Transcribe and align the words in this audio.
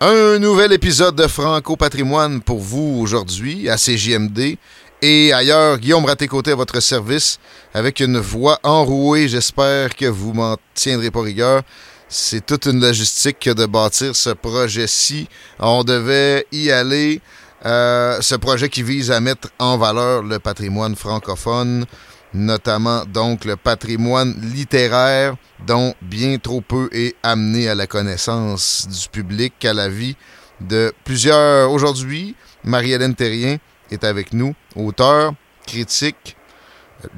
Un 0.00 0.38
nouvel 0.38 0.72
épisode 0.72 1.16
de 1.16 1.26
Franco 1.26 1.74
Patrimoine 1.74 2.40
pour 2.40 2.60
vous 2.60 3.00
aujourd'hui 3.00 3.68
à 3.68 3.74
CJMD 3.74 4.56
et 5.02 5.32
ailleurs. 5.32 5.78
Guillaume 5.78 6.04
Raté-Côté 6.04 6.52
à 6.52 6.54
votre 6.54 6.78
service 6.78 7.40
avec 7.74 7.98
une 7.98 8.18
voix 8.18 8.60
enrouée. 8.62 9.26
J'espère 9.26 9.96
que 9.96 10.06
vous 10.06 10.32
m'en 10.34 10.56
tiendrez 10.72 11.10
pas 11.10 11.22
rigueur. 11.22 11.62
C'est 12.08 12.46
toute 12.46 12.66
une 12.66 12.80
logistique 12.80 13.40
que 13.40 13.50
de 13.50 13.66
bâtir 13.66 14.14
ce 14.14 14.30
projet-ci. 14.30 15.28
On 15.58 15.82
devait 15.82 16.46
y 16.52 16.70
aller. 16.70 17.20
Euh, 17.66 18.20
ce 18.20 18.36
projet 18.36 18.68
qui 18.68 18.84
vise 18.84 19.10
à 19.10 19.18
mettre 19.18 19.48
en 19.58 19.78
valeur 19.78 20.22
le 20.22 20.38
patrimoine 20.38 20.94
francophone, 20.94 21.86
notamment 22.34 23.04
donc 23.06 23.44
le 23.44 23.56
patrimoine 23.56 24.34
littéraire 24.40 25.34
dont 25.66 25.94
bien 26.02 26.38
trop 26.38 26.60
peu 26.60 26.88
est 26.92 27.16
amené 27.22 27.68
à 27.68 27.74
la 27.74 27.86
connaissance 27.86 28.86
du 28.88 29.08
public, 29.08 29.64
à 29.64 29.72
la 29.72 29.88
vie 29.88 30.16
de 30.60 30.92
plusieurs. 31.04 31.70
Aujourd'hui, 31.70 32.34
Marie-Hélène 32.64 33.14
Terrien 33.14 33.56
est 33.90 34.04
avec 34.04 34.32
nous, 34.32 34.54
auteur, 34.76 35.32
critique, 35.66 36.36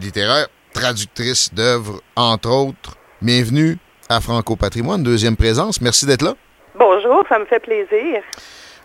littéraire, 0.01 0.49
traductrice 0.73 1.53
d'œuvres, 1.53 2.01
entre 2.17 2.51
autres. 2.51 2.97
Bienvenue 3.23 3.79
à 4.09 4.21
Franco 4.21 4.57
Patrimoine, 4.57 5.03
deuxième 5.03 5.37
présence. 5.37 5.81
Merci 5.81 6.07
d'être 6.07 6.23
là. 6.23 6.35
Bonjour, 6.79 7.25
ça 7.29 7.39
me 7.39 7.47
fait 7.47 7.61
plaisir. 7.61 8.23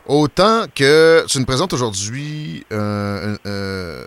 Autant 0.07 0.65
que 0.73 1.25
tu 1.27 1.39
nous 1.39 1.45
présentes 1.45 1.73
aujourd'hui 1.73 2.63
euh, 2.71 3.35
euh, 3.45 4.05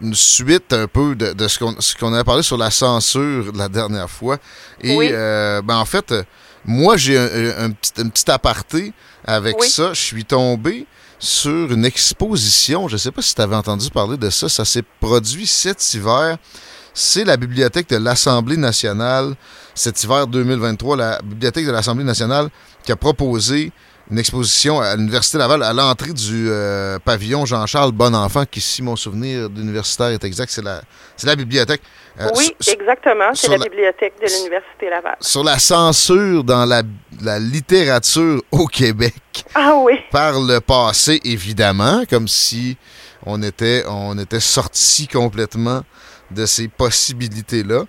une 0.00 0.14
suite 0.14 0.72
un 0.72 0.86
peu 0.86 1.14
de, 1.14 1.32
de 1.32 1.48
ce 1.48 1.58
qu'on 1.58 1.74
qu'on 1.98 2.12
avait 2.14 2.24
parlé 2.24 2.42
sur 2.42 2.56
la 2.58 2.70
censure 2.70 3.52
la 3.54 3.68
dernière 3.68 4.10
fois. 4.10 4.38
Et 4.82 4.94
Oui. 4.96 5.08
euh, 5.12 5.62
ben 5.62 5.76
en 5.76 5.84
fait, 5.86 6.14
moi 6.64 6.96
j'ai 6.96 7.18
un, 7.18 7.64
un 7.66 7.70
petit, 7.70 7.92
un 7.98 8.08
petit 8.08 8.30
aparté 8.30 8.92
avec 9.24 9.56
Oui. 9.60 9.68
ça. 9.68 9.92
Je 9.94 10.00
suis 10.00 10.24
tombé 10.24 10.86
sur 11.18 11.72
une 11.72 11.84
exposition. 11.86 12.88
Je 12.88 12.94
ne 12.94 12.98
sais 12.98 13.10
pas 13.10 13.22
si 13.22 13.34
tu 13.34 13.40
avais 13.40 13.56
entendu 13.56 13.88
parler 13.90 14.16
de 14.16 14.28
ça. 14.30 14.48
Ça 14.48 14.64
s'est 14.64 14.84
produit 15.00 15.46
cet 15.46 15.94
hiver. 15.94 16.36
C'est 16.92 17.24
la 17.24 17.36
bibliothèque 17.36 17.88
de 17.90 17.96
l'Assemblée 17.96 18.56
nationale. 18.56 19.34
Cet 19.74 20.02
hiver 20.04 20.26
2023, 20.26 20.96
la 20.96 21.20
bibliothèque 21.22 21.66
de 21.66 21.72
l'Assemblée 21.72 22.04
nationale 22.04 22.48
qui 22.84 22.92
a 22.92 22.96
proposé 22.96 23.72
une 24.10 24.18
exposition 24.18 24.80
à 24.80 24.94
l'Université 24.94 25.36
Laval 25.38 25.62
à 25.64 25.72
l'entrée 25.72 26.12
du 26.12 26.48
euh, 26.48 26.98
pavillon 27.00 27.44
Jean-Charles 27.44 27.90
Bonenfant, 27.92 28.44
qui, 28.46 28.60
si 28.60 28.80
mon 28.82 28.94
souvenir 28.94 29.50
d'universitaire 29.50 30.08
est 30.08 30.22
exact, 30.24 30.50
c'est 30.50 30.62
la, 30.62 30.80
c'est 31.16 31.26
la 31.26 31.34
bibliothèque. 31.34 31.82
Euh, 32.20 32.28
oui, 32.36 32.54
sur- 32.60 32.72
exactement. 32.74 33.30
C'est 33.34 33.48
la 33.48 33.56
la- 33.58 33.64
bibliothèque 33.64 34.14
de 34.22 34.26
l'Université 34.26 34.88
Laval. 34.90 35.16
sur 35.20 35.42
la 35.42 35.58
censure 35.58 36.44
dans 36.44 36.64
la, 36.64 36.82
la 37.20 37.38
littérature 37.40 38.40
au 38.52 38.66
Québec 38.66 39.14
Ah 39.54 39.74
oui, 39.76 39.94
par 40.12 40.40
le 40.40 40.60
passé, 40.60 41.20
évidemment, 41.24 42.04
comme 42.08 42.28
si 42.28 42.76
on 43.24 43.42
était, 43.42 43.84
on 43.88 44.16
était 44.18 44.40
sorti 44.40 45.08
complètement 45.08 45.82
de 46.30 46.46
ces 46.46 46.68
possibilités-là. 46.68 47.82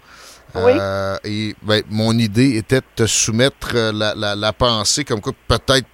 Oui. 0.55 0.71
Euh, 0.75 1.17
et 1.23 1.55
ben, 1.61 1.83
mon 1.89 2.17
idée 2.17 2.55
était 2.57 2.77
de 2.79 2.85
te 2.95 3.05
soumettre 3.05 3.69
euh, 3.75 3.91
la, 3.93 4.15
la- 4.15 4.35
la 4.35 4.53
pensée, 4.53 5.03
comme 5.03 5.21
quoi 5.21 5.33
peut-être 5.47 5.85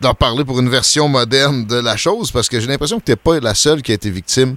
d'en 0.00 0.14
parler 0.14 0.44
pour 0.44 0.58
une 0.60 0.68
version 0.68 1.08
moderne 1.08 1.66
de 1.66 1.80
la 1.82 1.96
chose, 1.96 2.30
parce 2.30 2.48
que 2.48 2.60
j'ai 2.60 2.66
l'impression 2.68 2.98
que 2.98 3.04
tu 3.04 3.12
n'es 3.12 3.16
pas 3.16 3.38
la 3.40 3.54
seule 3.54 3.82
qui 3.82 3.92
a 3.92 3.94
été 3.94 4.10
victime 4.10 4.56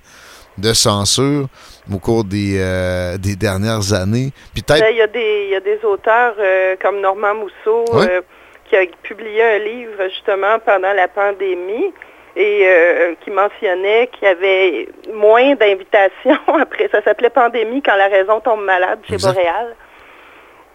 de 0.58 0.72
censure 0.74 1.48
au 1.94 1.98
cours 2.00 2.24
des, 2.24 2.58
euh, 2.60 3.18
des 3.18 3.36
dernières 3.36 3.94
années. 3.94 4.32
Peut-être 4.54 4.80
Ben, 4.82 4.92
il 4.92 4.98
y, 4.98 5.02
a 5.02 5.08
des- 5.08 5.44
il 5.48 5.52
y 5.52 5.56
a 5.56 5.60
des 5.60 5.80
auteurs 5.84 6.34
euh, 6.40 6.76
comme 6.82 7.02
Normand 7.02 7.36
Mousseau 7.36 7.84
Oui. 7.94 8.06
euh, 8.10 8.22
qui 8.70 8.76
a 8.78 8.86
publié 9.04 9.44
un 9.44 9.60
livre 9.60 10.08
justement 10.10 10.58
pendant 10.66 10.94
la 10.94 11.08
pandémie 11.08 11.94
et 12.38 13.16
qui 13.24 13.32
mentionnait 13.32 14.10
qu'il 14.12 14.28
y 14.28 14.32
avait 14.32 14.90
moins 15.14 15.56
d'invitations 15.56 16.38
après. 16.62 16.90
Ça 16.92 17.02
s'appelait 17.02 17.30
Pandémie 17.30 17.82
quand 17.82 17.96
la 17.96 18.08
raison 18.08 18.42
tombe 18.42 18.62
malade 18.66 19.00
chez 19.08 19.14
Exact. 19.14 19.34
Boréal. 19.36 19.76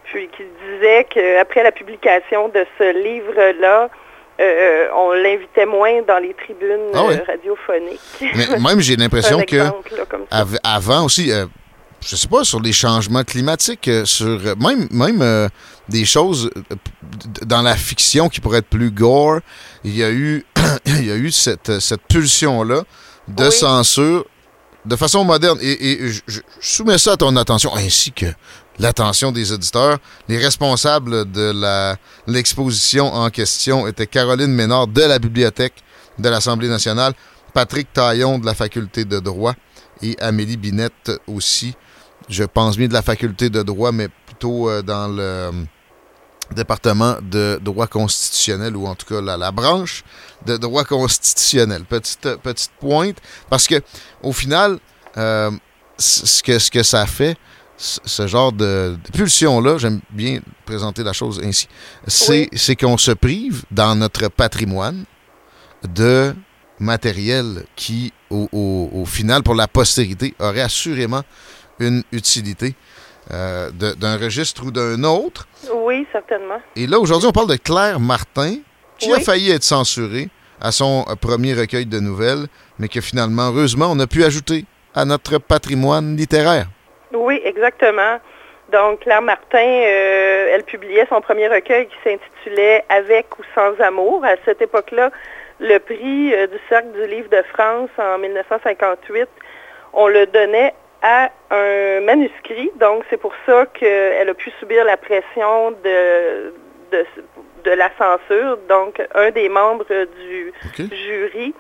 Puis 0.04 0.28
qui 0.36 0.42
disait 0.72 1.04
qu'après 1.10 1.62
la 1.62 1.70
publication 1.72 2.48
de 2.48 2.64
ce 2.78 2.92
livre-là, 3.02 3.90
euh, 4.40 4.86
on 4.96 5.12
l'invitait 5.12 5.66
moins 5.66 6.02
dans 6.08 6.18
les 6.18 6.34
tribunes 6.34 6.90
Ah 6.94 7.04
oui. 7.06 7.14
euh, 7.14 7.24
radiophoniques. 7.26 8.00
mais 8.36 8.58
même 8.58 8.80
j'ai 8.80 8.96
l'impression 8.96 9.40
que 9.42 9.56
là. 9.56 9.74
Av- 10.30 10.58
avant 10.64 11.04
aussi, 11.04 11.30
euh, 11.30 11.46
je 12.00 12.16
sais 12.16 12.28
pas, 12.28 12.44
sur 12.44 12.60
les 12.60 12.72
changements 12.72 13.24
climatiques, 13.24 13.86
euh, 13.88 14.04
sur 14.04 14.38
même, 14.58 14.88
même 14.90 15.48
des 15.88 16.04
choses 16.04 16.50
dans 17.42 17.62
la 17.62 17.76
fiction 17.76 18.28
qui 18.28 18.40
pourraient 18.40 18.58
être 18.60 18.68
plus 18.68 18.90
gore, 18.90 19.40
il 19.84 19.96
y 19.96 20.02
a 20.04 20.10
eu, 20.10 20.44
il 20.86 21.06
y 21.06 21.10
a 21.10 21.16
eu 21.16 21.30
cette, 21.30 21.78
cette 21.80 22.02
pulsion-là 22.08 22.84
de 23.28 23.44
Oui. 23.44 23.52
censure 23.52 24.24
de 24.86 24.96
façon 24.96 25.24
moderne. 25.24 25.58
Et, 25.60 25.92
et 25.92 26.08
je, 26.08 26.22
je 26.26 26.40
soumets 26.60 26.96
ça 26.96 27.12
à 27.12 27.16
ton 27.18 27.36
attention, 27.36 27.70
ainsi 27.76 28.12
que 28.12 28.24
l'attention 28.80 29.30
des 29.30 29.52
auditeurs. 29.52 29.98
Les 30.28 30.38
responsables 30.38 31.30
de 31.30 31.96
l'exposition 32.26 33.12
en 33.12 33.30
question 33.30 33.86
étaient 33.86 34.06
Caroline 34.06 34.52
Ménard 34.52 34.86
de 34.88 35.02
la 35.02 35.18
Bibliothèque 35.18 35.84
de 36.18 36.28
l'Assemblée 36.28 36.68
nationale, 36.68 37.12
Patrick 37.54 37.92
Taillon 37.92 38.38
de 38.38 38.46
la 38.46 38.54
Faculté 38.54 39.04
de 39.04 39.20
droit 39.20 39.54
et 40.02 40.16
Amélie 40.20 40.56
Binette 40.56 41.12
aussi. 41.26 41.74
Je 42.28 42.44
pense 42.44 42.76
bien 42.76 42.88
de 42.88 42.92
la 42.92 43.02
faculté 43.02 43.50
de 43.50 43.62
droit, 43.62 43.92
mais 43.92 44.08
plutôt 44.26 44.70
euh, 44.70 44.82
dans 44.82 45.08
le 45.08 45.22
euh, 45.22 45.50
département 46.54 47.16
de 47.22 47.58
droit 47.60 47.86
constitutionnel, 47.86 48.76
ou 48.76 48.86
en 48.86 48.94
tout 48.94 49.06
cas 49.06 49.20
la, 49.20 49.50
branche 49.50 50.04
de 50.46 50.56
droit 50.56 50.84
constitutionnel. 50.84 51.84
Petite, 51.84 52.36
petite 52.42 52.70
pointe, 52.78 53.16
parce 53.48 53.66
que 53.66 53.82
au 54.22 54.32
final, 54.32 54.78
euh, 55.16 55.50
ce, 55.98 56.42
que, 56.42 56.58
ce 56.58 56.70
que 56.70 56.82
ça 56.82 57.06
fait, 57.06 57.36
ce 57.82 58.26
genre 58.26 58.52
de, 58.52 58.96
de 59.04 59.10
pulsion-là, 59.16 59.78
j'aime 59.78 60.00
bien 60.10 60.40
présenter 60.66 61.02
la 61.02 61.12
chose 61.14 61.40
ainsi, 61.42 61.66
c'est 62.06 62.76
qu'on 62.76 62.98
se 62.98 63.12
prive 63.12 63.62
dans 63.70 63.94
notre 63.96 64.28
patrimoine 64.28 65.04
de 65.88 66.34
matériel 66.78 67.64
qui, 67.76 68.12
au, 68.28 68.48
au- 68.52 68.90
au 68.92 69.04
final, 69.06 69.42
pour 69.42 69.54
la 69.54 69.66
postérité, 69.68 70.34
aurait 70.38 70.60
assurément 70.60 71.22
une 71.78 72.02
utilité 72.12 72.74
euh, 73.32 73.70
d'un 73.70 74.16
registre 74.18 74.64
ou 74.66 74.70
d'un 74.70 75.02
autre. 75.04 75.46
Oui, 75.74 76.06
certainement. 76.12 76.60
Et 76.76 76.86
là, 76.86 76.98
aujourd'hui, 76.98 77.28
on 77.28 77.32
parle 77.32 77.48
de 77.48 77.56
Claire 77.56 77.98
Martin, 78.00 78.56
qui 78.98 79.10
a 79.12 79.20
failli 79.20 79.50
être 79.50 79.62
censurée 79.64 80.28
à 80.60 80.72
son 80.72 81.06
euh, 81.08 81.14
premier 81.16 81.54
recueil 81.54 81.86
de 81.86 81.98
nouvelles, 82.00 82.46
mais 82.78 82.88
que 82.88 83.00
finalement, 83.00 83.48
heureusement, 83.48 83.86
on 83.90 83.98
a 84.00 84.06
pu 84.06 84.24
ajouter 84.24 84.66
à 84.94 85.04
notre 85.06 85.38
patrimoine 85.38 86.16
littéraire. 86.16 86.68
Oui, 87.12 87.40
exactement. 87.44 88.20
Donc, 88.70 89.00
Claire 89.00 89.22
Martin, 89.22 89.58
euh, 89.58 90.52
elle 90.52 90.62
publiait 90.62 91.06
son 91.08 91.20
premier 91.20 91.48
recueil 91.48 91.86
qui 91.86 91.96
s'intitulait 92.04 92.84
Avec 92.88 93.38
ou 93.38 93.42
sans 93.54 93.78
amour. 93.80 94.24
À 94.24 94.36
cette 94.44 94.62
époque-là, 94.62 95.10
le 95.58 95.78
prix 95.78 96.32
euh, 96.34 96.46
du 96.46 96.56
Cercle 96.68 96.92
du 96.92 97.06
livre 97.06 97.28
de 97.30 97.42
France 97.52 97.90
en 97.98 98.18
1958, 98.18 99.28
on 99.92 100.06
le 100.06 100.26
donnait 100.26 100.72
à 101.02 101.30
un 101.50 102.00
manuscrit. 102.02 102.70
Donc, 102.76 103.04
c'est 103.10 103.16
pour 103.16 103.34
ça 103.44 103.66
qu'elle 103.74 104.28
a 104.28 104.34
pu 104.34 104.50
subir 104.60 104.84
la 104.84 104.96
pression 104.96 105.72
de, 105.72 106.54
de, 106.92 107.04
de 107.64 107.70
la 107.72 107.90
censure. 107.98 108.56
Donc, 108.68 109.02
un 109.14 109.30
des 109.30 109.48
membres 109.48 109.86
du 110.28 110.52
jury 110.76 111.54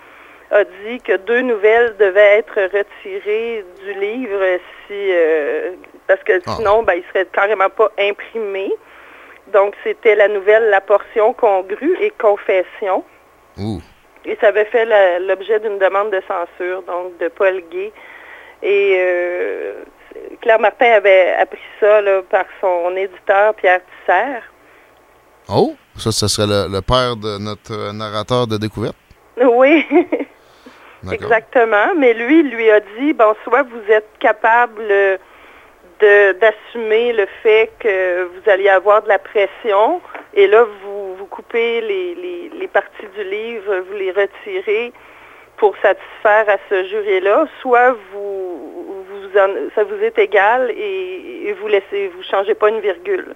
a 0.50 0.64
dit 0.64 1.00
que 1.00 1.16
deux 1.16 1.42
nouvelles 1.42 1.96
devaient 1.98 2.38
être 2.38 2.60
retirées 2.60 3.64
du 3.84 3.94
livre 3.94 4.58
si 4.86 4.94
euh, 4.94 5.72
parce 6.10 6.24
que 6.24 6.40
ah. 6.44 6.54
sinon, 6.56 6.82
ben, 6.82 6.94
il 6.94 7.04
serait 7.12 7.26
carrément 7.32 7.70
pas 7.70 7.88
imprimé. 7.96 8.72
Donc, 9.52 9.74
c'était 9.84 10.16
la 10.16 10.26
nouvelle 10.26 10.68
La 10.70 10.80
portion 10.80 11.32
congrue 11.32 11.96
et 12.00 12.10
confession. 12.10 13.04
Et 14.24 14.36
ça 14.40 14.48
avait 14.48 14.64
fait 14.64 14.86
l'objet 15.20 15.60
d'une 15.60 15.78
demande 15.78 16.10
de 16.10 16.20
censure, 16.26 16.82
donc 16.82 17.16
de 17.18 17.28
Paul 17.28 17.62
Gay. 17.70 17.92
Et 18.62 18.96
euh, 18.98 19.84
Claire 20.40 20.58
Martin 20.58 20.92
avait 20.92 21.34
appris 21.34 21.60
ça 21.78 22.00
par 22.28 22.44
son 22.60 22.96
éditeur 22.96 23.54
Pierre 23.54 23.80
Tisser. 24.06 24.40
Oh, 25.48 25.74
ça, 25.96 26.10
ce 26.10 26.26
serait 26.26 26.46
le, 26.46 26.80
père 26.80 27.16
de 27.16 27.38
notre 27.38 27.92
narrateur 27.92 28.46
de 28.46 28.56
découverte? 28.56 28.96
Oui, 29.40 29.86
exactement. 31.10 31.94
Mais 31.96 32.14
lui, 32.14 32.42
lui 32.42 32.70
a 32.70 32.80
dit, 32.80 33.12
bon, 33.12 33.34
soit 33.44 33.62
vous 33.62 33.92
êtes 33.92 34.10
capable 34.18 35.18
d'assumer 36.00 37.12
le 37.12 37.26
fait 37.42 37.70
que 37.78 38.24
vous 38.24 38.50
alliez 38.50 38.70
avoir 38.70 39.02
de 39.02 39.08
la 39.08 39.18
pression, 39.18 40.00
et 40.34 40.46
là, 40.46 40.64
vous, 40.82 41.14
vous 41.16 41.26
coupez 41.26 41.80
les, 41.80 42.50
les 42.58 42.68
parties 42.68 43.06
du 43.16 43.24
livre, 43.24 43.84
vous 43.88 43.96
les 43.96 44.12
retirez 44.12 44.92
pour 45.60 45.76
satisfaire 45.82 46.48
à 46.48 46.56
ce 46.70 46.84
jury-là, 46.84 47.46
soit 47.60 47.94
vous, 48.12 48.70
ça 49.74 49.84
vous 49.84 50.02
est 50.02 50.18
égal 50.18 50.70
et, 50.70 51.54
vous 51.60 51.68
laissez, 51.68 52.08
vous 52.08 52.22
changez 52.22 52.54
pas 52.54 52.70
une 52.70 52.80
virgule. 52.80 53.34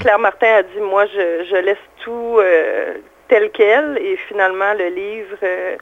Claire 0.00 0.20
Martin 0.20 0.46
a 0.46 0.62
dit, 0.62 0.80
moi, 0.80 1.06
je, 1.06 1.56
laisse 1.56 1.76
tout 2.04 2.36
euh, 2.38 2.94
tel 3.26 3.50
quel, 3.50 3.98
et 3.98 4.16
finalement, 4.28 4.72
le 4.74 4.86
livre 4.86 5.36
euh, 5.42 5.76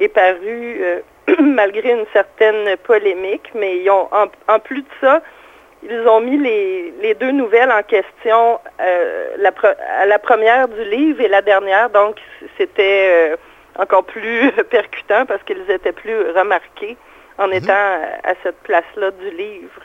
est 0.00 0.08
paru 0.08 0.78
euh, 0.80 1.00
malgré 1.40 1.92
une 1.92 2.06
certaine 2.12 2.76
polémique, 2.78 3.50
mais 3.54 3.78
ils 3.78 3.90
ont, 3.90 4.08
en, 4.48 4.58
plus 4.58 4.82
de 4.82 4.88
ça, 5.00 5.22
ils 5.82 6.06
ont 6.08 6.20
mis 6.20 6.38
les, 6.38 7.14
deux 7.14 7.30
nouvelles 7.30 7.70
en 7.70 7.82
question 7.82 8.58
la, 8.78 9.52
à 9.98 10.06
la 10.06 10.18
première 10.18 10.68
du 10.68 10.84
livre 10.84 11.20
et 11.22 11.28
la 11.28 11.40
dernière, 11.40 11.88
donc 11.90 12.16
c'était 12.58 13.36
encore 13.78 14.04
plus 14.04 14.52
percutant 14.70 15.24
parce 15.26 15.42
qu'ils 15.44 15.70
étaient 15.70 15.92
plus 15.92 16.30
remarqués 16.32 16.96
en 17.38 17.48
mhm. 17.48 17.54
étant 17.54 17.72
à 18.22 18.34
cette 18.42 18.58
place-là 18.62 19.10
du 19.12 19.30
livre. 19.30 19.82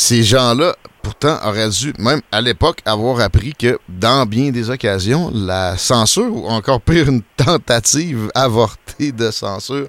Ces 0.00 0.22
gens-là, 0.22 0.76
pourtant, 1.02 1.40
auraient 1.44 1.70
dû, 1.70 1.92
même 1.98 2.20
à 2.30 2.40
l'époque, 2.40 2.78
avoir 2.84 3.18
appris 3.18 3.52
que 3.52 3.80
dans 3.88 4.26
bien 4.26 4.50
des 4.50 4.70
occasions, 4.70 5.28
la 5.34 5.76
censure, 5.76 6.36
ou 6.36 6.46
encore 6.46 6.80
pire, 6.80 7.08
une 7.08 7.22
tentative 7.36 8.30
avortée 8.32 9.10
de 9.10 9.32
censure, 9.32 9.88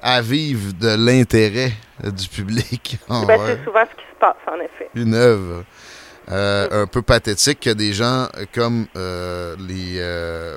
avive 0.00 0.78
de 0.78 0.94
l'intérêt 0.96 1.72
du 2.04 2.28
public. 2.28 2.98
Ben, 3.08 3.36
c'est 3.46 3.64
souvent 3.64 3.82
ce 3.84 3.96
qui 3.96 4.06
se 4.08 4.18
passe, 4.20 4.36
en 4.46 4.60
effet. 4.60 4.90
Une 4.94 5.14
œuvre. 5.14 5.64
Euh, 6.30 6.84
un 6.84 6.86
peu 6.86 7.02
pathétique 7.02 7.58
que 7.58 7.70
des 7.70 7.92
gens 7.92 8.28
comme 8.54 8.86
euh, 8.96 9.56
les, 9.58 9.96
euh, 9.96 10.56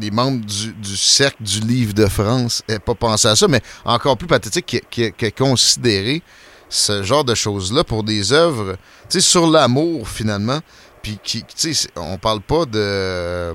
les 0.00 0.12
membres 0.12 0.44
du, 0.44 0.96
cercle 0.96 1.42
du 1.42 1.58
livre 1.58 1.94
de 1.94 2.06
France 2.06 2.62
n'aient 2.68 2.78
pas 2.78 2.94
pensé 2.94 3.26
à 3.26 3.34
ça, 3.34 3.48
mais 3.48 3.60
encore 3.84 4.16
plus 4.16 4.28
pathétique 4.28 4.86
que 4.88 5.30
considérer 5.30 6.22
ce 6.68 7.02
genre 7.02 7.24
de 7.24 7.34
choses-là 7.34 7.84
pour 7.84 8.02
des 8.02 8.32
œuvres, 8.32 8.76
tu 9.08 9.20
sais, 9.20 9.20
sur 9.20 9.46
l'amour 9.46 10.08
finalement, 10.08 10.58
puis 11.02 11.18
qui, 11.22 11.44
tu 11.44 11.74
sais, 11.74 11.88
on 11.96 12.18
parle 12.18 12.40
pas 12.40 12.64
de 12.64 13.54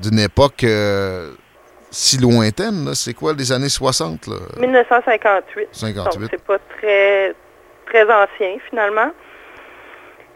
d'une 0.00 0.18
époque 0.18 0.64
euh, 0.64 1.32
si 1.90 2.18
lointaine, 2.18 2.94
c'est 2.94 3.14
quoi, 3.14 3.32
les 3.32 3.52
années 3.52 3.68
60? 3.68 4.26
Là? 4.26 4.36
1958. 4.58 5.68
58. 5.72 6.20
Donc, 6.20 6.28
c'est 6.30 6.44
pas 6.44 6.58
très, 6.76 7.34
très 7.86 8.04
ancien, 8.04 8.58
finalement. 8.68 9.10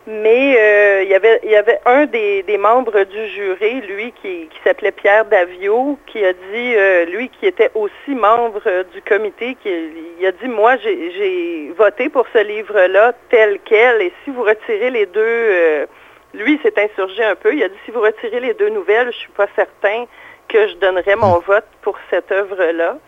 Mais 0.07 0.57
euh, 0.59 1.03
il, 1.05 1.11
y 1.11 1.15
avait, 1.15 1.41
il 1.45 1.51
y 1.51 1.57
avait 1.57 1.79
un 1.87 2.07
des, 2.07 2.59
membres 2.59 3.05
du 3.05 3.29
jury, 3.29 3.83
lui, 3.83 4.13
qui, 4.21 4.49
s'appelait 4.65 4.91
Pierre 4.91 5.25
Davio, 5.27 5.97
qui 6.07 6.25
a 6.25 6.33
dit, 6.33 6.75
euh, 6.75 7.05
lui 7.05 7.29
qui 7.29 7.47
était 7.47 7.71
aussi 7.75 8.15
membre 8.15 8.63
du 8.93 9.01
comité, 9.03 9.57
qui 9.63 9.71
il 10.19 10.27
a 10.27 10.33
dit, 10.33 10.49
moi, 10.49 10.77
j'ai 10.79 11.73
voté 11.77 12.09
pour 12.09 12.27
ce 12.33 12.39
livre-là 12.39 13.13
tel 13.31 13.61
quel, 13.65 14.03
et 14.03 14.13
si 14.25 14.31
vous 14.31 14.43
retirez 14.43 14.91
les 14.91 15.07
deux, 15.07 15.21
euh, 15.21 15.87
lui, 16.35 16.59
s'est 16.65 16.75
insurgé 16.83 17.23
un 17.23 17.37
peu, 17.37 17.55
il 17.55 17.63
a 17.63 17.69
dit, 17.69 17.79
si 17.85 17.93
vous 17.93 18.01
retirez 18.01 18.41
les 18.41 18.55
deux 18.55 18.71
nouvelles, 18.71 19.13
je 19.13 19.17
ne 19.17 19.23
suis 19.23 19.33
pas 19.33 19.49
certain 19.55 20.07
que 20.49 20.67
je 20.67 20.75
donnerais 20.75 21.17
mon 21.17 21.39
hmm. 21.39 21.45
vote 21.47 21.67
pour 21.81 21.97
cette 22.11 22.33
œuvre-là. 22.33 22.99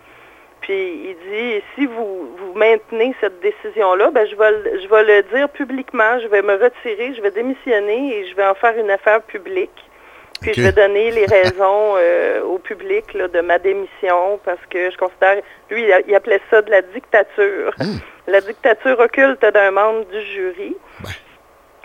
Puis 0.65 0.73
il 1.11 1.17
dit, 1.31 1.63
si 1.75 1.85
vous, 1.85 2.35
vous 2.39 2.55
maintenez 2.55 3.15
cette 3.21 3.39
décision-là, 3.41 4.11
ben, 4.11 4.27
je, 4.27 4.35
vais, 4.35 4.81
je 4.83 4.89
vais 4.89 5.05
le 5.05 5.23
dire 5.25 5.47
publiquement, 5.51 6.19
je 6.21 6.27
vais 6.27 6.41
me 6.41 6.55
retirer, 6.55 7.13
je 7.15 7.21
vais 7.21 7.31
démissionner 7.31 8.17
et 8.17 8.31
je 8.31 8.35
vais 8.35 8.47
en 8.47 8.55
faire 8.55 8.75
une 8.79 8.91
affaire 8.91 9.21
publique. 9.25 9.85
Puis 10.41 10.55
je 10.55 10.63
vais 10.63 10.73
donner 10.73 11.11
les 11.11 11.27
raisons 11.27 11.95
euh, 11.99 12.41
au 12.45 12.59
public 12.59 13.15
de 13.15 13.41
ma 13.43 13.59
démission 13.59 14.41
parce 14.43 14.61
que 14.71 14.91
je 14.91 14.97
considère, 14.97 15.43
lui, 15.71 15.85
il, 16.09 16.15
appelait 16.15 16.41
ça 16.49 16.63
de 16.63 16.71
la 16.71 16.81
dictature. 16.81 17.73
Hmm. 17.79 17.99
La 18.27 18.41
dictature 18.41 18.99
occulte 19.01 19.45
d'un 19.45 19.71
membre 19.71 20.07
du 20.07 20.23
jury. 20.23 20.75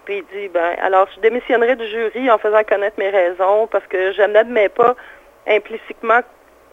Puis 0.06 0.24
il 0.24 0.40
dit, 0.40 0.48
ben, 0.48 0.74
alors 0.82 1.10
je 1.14 1.20
démissionnerai 1.20 1.76
du 1.76 1.86
jury 1.86 2.32
en 2.32 2.38
faisant 2.38 2.64
connaître 2.64 2.98
mes 2.98 3.10
raisons 3.10 3.68
parce 3.68 3.86
que 3.88 4.14
je 4.14 4.22
n'admets 4.22 4.70
pas 4.70 4.96
implicitement 5.46 6.22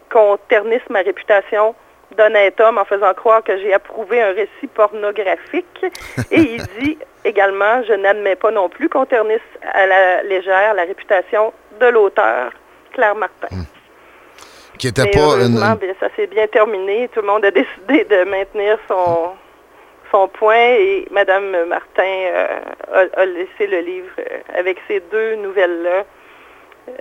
qu'on 0.09 0.37
ternisse 0.47 0.89
ma 0.89 1.01
réputation 1.01 1.75
d'honnête 2.17 2.59
homme 2.59 2.77
en 2.77 2.85
faisant 2.85 3.13
croire 3.13 3.43
que 3.43 3.57
j'ai 3.57 3.73
approuvé 3.73 4.21
un 4.21 4.33
récit 4.33 4.67
pornographique. 4.73 5.85
Et 6.31 6.41
il 6.41 6.63
dit 6.79 6.97
également, 7.23 7.83
je 7.87 7.93
n'admets 7.93 8.35
pas 8.35 8.51
non 8.51 8.69
plus 8.69 8.89
qu'on 8.89 9.05
ternisse 9.05 9.39
à 9.73 9.85
la 9.85 10.23
légère 10.23 10.73
la 10.73 10.83
réputation 10.83 11.53
de 11.79 11.87
l'auteur, 11.87 12.51
Claire 12.93 13.15
Martin. 13.15 13.47
Hmm. 13.51 13.65
Qui 14.77 14.89
était 14.89 15.09
pas 15.09 15.37
une... 15.41 15.57
ça 15.99 16.07
s'est 16.15 16.27
bien 16.27 16.47
terminé. 16.47 17.09
Tout 17.13 17.21
le 17.21 17.27
monde 17.27 17.45
a 17.45 17.51
décidé 17.61 18.03
de 18.03 18.29
maintenir 18.29 18.77
son, 18.87 19.31
son 20.11 20.27
point 20.27 20.55
et 20.55 21.07
Mme 21.11 21.65
Martin 21.65 22.03
euh, 22.03 23.07
a, 23.15 23.25
laissé 23.25 23.67
le 23.67 23.79
livre 23.79 24.11
euh, 24.19 24.39
avec 24.55 24.77
ces 24.87 24.99
deux 25.11 25.35
nouvelles-là 25.35 26.05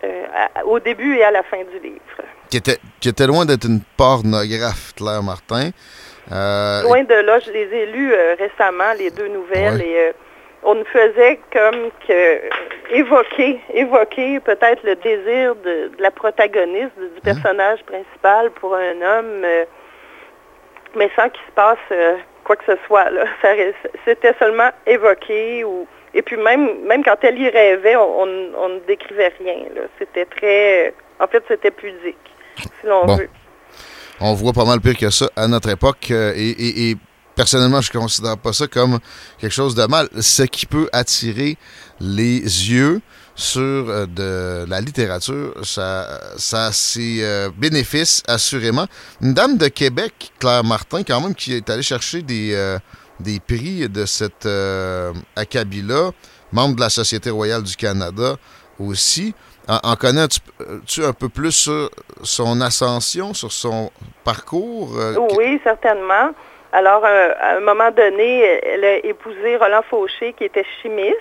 euh, 0.05 0.25
au 0.65 0.81
début 0.81 1.17
et 1.17 1.25
à 1.25 1.31
la 1.31 1.43
fin 1.43 1.59
du 1.59 1.79
livre 1.81 2.01
qui 2.51 2.57
était, 2.57 2.79
qui 3.01 3.09
était 3.09 3.27
loin 3.27 3.45
d'être 3.45 3.65
une 3.65 3.81
pornographe, 3.97 4.95
Claire 4.97 5.23
Martin. 5.23 5.71
Euh, 6.33 6.83
loin 6.83 7.05
de 7.05 7.15
là, 7.15 7.39
je 7.39 7.51
les 7.51 7.73
ai 7.73 7.87
lus 7.87 8.13
euh, 8.13 8.35
récemment, 8.39 8.93
les 8.99 9.11
deux 9.11 9.29
nouvelles, 9.29 9.81
et 9.81 9.99
euh, 9.99 10.13
on 10.65 10.75
ne 10.75 10.85
faisait 10.85 11.39
comme 11.53 11.91
que 12.07 12.41
évoquer, 12.91 13.61
évoquer 13.73 14.41
peut-être 14.41 14.83
le 14.83 14.97
désir 14.97 15.55
de, 15.57 15.93
la 15.99 16.11
protagoniste, 16.11 16.93
du 16.99 17.05
hein? 17.05 17.21
personnage 17.23 17.83
principal 17.85 18.51
pour 18.53 18.75
un 18.75 19.01
homme, 19.03 19.47
mais 20.97 21.11
sans 21.15 21.29
qu'il 21.29 21.45
se 21.47 21.53
passe 21.55 21.79
quoi 22.43 22.57
que 22.57 22.65
ce 22.67 22.77
soit. 22.87 23.07
C'était 24.05 24.35
seulement 24.39 24.71
évoqué 24.87 25.63
ou 25.65 25.87
et 26.17 26.23
puis 26.23 26.39
même, 26.39 26.81
même 26.87 27.05
quand 27.05 27.23
elle 27.23 27.39
y 27.39 27.49
rêvait, 27.51 27.95
on, 27.95 28.25
ne 28.25 28.79
décrivait 28.87 29.33
rien. 29.39 29.57
C'était 29.99 30.25
très. 30.25 30.95
En 31.21 31.27
fait, 31.27 31.45
c'était 31.47 31.71
pudique 31.71 32.17
bon. 32.85 33.19
On 34.21 34.35
voit 34.35 34.53
pas 34.53 34.65
mal 34.65 34.81
pire 34.81 34.97
que 34.97 35.11
ça 35.11 35.29
à 35.37 35.47
notre 35.47 35.69
époque 35.69 36.09
euh, 36.11 36.33
et, 36.37 36.97
personnellement, 37.35 37.83
je 37.83 37.91
ne 37.95 38.01
considère 38.01 38.39
pas 38.39 38.55
ça 38.55 38.67
comme 38.67 38.99
quelque 39.39 39.53
chose 39.53 39.75
de 39.75 39.85
mal. 39.85 40.09
Ce 40.21 40.43
qui 40.43 40.65
peut 40.65 40.89
attirer 40.93 41.59
les 42.01 42.41
yeux 42.41 43.03
sur 43.35 43.61
euh, 43.61 44.07
de 44.07 44.65
la 44.71 44.81
littérature, 44.81 45.53
ça, 45.63 46.19
ça 46.39 46.73
ses 46.73 47.19
euh, 47.21 47.51
bénéfices, 47.55 48.23
assurément. 48.27 48.87
Une 49.21 49.35
dame 49.35 49.59
de 49.59 49.69
Québec, 49.69 50.33
Claire 50.39 50.65
Martin, 50.65 51.03
quand 51.03 51.21
même, 51.21 51.35
qui 51.35 51.53
est 51.53 51.69
allée 51.69 51.83
chercher 51.83 52.23
des, 52.23 52.79
des 53.21 53.39
prix 53.39 53.87
de 53.87 54.07
cet 54.07 54.49
acabit-là, 55.37 56.13
membre 56.53 56.77
de 56.77 56.81
la 56.81 56.91
Société 56.91 57.29
royale 57.29 57.63
du 57.63 57.77
Canada 57.77 58.37
aussi. 58.79 59.35
En, 59.69 59.97
connais-tu 59.97 61.05
un 61.05 61.13
peu 61.13 61.29
plus 61.29 61.51
sur 61.51 61.91
son 62.23 62.61
ascension, 62.61 63.35
sur 63.35 63.51
son 63.51 63.91
parcours? 64.25 64.97
Euh, 64.97 65.17
oui, 65.37 65.61
certainement. 65.65 66.31
Alors, 66.73 67.05
euh, 67.05 67.33
à 67.41 67.57
un 67.57 67.61
moment 67.61 67.91
donné, 67.91 68.61
elle 68.63 68.85
a 68.85 68.97
épousé 69.05 69.57
Roland 69.57 69.83
Fauché, 69.89 70.35
qui 70.35 70.45
était 70.45 70.67
chimiste. 70.83 71.17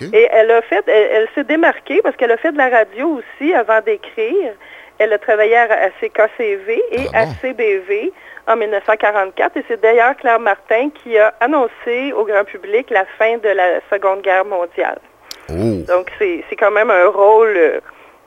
Et 0.00 0.28
elle 0.32 0.50
a 0.50 0.62
fait, 0.62 0.86
elle, 0.88 1.28
s'est 1.34 1.44
démarquée 1.44 2.00
parce 2.02 2.16
qu'elle 2.16 2.32
a 2.32 2.36
fait 2.36 2.52
de 2.52 2.58
la 2.58 2.68
radio 2.68 3.20
aussi 3.20 3.54
avant 3.54 3.80
d'écrire. 3.80 4.52
Elle 4.98 5.12
a 5.12 5.18
travaillé 5.18 5.56
à, 5.56 5.90
CKCV 6.00 6.82
et 6.90 7.06
ah 7.14 7.20
à 7.20 7.26
CBV 7.40 8.12
en 8.48 8.56
1944. 8.56 9.56
Et 9.56 9.64
c'est 9.68 9.80
d'ailleurs 9.80 10.16
Claire 10.16 10.40
Martin 10.40 10.90
qui 11.02 11.16
a 11.18 11.32
annoncé 11.40 12.12
au 12.12 12.24
grand 12.24 12.44
public 12.44 12.90
la 12.90 13.04
fin 13.18 13.36
de 13.38 13.48
la 13.48 13.80
Seconde 13.90 14.22
Guerre 14.22 14.44
mondiale. 14.44 14.98
Oh. 15.50 15.82
Donc, 15.88 16.10
c'est 16.18 16.56
quand 16.58 16.70
même 16.70 16.90
un 16.90 17.06
rôle 17.08 17.54
euh, 17.56 17.80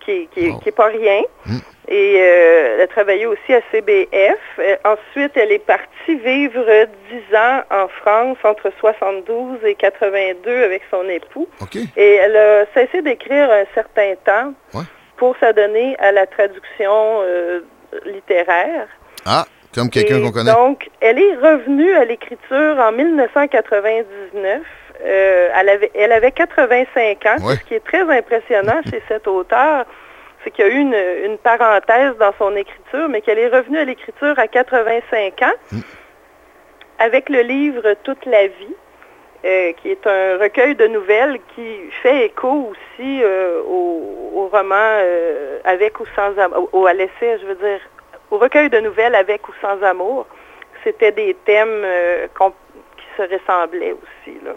qui 0.05 0.27
qui, 0.33 0.49
Wow. 0.49 0.59
qui 0.59 0.69
est 0.69 0.73
pas 0.73 0.88
rien. 0.88 1.21
Mm. 1.45 1.57
Et 1.91 2.17
euh, 2.21 2.75
elle 2.75 2.81
a 2.81 2.88
travaillé 2.88 3.25
aussi 3.25 3.51
à 3.53 3.61
CBF. 3.71 4.38
Euh, 4.59 4.75
ensuite, 4.85 5.35
elle 5.35 5.51
est 5.51 5.65
partie 5.65 6.15
vivre 6.15 6.63
10 7.09 7.35
ans 7.35 7.61
en 7.71 7.88
France 7.88 8.38
entre 8.43 8.71
72 8.79 9.57
et 9.65 9.73
82 9.75 10.63
avec 10.63 10.83
son 10.91 11.07
époux. 11.09 11.47
Et 11.97 12.13
elle 12.15 12.38
a 12.38 12.65
cessé 12.75 13.01
d'écrire 13.01 13.51
un 13.51 13.65
certain 13.73 14.13
temps 14.23 14.53
Ouais. 14.75 14.83
pour 15.17 15.35
s'adonner 15.39 15.95
à 15.99 16.11
la 16.11 16.27
traduction 16.27 17.21
euh, 17.23 17.61
littéraire. 18.05 18.88
Ah, 19.25 19.45
comme 19.73 19.89
quelqu'un 19.89 20.21
qu'on 20.21 20.31
connaît. 20.31 20.53
Donc, 20.53 20.89
elle 21.01 21.17
est 21.19 21.35
revenue 21.35 21.93
à 21.95 22.05
l'écriture 22.05 22.77
en 22.79 22.91
1999. 22.91 24.61
Euh, 25.06 25.50
elle, 25.56 25.70
avait, 25.70 25.91
elle 25.96 26.12
avait 26.12 26.32
85 26.32 27.25
ans. 27.25 27.36
Ouais. 27.48 27.56
Ce 27.56 27.63
qui 27.65 27.75
est 27.75 27.84
très 27.86 28.01
impressionnant 28.01 28.82
chez 28.89 29.01
cet 29.08 29.27
auteur, 29.27 29.86
c'est 30.44 30.51
qu'il 30.51 30.65
y 30.65 30.70
a 30.70 30.72
eu 30.72 30.77
une, 30.79 30.96
une 31.25 31.38
parenthèse 31.38 32.15
dans 32.18 32.34
son 32.38 32.56
écriture, 32.56 33.08
mais 33.10 33.22
qu'elle 33.22 33.39
est 33.39 33.48
revenue 33.48 33.77
à 33.77 33.86
l'écriture 33.86 34.38
à 34.38 34.48
85 34.48 35.41
ans 35.44 35.51
Mm. 35.72 35.79
avec 37.00 37.29
le 37.29 37.41
livre 37.41 37.94
Toute 38.03 38.25
la 38.25 38.48
vie. 38.48 38.75
euh, 39.46 39.72
qui 39.82 39.89
est 39.89 40.06
un 40.06 40.38
recueil 40.38 40.75
de 40.75 40.86
nouvelles 40.88 41.39
qui 41.56 41.89
fait 42.03 42.25
écho 42.25 42.72
aussi 42.72 43.22
euh, 43.24 43.62
au, 43.65 44.32
au 44.36 44.48
roman 44.51 44.98
Avec 45.63 45.98
ou 46.01 46.06
sans 46.13 46.38
amour, 46.38 46.68
au, 46.74 46.86
à 46.88 46.91
l'essai, 46.94 47.38
je 47.41 47.46
veux 47.46 47.56
dire, 47.56 47.79
au 48.32 48.38
recueil 48.38 48.70
de 48.70 48.79
nouvelles 48.82 49.15
Avec 49.15 49.48
ou 49.48 49.53
sans 49.62 49.82
amour. 49.82 50.25
C'était 50.84 51.13
des 51.13 51.34
thèmes 51.46 51.86
qu'on- 52.38 52.51
qui 52.98 53.06
se 53.18 53.22
ressemblaient 53.24 53.94
aussi. 53.94 54.38
Là. 54.46 54.51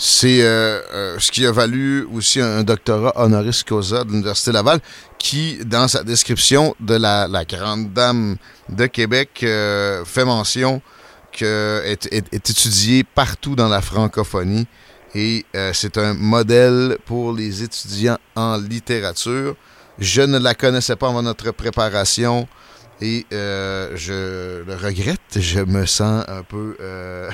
C'est 0.00 0.42
euh, 0.42 0.80
euh, 0.94 1.16
ce 1.18 1.32
qui 1.32 1.44
a 1.44 1.50
valu 1.50 2.06
aussi 2.14 2.40
un, 2.40 2.62
doctorat 2.62 3.12
honoris 3.16 3.64
causa 3.64 4.04
de 4.04 4.12
l'Université 4.12 4.52
Laval 4.52 4.78
qui, 5.18 5.58
dans 5.64 5.88
sa 5.88 6.04
description 6.04 6.76
de 6.78 6.94
la, 6.94 7.26
grande 7.44 7.92
dame 7.92 8.36
de 8.68 8.86
Québec, 8.86 9.40
euh, 9.42 10.04
fait 10.04 10.24
mention 10.24 10.80
qu'elle 11.32 11.98
est, 12.12 12.32
étudiée 12.32 13.02
partout 13.02 13.56
dans 13.56 13.68
la 13.68 13.82
francophonie 13.82 14.68
et 15.16 15.44
c'est 15.72 15.98
un 15.98 16.14
modèle 16.14 16.98
pour 17.04 17.32
les 17.32 17.64
étudiants 17.64 18.18
en 18.36 18.56
littérature. 18.56 19.56
Je 19.98 20.22
ne 20.22 20.38
la 20.38 20.54
connaissais 20.54 20.94
pas 20.94 21.08
avant 21.08 21.22
notre 21.22 21.50
préparation 21.50 22.46
et 23.00 23.26
euh, 23.32 23.92
je 23.96 24.64
le 24.64 24.74
regrette. 24.74 25.20
Je 25.36 25.60
me 25.60 25.86
sens 25.86 26.24
un 26.28 26.42
peu, 26.42 26.76
euh, 26.80 27.30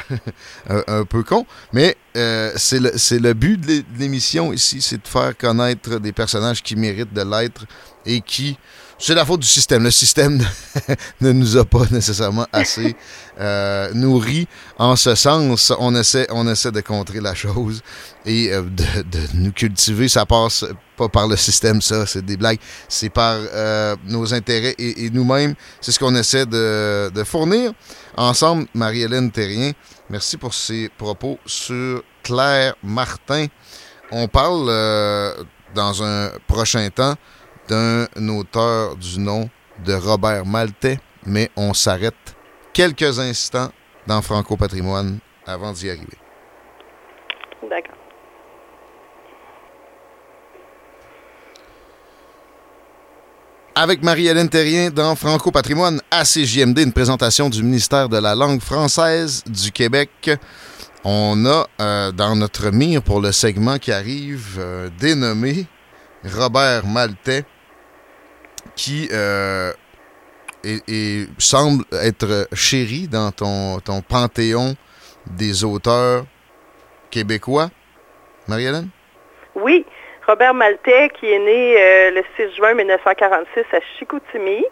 un, 0.69 1.05
peu 1.05 1.23
con. 1.23 1.47
Mais 1.73 1.97
euh, 2.17 2.53
c'est 2.57 2.81
le, 2.81 2.93
le 3.19 3.33
but 3.35 3.61
de 3.61 3.83
l'émission 3.99 4.53
ici, 4.53 4.81
c'est 4.81 5.03
de 5.03 5.09
faire 5.09 5.37
connaître 5.37 5.99
des 5.99 6.13
personnages 6.13 6.63
qui 6.63 6.77
méritent 6.77 7.13
de 7.13 7.23
l'être 7.23 7.67
et 8.07 8.21
qui... 8.21 8.59
C'est 8.99 9.15
la 9.15 9.25
faute 9.25 9.41
du 9.41 9.47
système. 9.47 9.83
Le 9.83 9.91
système 9.91 10.41
ne 11.21 11.33
nous 11.33 11.57
a 11.57 11.65
pas 11.65 11.85
nécessairement 11.91 12.47
assez 12.53 12.95
euh, 13.41 13.93
nourris. 13.93 14.47
En 14.79 14.95
ce 14.95 15.15
sens, 15.15 15.73
on 15.79 15.95
essaie, 15.97 16.27
on 16.31 16.47
essaie 16.49 16.71
de 16.71 16.81
contrer 16.81 17.21
la 17.21 17.35
chose 17.35 17.83
et 18.25 18.53
euh, 18.53 18.63
de, 18.63 19.21
nous 19.35 19.53
cultiver. 19.53 20.09
Ça 20.09 20.25
passe 20.27 20.65
pas 20.97 21.09
par 21.09 21.27
le 21.27 21.37
système, 21.37 21.83
ça, 21.83 22.07
c'est 22.07 22.25
des 22.25 22.37
blagues. 22.37 22.61
C'est 22.89 23.11
par 23.11 23.37
euh, 23.37 23.97
nos 24.07 24.33
intérêts 24.33 24.77
et, 24.79 25.11
nous-mêmes. 25.11 25.55
C'est 25.81 25.91
ce 25.91 25.99
qu'on 25.99 26.15
essaie 26.15 26.47
de, 26.47 27.11
de 27.13 27.25
fournir 27.25 27.73
ensemble. 28.17 28.67
Marie-Hélène 28.75 29.33
Terrien, 29.33 29.73
merci 30.09 30.37
pour 30.37 30.55
ces 30.55 30.89
propos 30.97 31.39
sur 31.47 32.03
Claire 32.23 32.77
Martin. 32.83 33.47
On 34.13 34.29
parle 34.29 34.67
dans 35.75 36.03
un 36.05 36.31
prochain 36.47 36.89
temps 36.91 37.17
d'un 37.69 38.07
auteur 38.29 38.97
du 38.97 39.19
nom 39.19 39.49
de 39.85 39.95
Robert 39.95 40.47
Maltais, 40.47 40.99
mais 41.27 41.51
on 41.57 41.75
s'arrête 41.75 42.37
quelques 42.73 43.19
instants 43.19 43.71
dans 44.07 44.23
Franco 44.23 44.57
Patrimoine 44.57 45.19
avant 45.47 45.73
d'y 45.73 45.89
arriver. 45.89 46.19
D'accord. 47.69 47.95
Avec 53.77 54.05
Marie-Hélène 54.05 54.49
Terrien 54.49 54.91
dans 54.91 55.17
Franco 55.17 55.51
Patrimoine 55.51 56.01
à 56.11 56.23
CJMD, 56.23 56.79
une 56.79 56.93
présentation 56.93 57.49
du 57.49 57.63
ministère 57.63 58.09
de 58.09 58.19
la 58.19 58.37
langue 58.37 58.61
française 58.61 59.43
du 59.47 59.73
Québec. 59.73 60.31
On 61.03 61.45
a 61.45 61.67
euh, 61.81 62.13
dans 62.13 62.37
notre 62.37 62.71
mire 62.71 63.03
pour 63.03 63.21
le 63.21 63.33
segment 63.33 63.79
qui 63.79 63.91
arrive 63.91 64.59
euh, 64.59 64.91
dénommé 65.01 65.67
Robert 66.25 66.87
Maltais 66.87 67.45
qui 68.77 69.09
euh, 69.13 69.73
semble 71.39 71.85
être 71.93 72.49
chéri 72.55 73.09
dans 73.09 73.31
ton, 73.31 73.81
ton 73.81 74.01
panthéon 74.01 74.75
des 75.27 75.65
auteurs 75.65 76.25
québécois. 77.11 77.69
Marie-Hélène? 78.49 78.89
Oui, 79.55 79.85
Robert 80.27 80.55
Maltais, 80.55 81.11
qui 81.11 81.31
est 81.31 81.39
né 81.39 81.77
euh, 81.79 82.11
le 82.11 82.23
6 82.37 82.57
juin 82.57 82.75
1946 82.75 83.61
à 83.73 83.81
Chicoutimi, 83.99 84.65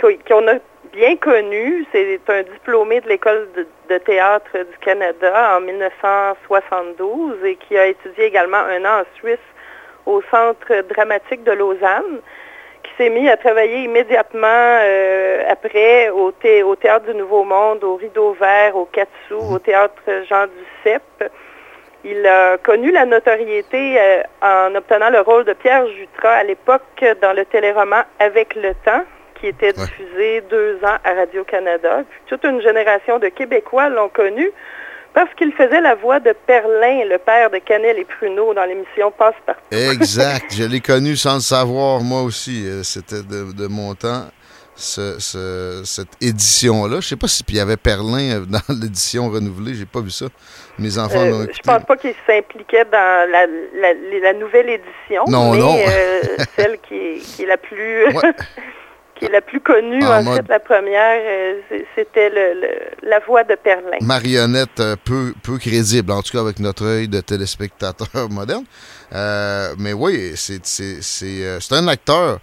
qu'on 0.00 0.48
a 0.48 0.54
bien 0.92 1.16
connu. 1.16 1.86
C'est 1.92 2.20
un 2.28 2.42
diplômé 2.42 3.00
de 3.00 3.08
l'École 3.08 3.48
de, 3.56 3.66
de 3.88 3.98
théâtre 3.98 4.52
du 4.52 4.78
Canada 4.80 5.56
en 5.56 5.60
1972 5.62 7.44
et 7.44 7.56
qui 7.56 7.76
a 7.76 7.86
étudié 7.86 8.24
également 8.24 8.58
un 8.58 8.84
an 8.84 9.00
en 9.00 9.04
Suisse 9.18 9.38
au 10.06 10.22
Centre 10.30 10.82
dramatique 10.88 11.44
de 11.44 11.52
Lausanne, 11.52 12.20
qui 12.82 12.90
s'est 12.96 13.10
mis 13.10 13.28
à 13.28 13.36
travailler 13.36 13.84
immédiatement 13.84 14.46
euh, 14.82 15.42
après 15.48 16.08
au, 16.10 16.32
thé- 16.32 16.62
au 16.62 16.76
Théâtre 16.76 17.06
du 17.06 17.14
Nouveau 17.14 17.44
Monde, 17.44 17.84
au 17.84 17.96
Rideau 17.96 18.32
Vert, 18.40 18.76
au 18.76 18.86
Katsu, 18.86 19.34
au 19.34 19.58
Théâtre 19.58 20.02
Jean 20.28 20.46
Duceppe. 20.46 21.30
Il 22.02 22.26
a 22.26 22.56
connu 22.56 22.90
la 22.90 23.04
notoriété 23.04 23.96
euh, 24.00 24.22
en 24.40 24.74
obtenant 24.74 25.10
le 25.10 25.20
rôle 25.20 25.44
de 25.44 25.52
Pierre 25.52 25.86
Jutras 25.88 26.32
à 26.36 26.44
l'époque 26.44 27.04
dans 27.20 27.34
le 27.34 27.44
téléroman 27.44 28.02
Avec 28.18 28.54
le 28.54 28.72
temps, 28.84 29.02
qui 29.34 29.48
était 29.48 29.66
Ouais. 29.78 29.84
diffusé 29.84 30.40
deux 30.48 30.76
ans 30.82 30.96
à 31.04 31.12
Radio-Canada. 31.14 32.04
Toute 32.26 32.44
une 32.44 32.62
génération 32.62 33.18
de 33.18 33.28
Québécois 33.28 33.90
l'ont 33.90 34.08
connu 34.08 34.50
parce 35.14 35.32
qu'il 35.34 35.52
faisait 35.52 35.80
la 35.80 35.94
voix 35.94 36.20
de 36.20 36.34
Perlin, 36.46 37.04
le 37.04 37.18
père 37.18 37.50
de 37.50 37.58
Canel 37.58 37.98
et 37.98 38.04
Pruneau, 38.04 38.54
dans 38.54 38.64
l'émission 38.64 39.10
Passe-Partout. 39.10 39.60
Exact. 39.70 40.46
Je 40.54 40.64
l'ai 40.64 40.80
connu 40.80 41.16
sans 41.16 41.34
le 41.34 41.40
savoir, 41.40 42.00
moi 42.00 42.22
aussi. 42.22 42.64
Euh, 42.66 42.82
C'était 42.82 43.22
de, 43.22 43.52
de 43.52 43.66
mon 43.66 43.94
temps, 43.94 44.26
ce- 44.76 45.18
ce- 45.18 45.82
cette 45.84 46.08
édition-là. 46.20 47.00
Je 47.00 47.08
sais 47.08 47.16
pas 47.16 47.28
si 47.28 47.42
puis 47.44 47.56
il 47.56 47.58
y 47.58 47.60
avait 47.60 47.76
Perlin 47.76 48.30
euh, 48.40 48.44
dans 48.48 48.60
l'édition 48.80 49.28
renouvelée. 49.30 49.74
J'ai 49.74 49.86
pas 49.86 50.00
vu 50.00 50.10
ça. 50.10 50.26
Mes 50.78 50.96
enfants 50.98 51.20
Euh, 51.20 51.30
l'ont 51.30 51.38
je 51.40 51.44
écouté. 51.44 51.60
pense 51.64 51.84
pas 51.84 51.96
qu'il 51.96 52.14
s'impliquait 52.26 52.84
dans 52.86 53.30
la, 53.30 53.46
la- 53.46 54.20
la 54.22 54.32
nouvelle 54.34 54.68
édition, 54.70 55.24
Non, 55.28 55.52
mais 55.52 55.58
non. 55.58 55.76
euh, 55.76 56.20
celle 56.56 56.78
qui 56.88 56.94
est, 56.94 57.18
qui 57.18 57.42
est 57.42 57.46
la 57.46 57.56
plus 57.58 58.06
Ouais. 58.06 58.12
qui 59.20 59.26
est 59.26 59.30
la 59.30 59.40
plus 59.42 59.60
connue, 59.60 60.02
En 60.04 60.18
en, 60.18 60.22
mode- 60.24 60.36
fait, 60.38 60.48
la 60.48 60.58
première, 60.58 61.20
euh, 61.22 61.60
c'était 61.94 62.30
le, 62.30 62.60
le- 62.60 63.08
la 63.08 63.20
voix 63.20 63.44
de 63.44 63.54
Perlin. 63.54 63.98
Marionnette 64.00 64.80
euh, 64.80 64.96
peu, 65.04 65.32
peu 65.44 65.58
crédible, 65.58 66.10
en 66.10 66.22
tout 66.22 66.32
cas 66.32 66.40
avec 66.40 66.58
notre 66.58 66.84
œil 66.84 67.06
de 67.06 67.20
téléspectateur 67.20 68.28
moderne. 68.30 68.64
Euh, 69.12 69.74
mais 69.78 69.92
oui, 69.92 70.32
c'est 70.36 70.64
c'est- 70.66 71.02
c'est, 71.02 71.60
c'est 71.60 71.74
un 71.74 71.86
acteur, 71.86 72.38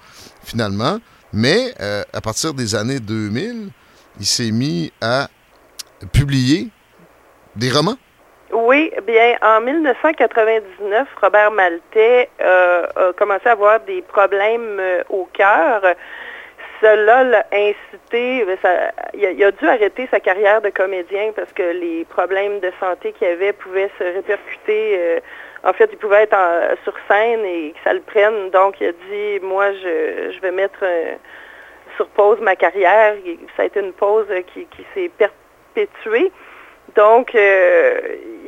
finalement. 0.45 0.99
Mais 1.33 1.73
euh, 1.81 2.03
à 2.13 2.21
partir 2.21 2.53
des 2.53 2.73
années 2.75 2.99
2000, 3.01 3.69
il 4.19 4.25
s'est 4.25 4.51
mis 4.51 4.91
à 5.01 5.27
publier 6.13 6.69
des 7.55 7.69
romans. 7.71 7.97
Oui, 8.53 8.91
bien, 9.05 9.35
en 9.41 9.59
1999, 9.59 11.07
Robert 11.21 11.51
Maltais 11.51 12.29
euh, 12.39 12.85
a 12.95 13.13
commencé 13.13 13.45
à 13.47 13.51
avoir 13.51 13.81
des 13.81 14.01
problèmes 14.01 14.77
euh, 14.79 15.03
au 15.09 15.27
cœur. 15.33 15.81
Cela 16.81 17.23
l'a 17.23 17.45
incité, 17.51 18.45
ça- 18.61 18.91
il, 19.13 19.43
a, 19.43 19.51
dû 19.51 19.67
arrêter 19.67 20.07
sa 20.11 20.19
carrière 20.19 20.61
de 20.61 20.69
comédien 20.69 21.31
parce 21.35 21.51
que 21.53 21.63
les 21.63 22.05
problèmes 22.05 22.59
de 22.59 22.71
santé 22.79 23.13
qu'il 23.13 23.27
avait 23.27 23.53
pouvaient 23.53 23.89
se 23.97 24.03
répercuter. 24.03 24.95
euh, 24.99 25.19
en 25.63 25.73
fait, 25.73 25.89
il 25.91 25.97
pouvait 25.97 26.23
être 26.23 26.37
sur 26.83 26.93
scène 27.07 27.43
et 27.45 27.71
que 27.71 27.79
ça 27.83 27.93
le 27.93 28.01
prenne. 28.01 28.51
Donc, 28.51 28.79
il 28.79 28.87
a 28.87 28.91
dit, 28.91 29.39
moi, 29.41 29.71
je, 29.73 30.39
vais 30.39 30.51
mettre 30.51 30.79
euh, 30.83 31.15
sur 31.95 32.07
pause 32.09 32.39
ma 32.41 32.55
carrière. 32.55 33.15
Ça 33.55 33.63
a 33.63 33.65
été 33.65 33.79
une 33.79 33.93
pause 33.93 34.27
qui 34.53 34.67
s'est 34.93 35.09
perpétuée. 35.17 36.31
Donc, 36.97 37.35
euh, 37.35 37.99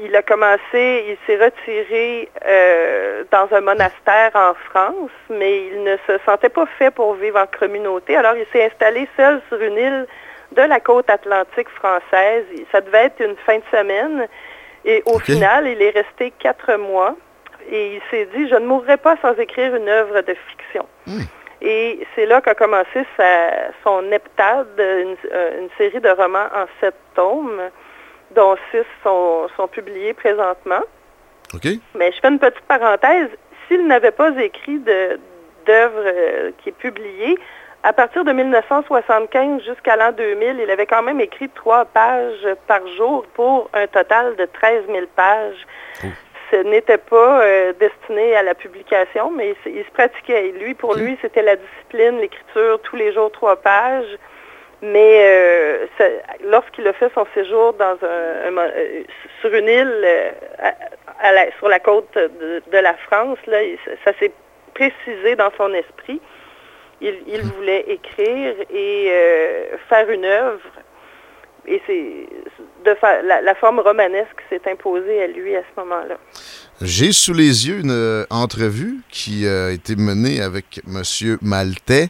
il 0.04 0.16
a 0.16 0.24
commencé, 0.24 1.06
il 1.08 1.18
s'est 1.28 1.38
retiré 1.38 2.28
euh, 2.48 3.24
dans 3.32 3.48
un 3.56 3.62
monastère 3.62 4.32
en 4.34 4.56
France, 4.70 5.12
mais 5.30 5.68
il 5.68 5.84
ne 5.84 5.96
se 6.08 6.18
sentait 6.26 6.50
pas 6.50 6.66
fait 6.80 6.90
pour 6.90 7.14
vivre 7.14 7.40
en 7.40 7.46
communauté. 7.46 8.18
Alors, 8.18 8.36
il 8.36 8.48
s'est 8.52 8.66
installé 8.66 9.08
seul 9.16 9.40
sur 9.50 9.62
une 9.62 9.78
île 9.78 10.08
de 10.54 10.64
la 10.64 10.80
côte 10.80 11.12
atlantique 11.12 11.70
française. 11.70 12.46
Ça 12.72 12.82
devait 12.82 13.06
être 13.06 13.24
une 13.24 13.36
fin 13.46 13.58
de 13.58 13.64
semaine. 13.72 14.28
Et 14.84 15.04
au 15.06 15.20
final, 15.20 15.68
il 15.68 15.80
est 15.84 15.92
resté 15.92 16.34
quatre 16.40 16.74
mois 16.78 17.16
Et 17.70 17.98
il 17.98 18.02
s'est 18.10 18.28
dit, 18.34 18.50
je 18.50 18.56
ne 18.56 18.66
mourrai 18.66 18.98
pas 18.98 19.16
sans 19.22 19.34
écrire 19.34 19.76
une 19.76 19.90
œuvre 19.90 20.22
de 20.22 20.36
fiction. 20.50 20.88
Et 21.62 22.00
c'est 22.16 22.26
là 22.26 22.42
qu'a 22.42 22.56
commencé 22.56 23.06
son 23.84 24.12
heptade, 24.12 24.68
une, 24.80 25.70
série 25.78 26.00
de 26.00 26.10
romans 26.10 26.48
en 26.56 26.66
sept 26.80 26.96
tomes, 27.14 27.70
dont 28.36 28.56
six 28.72 28.86
sont, 29.04 29.68
publiés 29.72 30.14
présentement. 30.14 30.82
Mais 31.96 32.12
je 32.12 32.20
fais 32.20 32.28
une 32.28 32.40
petite 32.40 32.62
parenthèse. 32.62 33.30
S'il 33.68 33.86
n'avait 33.88 34.12
pas 34.12 34.32
écrit 34.38 34.80
d'œuvre 34.80 36.04
euh, 36.06 36.52
qui 36.58 36.70
est 36.70 36.78
publiée, 36.78 37.38
à 37.84 37.94
partir 37.94 38.26
de 38.26 38.32
1975 38.32 39.64
jusqu'à 39.64 39.96
l'an 39.96 40.12
2000, 40.12 40.60
il 40.62 40.70
avait 40.70 40.86
quand 40.86 41.02
même 41.02 41.22
écrit 41.22 41.50
trois 41.50 41.86
pages 41.86 42.48
par 42.68 42.86
jour 42.98 43.26
pour 43.34 43.70
un 43.74 43.88
total 43.88 44.36
de 44.36 44.46
13 44.46 44.86
000 44.88 45.06
pages. 45.16 45.66
Ce 46.52 46.58
n'était 46.58 46.98
pas 46.98 47.42
euh, 47.42 47.74
destiné 47.80 48.36
à 48.36 48.44
la 48.44 48.56
publication, 48.56 49.32
mais 49.32 49.56
il, 49.66 49.84
se 49.86 49.92
pratiquait. 49.92 50.52
Lui, 50.60 50.74
pour 50.74 50.96
lui, 50.96 51.18
c'était 51.22 51.44
la 51.44 51.56
discipline, 51.56 52.20
l'écriture, 52.20 52.82
tous 52.82 52.96
les 52.96 53.14
jours 53.14 53.32
trois 53.32 53.56
pages. 53.56 54.18
Mais 54.82 55.22
euh, 55.26 55.86
lorsqu'il 56.46 56.88
a 56.88 56.94
fait 56.94 57.12
son 57.14 57.26
séjour 57.34 57.74
dans 57.74 57.98
un, 58.02 58.58
euh, 58.58 59.04
sur 59.42 59.54
une 59.54 59.68
île 59.68 60.08
sur 61.58 61.68
la 61.68 61.80
côte 61.80 62.14
de, 62.16 62.78
la 62.78 62.94
France, 62.96 63.40
là, 63.48 63.58
ça 64.06 64.14
s'est 64.20 64.32
précisé 64.74 65.36
dans 65.36 65.52
son 65.58 65.74
esprit 65.74 66.22
il, 67.02 67.42
voulait 67.56 67.86
écrire 67.88 68.56
et 68.70 69.08
euh, 69.10 69.78
faire 69.88 70.10
une 70.10 70.26
œuvre. 70.26 70.62
Et 71.68 71.82
c'est 71.86 72.26
de 72.86 72.96
la, 73.28 73.56
forme 73.56 73.80
romanesque 73.80 74.42
s'est 74.50 74.62
imposée 74.66 75.22
à 75.22 75.28
lui 75.28 75.56
à 75.56 75.62
ce 75.62 75.82
moment-là. 75.82 76.18
J'ai 76.82 77.12
sous 77.12 77.34
les 77.34 77.68
yeux 77.68 77.80
une 77.80 77.92
euh, 77.92 78.26
entrevue 78.30 79.02
qui 79.10 79.48
a 79.48 79.70
été 79.70 79.96
menée 79.96 80.42
avec 80.42 80.82
M. 80.88 81.38
Maltais. 81.42 82.08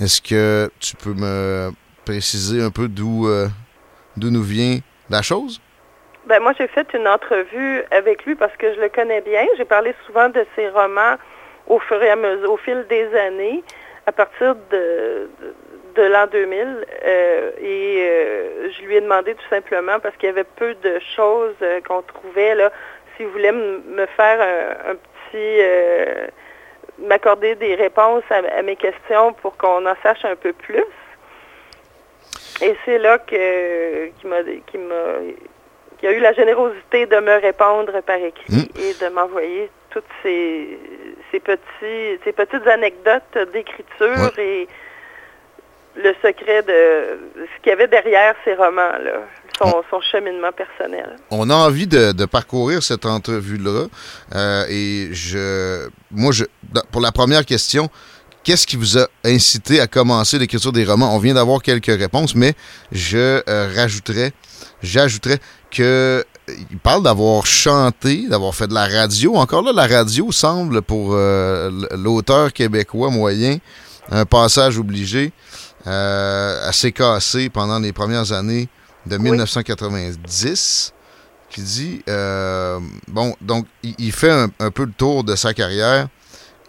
Est-ce 0.00 0.22
que 0.22 0.70
tu 0.80 0.96
peux 0.96 1.12
me 1.14 1.70
préciser 2.08 2.62
un 2.62 2.70
peu 2.70 2.88
d'où 2.88 3.28
euh, 3.28 3.48
d'où 4.16 4.30
nous 4.30 4.42
vient 4.42 4.78
la 5.10 5.20
chose? 5.20 5.60
Ben 6.24 6.40
moi, 6.40 6.52
j'ai 6.58 6.66
fait 6.66 6.88
une 6.94 7.06
entrevue 7.06 7.82
avec 7.90 8.24
lui 8.24 8.34
parce 8.34 8.56
que 8.56 8.74
je 8.74 8.80
le 8.80 8.88
connais 8.88 9.20
bien. 9.20 9.44
J'ai 9.58 9.66
parlé 9.66 9.94
souvent 10.06 10.30
de 10.30 10.44
ses 10.56 10.70
romans 10.70 11.16
au 11.66 11.78
fur 11.80 12.02
et 12.02 12.10
à 12.10 12.16
mesure, 12.16 12.50
au 12.50 12.56
fil 12.56 12.86
des 12.88 13.14
années 13.14 13.62
à 14.06 14.12
partir 14.12 14.56
de, 14.70 15.28
de, 15.96 16.02
l'an 16.02 16.26
2000 16.32 16.86
euh, 17.04 17.50
et 17.60 18.08
euh, 18.08 18.70
je 18.72 18.86
lui 18.86 18.96
ai 18.96 19.02
demandé 19.02 19.34
tout 19.34 19.48
simplement 19.50 20.00
parce 20.00 20.16
qu'il 20.16 20.28
y 20.28 20.32
avait 20.32 20.44
peu 20.44 20.74
de 20.82 20.98
choses 21.14 21.56
qu'on 21.86 22.00
trouvait 22.00 22.54
là 22.54 22.72
s'il 23.16 23.26
voulait 23.26 23.52
me 23.52 24.06
faire 24.16 24.40
un, 24.88 24.94
petit 24.94 25.60
m'accorder 27.06 27.54
des 27.54 27.74
réponses 27.74 28.24
à, 28.30 28.62
mes 28.62 28.76
questions 28.76 29.34
pour 29.42 29.58
qu'on 29.58 29.84
en 29.84 29.94
sache 30.02 30.24
un 30.24 30.36
peu 30.36 30.54
plus. 30.54 30.84
Et 32.62 32.76
c'est 32.84 32.98
là 32.98 33.18
que 33.18 34.06
qu'il 34.18 34.28
m'a 34.28 34.42
qui 34.42 34.78
m'a 34.78 36.06
a 36.06 36.12
eu 36.12 36.20
la 36.20 36.32
générosité 36.32 37.06
de 37.06 37.16
me 37.16 37.40
répondre 37.40 38.00
par 38.02 38.16
écrit 38.16 38.44
mmh. 38.48 38.80
et 38.80 39.04
de 39.04 39.12
m'envoyer 39.12 39.70
toutes 39.90 40.04
ces, 40.22 40.78
ces, 41.32 41.40
petits, 41.40 42.20
ces 42.24 42.32
petites 42.32 42.66
anecdotes 42.66 43.38
d'écriture 43.52 44.38
et 44.38 44.68
le 45.96 46.14
secret 46.22 46.62
de 46.62 47.18
ce 47.34 47.62
qu'il 47.62 47.70
y 47.70 47.72
avait 47.72 47.88
derrière 47.88 48.34
ces 48.44 48.54
romans-là, 48.54 49.22
son, 49.58 50.00
cheminement 50.00 50.52
personnel. 50.52 51.16
On 51.30 51.50
a 51.50 51.54
envie 51.54 51.88
de, 51.88 52.24
parcourir 52.26 52.82
cette 52.82 53.04
entrevue-là. 53.04 53.86
Euh, 54.34 54.64
et 54.68 55.08
je, 55.12 55.88
moi, 56.10 56.30
je, 56.32 56.44
pour 56.92 57.00
la 57.00 57.10
première 57.10 57.44
question, 57.44 57.88
qu'est-ce 58.48 58.66
qui 58.66 58.76
vous 58.76 58.96
a 58.96 59.06
incité 59.26 59.78
à 59.78 59.86
commencer 59.86 60.38
l'écriture 60.38 60.72
des 60.72 60.86
romans? 60.86 61.14
On 61.14 61.18
vient 61.18 61.34
d'avoir 61.34 61.60
quelques 61.60 61.84
réponses, 61.98 62.34
mais 62.34 62.54
je 62.90 63.42
euh, 63.46 63.70
rajouterais, 63.76 64.32
j'ajouterais 64.82 65.38
que 65.70 66.24
il 66.70 66.78
parle 66.78 67.02
d'avoir 67.02 67.44
chanté, 67.44 68.26
d'avoir 68.26 68.54
fait 68.54 68.66
de 68.66 68.72
la 68.72 68.86
radio. 68.86 69.36
Encore 69.36 69.60
là, 69.60 69.72
la 69.74 69.86
radio 69.86 70.32
semble 70.32 70.80
pour 70.80 71.10
euh, 71.12 71.70
l'auteur 71.94 72.54
québécois 72.54 73.10
moyen 73.10 73.58
un 74.10 74.24
passage 74.24 74.78
obligé, 74.78 75.30
euh, 75.86 76.66
assez 76.66 76.90
cassé 76.90 77.50
pendant 77.50 77.78
les 77.78 77.92
premières 77.92 78.32
années 78.32 78.70
de 79.04 79.18
1990, 79.18 80.94
qui 81.50 81.60
dit, 81.60 82.02
euh, 82.08 82.80
bon, 83.08 83.36
donc 83.42 83.66
il, 83.82 84.12
fait 84.12 84.32
un, 84.58 84.70
peu 84.70 84.86
le 84.86 84.92
tour 84.92 85.22
de 85.22 85.36
sa 85.36 85.52
carrière 85.52 86.08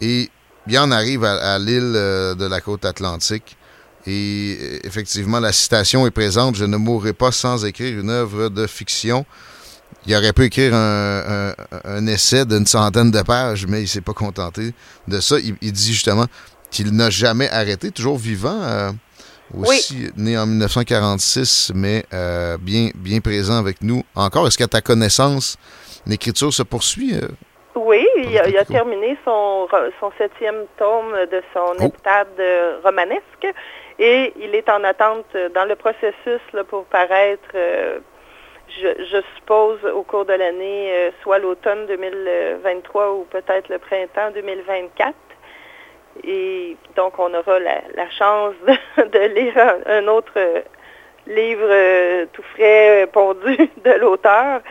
et 0.02 0.30
il 0.68 0.78
en 0.78 0.92
arrive 0.92 1.24
à 1.24 1.58
l'île 1.60 1.94
de 1.94 2.46
la 2.46 2.62
côte 2.62 2.86
atlantique. 2.86 3.58
Et 4.08 4.80
effectivement, 4.86 5.40
la 5.40 5.52
citation 5.52 6.08
est 6.08 6.12
présente, 6.12 6.56
je 6.56 6.66
ne 6.66 6.78
mourrai 6.78 7.14
pas 7.14 7.32
sans 7.32 7.66
écrire 7.66 8.00
une 8.00 8.10
œuvre 8.10 8.50
de 8.50 8.66
fiction 8.66 9.26
il 10.06 10.16
aurait 10.16 10.34
pu 10.34 10.46
écrire 10.46 10.74
un, 10.74 12.08
essai 12.08 12.46
d'une 12.46 12.66
centaine 12.66 13.12
de 13.12 13.22
pages, 13.22 13.68
mais 13.68 13.82
il 13.82 13.88
s'est 13.88 14.02
pas 14.02 14.14
contenté 14.14 14.74
de 15.08 15.20
ça. 15.20 15.36
Il, 15.40 15.72
dit 15.72 15.94
justement 15.94 16.26
qu'il 16.72 16.92
n'a 16.92 17.10
jamais 17.10 17.50
arrêté, 17.50 17.92
toujours 17.92 18.18
vivant, 18.18 18.60
euh, 18.62 18.92
aussi 19.54 20.10
né 20.16 20.38
en 20.38 20.46
1946, 20.46 21.72
mais 21.76 22.06
euh, 22.14 22.58
bien, 22.58 22.92
bien 22.96 23.20
présent 23.20 23.58
avec 23.58 23.82
nous 23.82 24.04
encore. 24.16 24.48
Est-ce 24.48 24.58
qu'à 24.58 24.68
ta 24.68 24.82
connaissance, 24.82 25.58
l'écriture 26.08 26.54
se 26.54 26.64
poursuit? 26.64 27.16
Euh, 27.16 27.28
oui, 27.80 28.08
il 28.18 28.58
a, 28.58 28.66
terminé 28.66 29.18
son, 29.26 29.68
son 30.00 30.12
septième 30.18 30.66
tome 30.78 31.14
de 31.32 31.42
son 31.54 31.76
oh. 31.80 32.82
romanesque 32.84 33.48
et 33.98 34.34
il 34.38 34.56
est 34.56 34.70
en 34.70 34.84
attente 34.84 35.36
dans 35.54 35.66
le 35.66 35.76
processus 35.76 36.42
pour 36.70 36.86
paraître 36.86 37.56
je, 38.78 39.22
suppose, 39.36 39.84
au 39.86 40.04
cours 40.04 40.26
de 40.26 40.34
l'année, 40.34 40.92
euh, 40.92 41.12
soit 41.22 41.40
l'automne 41.40 41.86
2023 41.88 43.14
ou 43.14 43.26
peut-être 43.26 43.70
le 43.70 43.80
printemps 43.80 44.32
2024. 44.34 45.14
Et 46.24 46.78
donc, 46.96 47.18
on 47.20 47.34
aura 47.34 47.60
la, 47.60 48.10
chance 48.10 48.56
de, 48.98 49.20
lire 49.34 49.58
un, 49.86 50.08
autre 50.08 50.34
euh, 50.38 50.62
livre 51.28 51.68
euh, 51.70 52.26
tout 52.34 52.44
frais 52.54 53.08
pondu 53.12 53.58
de 53.84 53.92
l'auteur. 54.00 54.62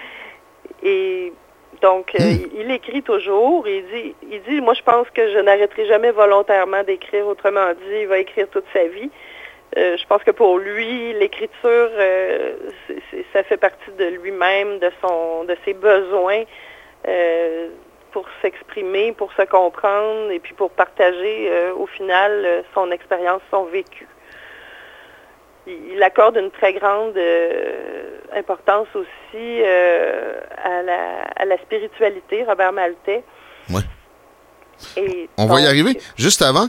Et 0.82 1.32
donc, 1.80 2.14
hmm. 2.18 2.58
il, 2.58 2.70
écrit 2.70 3.02
toujours. 3.02 3.66
Il 3.68 3.84
dit, 3.86 4.14
il 4.30 4.42
dit, 4.42 4.60
moi, 4.60 4.74
je 4.74 4.82
pense 4.82 5.08
que 5.10 5.30
je 5.32 5.38
n'arrêterai 5.38 5.86
jamais 5.86 6.10
volontairement 6.10 6.82
d'écrire. 6.82 7.26
Autrement 7.26 7.72
dit, 7.72 8.00
il 8.00 8.06
va 8.06 8.18
écrire 8.18 8.48
toute 8.48 8.64
sa 8.72 8.84
vie. 8.86 9.10
Euh, 9.76 9.96
je 9.96 10.06
pense 10.06 10.22
que 10.22 10.30
pour 10.30 10.58
lui, 10.58 11.12
l'écriture, 11.14 11.50
euh, 11.64 12.54
ça 13.32 13.42
fait 13.42 13.58
partie 13.58 13.90
de 13.98 14.06
lui-même, 14.06 14.78
de 14.78 14.90
son, 15.02 15.44
de 15.44 15.56
ses 15.64 15.74
besoins 15.74 16.44
euh, 17.06 17.68
pour 18.12 18.26
s'exprimer, 18.40 19.12
pour 19.12 19.32
se 19.34 19.42
comprendre 19.42 20.30
et 20.30 20.38
puis 20.38 20.54
pour 20.54 20.70
partager 20.70 21.50
au 21.76 21.86
final 21.86 22.64
son 22.74 22.90
expérience, 22.90 23.42
son 23.50 23.64
vécu. 23.64 24.08
Il, 25.68 26.02
accorde 26.02 26.36
une 26.36 26.50
très 26.50 26.72
grande 26.72 27.18
importance 28.34 28.88
aussi 28.94 29.62
à 29.62 30.82
la, 31.44 31.58
spiritualité, 31.58 32.44
Robert 32.44 32.72
Maltais. 32.72 33.22
Oui. 33.70 33.82
On 35.36 35.46
va 35.46 35.60
y 35.60 35.66
arriver. 35.66 36.00
Juste 36.16 36.42
avant, 36.42 36.68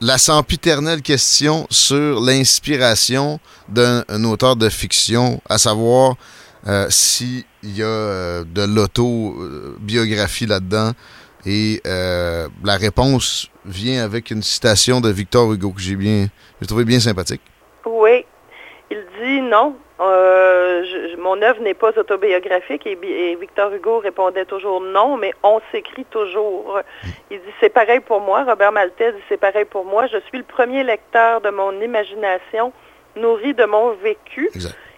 la 0.00 0.18
sempiternelle 0.18 1.02
question 1.02 1.66
sur 1.70 2.20
l'inspiration 2.20 3.40
d'un 3.68 4.04
auteur 4.24 4.56
de 4.56 4.68
fiction, 4.68 5.40
à 5.48 5.58
savoir 5.58 6.14
euh, 6.66 6.86
s'il 6.88 7.44
y 7.62 7.82
a 7.82 7.86
euh, 7.86 8.44
de 8.44 8.62
l'autobiographie 8.62 10.46
là-dedans. 10.46 10.92
Et 11.46 11.80
euh, 11.86 12.48
la 12.64 12.76
réponse 12.76 13.48
vient 13.64 14.04
avec 14.04 14.30
une 14.30 14.42
citation 14.42 15.00
de 15.00 15.08
Victor 15.08 15.52
Hugo 15.52 15.70
que 15.70 15.80
j'ai 15.80 15.96
bien, 15.96 16.26
j'ai 16.60 16.66
trouvé 16.66 16.84
bien 16.84 17.00
sympathique. 17.00 17.42
Oui, 17.86 18.24
non, 19.48 19.76
euh, 20.00 20.84
mon 21.18 21.42
œuvre 21.42 21.60
n'est 21.60 21.74
pas 21.74 21.98
autobiographique 21.98 22.86
et, 22.86 23.36
Victor 23.36 23.72
Hugo 23.72 23.98
répondait 23.98 24.44
toujours 24.44 24.80
non, 24.80 25.16
mais 25.16 25.34
on 25.42 25.60
s'écrit 25.72 26.04
toujours. 26.04 26.80
Il 27.30 27.38
dit 27.38 27.54
c'est 27.60 27.68
pareil 27.68 28.00
pour 28.00 28.20
moi, 28.20 28.44
Robert 28.44 28.72
Maltese 28.72 29.14
dit 29.14 29.22
c'est 29.28 29.40
pareil 29.40 29.64
pour 29.64 29.84
moi, 29.84 30.06
je 30.06 30.18
suis 30.28 30.38
le 30.38 30.44
premier 30.44 30.84
lecteur 30.84 31.40
de 31.40 31.50
mon 31.50 31.72
imagination 31.80 32.72
nourri 33.16 33.54
de 33.54 33.64
mon 33.64 33.90
vécu. 33.92 34.50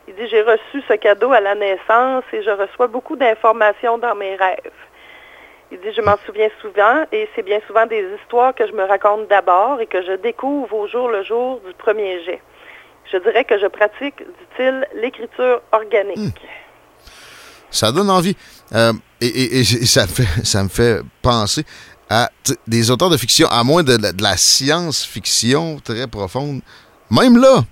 Il 0.09 0.15
dit 0.15 0.29
j'ai 0.29 0.43
reçu 0.43 0.83
ce 0.89 0.95
cadeau 0.95 1.33
à 1.33 1.41
la 1.41 1.55
naissance 1.55 2.25
et 2.33 2.43
je 2.43 2.51
reçois 2.51 2.89
beaucoup 2.89 3.17
d'informations 3.17 3.97
dans 3.97 4.15
mes 4.15 4.37
rêves. 4.37 4.81
Il 5.73 5.81
dit 5.81 5.93
je 5.93 6.03
m'en 6.03 6.17
souviens 6.27 6.51
souvent 6.61 7.05
et 7.13 7.29
c'est 7.35 7.43
bien 7.43 7.61
souvent 7.67 7.87
des 7.87 8.05
histoires 8.21 8.55
que 8.55 8.67
je 8.67 8.73
me 8.73 8.83
raconte 8.85 9.29
d'abord 9.29 9.81
et 9.81 9.87
que 9.87 10.03
je 10.03 10.13
découvre 10.13 10.77
au 10.77 10.87
jour 10.89 11.09
le 11.09 11.23
jour 11.23 11.61
du 11.61 11.73
premier 11.75 12.23
jet. 12.25 12.41
Je 13.13 13.19
dirais 13.19 13.45
que 13.45 13.59
je 13.59 13.67
pratique, 13.67 14.19
dit-il, 14.19 14.87
l'écriture 15.01 15.63
organique. 15.73 16.41
ça 17.71 17.91
donne 17.93 18.11
envie. 18.11 18.37
Euh, 18.73 18.93
et, 19.21 19.65
ça, 19.65 20.07
me 20.63 20.69
fait 20.69 21.01
penser 21.23 21.65
à 22.09 22.31
des 22.67 22.91
auteurs 22.91 23.11
de 23.11 23.17
fiction, 23.17 23.49
à 23.49 23.65
moins 23.65 23.83
de, 23.83 23.99
la 24.23 24.37
science-fiction 24.37 25.81
très 25.81 26.07
profonde. 26.07 26.61
Même 27.11 27.37
là, 27.37 27.65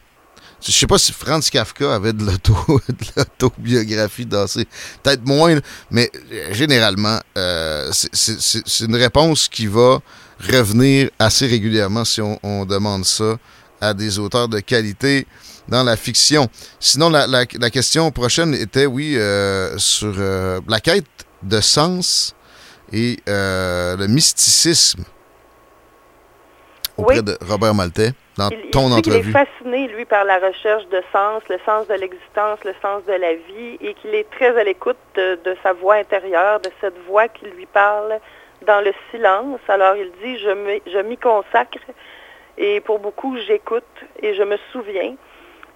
je 0.60 0.72
sais 0.72 0.86
pas 0.86 0.98
si 0.98 1.12
Franz 1.12 1.50
Kafka 1.50 1.94
avait 1.94 2.12
de 2.12 2.24
l'autobiographie 3.16 4.26
dansée. 4.26 4.66
Peut-être 5.02 5.24
moins, 5.24 5.58
mais 5.90 6.10
euh, 6.32 6.52
généralement, 6.52 7.18
euh, 7.36 7.90
c'est 7.92 8.84
une 8.84 8.96
réponse 8.96 9.48
qui 9.48 9.66
va 9.66 10.00
revenir 10.40 11.10
assez 11.18 11.46
régulièrement 11.46 12.04
si 12.04 12.20
on, 12.20 12.64
demande 12.64 13.04
ça 13.04 13.36
à 13.80 13.94
des 13.94 14.18
auteurs 14.18 14.48
de 14.48 14.60
qualité 14.60 15.26
dans 15.68 15.82
la 15.84 15.96
fiction. 15.96 16.48
Sinon, 16.80 17.10
la, 17.10 17.46
question 17.70 18.10
prochaine 18.10 18.54
était, 18.54 18.86
oui, 18.86 19.14
euh, 19.16 19.76
sur 19.78 20.14
la 20.68 20.80
quête 20.80 21.04
de 21.42 21.60
sens 21.60 22.34
et 22.92 23.18
le 23.26 24.06
mysticisme 24.06 25.04
auprès 26.98 27.22
de 27.22 27.38
Robert 27.48 27.74
Maltais 27.74 28.12
dans 28.36 28.50
il, 28.50 28.70
ton 28.70 28.88
il 28.88 28.98
entrevue? 28.98 29.20
Il 29.20 29.28
est 29.28 29.32
fasciné, 29.32 29.88
lui, 29.88 30.04
par 30.04 30.24
la 30.24 30.38
recherche 30.38 30.86
de 30.88 31.02
sens, 31.12 31.42
le 31.48 31.58
sens 31.64 31.86
de 31.86 31.94
l'existence, 31.94 32.58
le 32.64 32.74
sens 32.82 33.04
de 33.06 33.12
la 33.12 33.34
vie, 33.34 33.78
et 33.80 33.94
qu'il 33.94 34.14
est 34.14 34.28
très 34.30 34.58
à 34.58 34.64
l'écoute 34.64 34.98
de, 35.14 35.56
sa 35.62 35.72
voix 35.72 35.94
intérieure, 35.94 36.60
de 36.60 36.70
cette 36.80 36.98
voix 37.06 37.28
qui 37.28 37.46
lui 37.46 37.66
parle 37.66 38.18
dans 38.66 38.80
le 38.80 38.92
silence. 39.10 39.60
Alors 39.68 39.96
il 39.96 40.10
dit, 40.22 40.38
je 40.38 40.98
m'y 41.00 41.16
consacre, 41.16 41.78
et 42.58 42.80
pour 42.80 42.98
beaucoup, 42.98 43.36
j'écoute 43.38 43.84
et 44.20 44.34
je 44.34 44.42
me 44.42 44.56
souviens. 44.72 45.14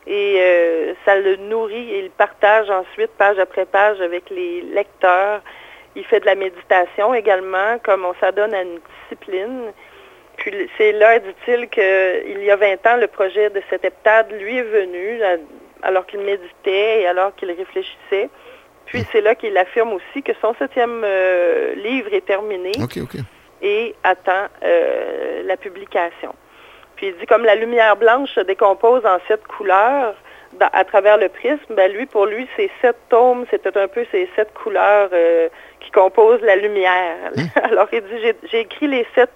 Et 0.07 0.37
euh, 0.41 0.95
ça 1.05 1.17
le 1.17 1.37
nourrit 1.37 1.91
et 1.93 2.01
il 2.01 2.11
partage 2.11 2.69
ensuite, 2.71 3.11
page 3.17 3.39
après 3.39 3.67
page, 3.67 4.01
avec 4.01 4.29
les 4.31 4.63
lecteurs. 4.63 5.43
Il 5.95 6.05
fait 6.05 6.19
de 6.19 6.27
la 6.27 6.35
méditation 6.35 7.15
également, 7.15 7.79
comme 7.85 8.05
on 8.05 8.15
s'adonne 8.15 8.53
à 8.53 8.63
une 8.63 8.81
discipline. 9.03 9.73
Puis 10.39 10.69
c'est 10.77 10.91
là, 10.93 11.21
dit-il, 11.21 11.69
qu'il 11.69 12.43
y 12.43 12.51
a 12.51 12.57
20 12.57 12.87
ans, 12.87 12.97
le 12.97 13.07
projet 13.07 13.51
de 13.51 13.63
cette 13.71 13.85
heptade 13.85 14.33
lui 14.33 14.57
est 14.57 14.63
venu 14.63 15.21
alors 15.83 16.05
qu'il 16.07 16.21
méditait 16.21 17.03
et 17.03 17.07
alors 17.07 17.33
qu'il 17.37 17.53
réfléchissait. 17.53 18.29
Puis 18.87 19.05
c'est 19.13 19.21
là 19.21 19.37
qu'il 19.37 19.57
affirme 19.57 19.93
aussi 19.93 20.23
que 20.25 20.33
son 20.41 20.55
septième 20.55 21.03
euh, 21.05 21.75
livre 21.77 22.13
est 22.13 22.27
terminé 22.27 22.73
et 23.63 23.95
attend 24.03 24.49
euh, 24.65 25.43
la 25.45 25.57
publication. 25.57 26.35
Puis 26.97 27.09
il 27.09 27.17
dit 27.19 27.27
comme 27.27 27.45
la 27.45 27.55
lumière 27.55 27.97
blanche 27.97 28.31
se 28.35 28.41
décompose 28.41 29.05
en 29.07 29.19
sept 29.29 29.47
couleurs 29.47 30.15
à 30.61 30.85
travers 30.85 31.17
le 31.19 31.29
prisme, 31.29 31.75
ben 31.75 31.91
lui, 31.91 32.07
pour 32.07 32.27
lui, 32.27 32.47
ces 32.57 32.71
sept 32.81 32.97
tomes, 33.09 33.47
c'était 33.51 33.77
un 33.77 33.89
peu 33.89 34.05
ces 34.11 34.29
sept 34.37 34.53
couleurs 34.55 35.09
euh, 35.13 35.49
qui 35.81 35.91
composent 35.91 36.43
la 36.43 36.57
lumière. 36.57 37.17
Hein? 37.37 37.47
Alors 37.65 37.89
il 37.93 38.03
dit, 38.03 38.35
j'ai 38.51 38.61
écrit 38.61 38.89
les 38.89 39.07
sept 39.15 39.31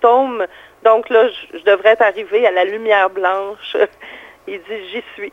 tome. 0.00 0.46
Donc 0.84 1.10
là, 1.10 1.28
je, 1.52 1.58
devrais 1.64 1.90
être 1.90 2.02
arrivé 2.02 2.46
à 2.46 2.50
la 2.50 2.64
lumière 2.64 3.10
blanche. 3.10 3.76
Il 4.48 4.58
dit, 4.58 4.88
j'y 4.90 5.02
suis. 5.14 5.32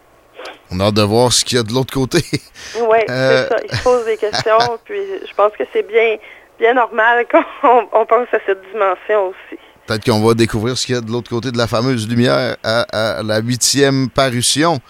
On 0.72 0.80
a 0.80 0.88
hâte 0.88 0.96
de 0.96 1.02
voir 1.02 1.32
ce 1.32 1.44
qu'il 1.44 1.58
y 1.58 1.62
a 1.62 1.64
de 1.64 1.72
l'autre 1.74 1.94
côté. 1.94 2.18
oui, 2.82 2.98
c'est 3.08 3.12
euh. 3.12 3.48
ça. 3.48 3.56
Il 3.64 3.76
se 3.76 3.84
pose 3.84 4.06
des 4.06 4.18
questions, 4.18 4.78
puis 4.84 5.00
je 5.26 5.34
pense 5.34 5.54
que 5.54 5.64
c'est 5.72 5.88
bien, 5.88 6.18
bien 6.60 6.74
normal 6.74 7.26
qu'on 7.32 8.06
pense 8.06 8.28
à 8.34 8.40
cette 8.46 8.62
dimension 8.72 9.30
aussi. 9.30 9.60
Peut-être 9.88 10.04
qu'on 10.04 10.22
va 10.22 10.34
découvrir 10.34 10.78
ce 10.78 10.86
qu'il 10.86 10.96
y 10.96 10.98
a 10.98 11.02
de 11.02 11.10
l'autre 11.10 11.30
côté 11.30 11.52
de 11.52 11.58
la 11.58 11.66
fameuse 11.66 12.08
lumière 12.08 12.58
à, 12.64 13.22
la 13.24 13.40
huitième 13.40 14.10
parution 14.10 14.82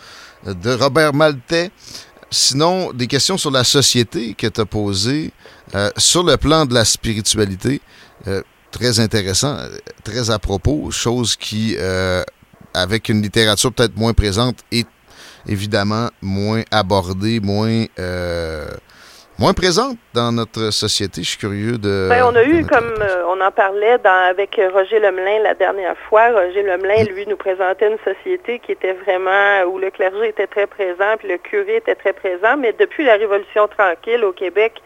de 0.46 0.72
Robert 0.72 1.14
Maltais. 1.14 1.72
Sinon, 2.32 2.92
des 2.92 3.08
questions 3.08 3.38
sur 3.38 3.52
la 3.52 3.64
société 3.64 4.34
que 4.34 4.48
tu 4.48 4.60
as 4.60 4.66
posées, 4.66 5.32
euh, 5.76 5.92
sur 5.98 6.24
le 6.24 6.36
plan 6.36 6.66
de 6.66 6.74
la 6.74 6.84
spiritualité. 6.84 7.80
Euh, 8.28 8.42
très 8.72 9.00
intéressant, 9.00 9.58
très 10.04 10.30
à 10.30 10.40
propos, 10.40 10.92
chose 10.92 11.36
qui, 11.36 11.76
euh, 11.78 12.24
avec 12.74 13.10
une 13.10 13.22
littérature 13.22 13.72
peut-être 13.72 13.96
moins 13.96 14.14
présente, 14.14 14.58
est 14.72 14.88
évidemment 15.48 16.10
moins 16.22 16.64
abordée, 16.72 17.40
moins 17.40 17.86
euh, 18.00 18.68
moins 19.40 19.54
présente 19.54 19.98
dans 20.14 20.32
notre 20.32 20.72
société. 20.72 21.22
Je 21.24 21.30
suis 21.30 21.38
curieux 21.38 21.78
de. 21.78 22.08
Ben, 22.10 22.24
on 22.26 22.36
a 22.36 22.44
eu, 22.44 22.66
comme 22.66 22.96
euh, 23.02 23.24
on 23.28 23.40
en 23.42 23.52
parlait 23.52 23.98
dans, 24.00 24.30
avec 24.30 24.60
Roger 24.74 25.00
Lemelin 25.00 25.44
la 25.44 25.54
dernière 25.54 25.96
fois, 26.10 26.30
Roger 26.30 26.64
Lemelin, 26.64 27.04
lui, 27.06 27.26
nous 27.28 27.38
présentait 27.38 27.90
une 27.90 28.00
société 28.04 28.60
qui 28.60 28.72
était 28.72 28.94
vraiment, 28.94 29.64
où 29.72 29.78
le 29.78 29.92
clergé 29.92 30.30
était 30.30 30.48
très 30.48 30.68
présent, 30.68 31.18
puis 31.20 31.28
le 31.28 31.38
curé 31.38 31.78
était 31.78 31.96
très 31.96 32.14
présent, 32.14 32.58
mais 32.58 32.74
depuis 32.78 33.06
la 33.06 33.16
Révolution 33.16 33.68
tranquille 33.68 34.24
au 34.24 34.34
Québec, 34.34 34.82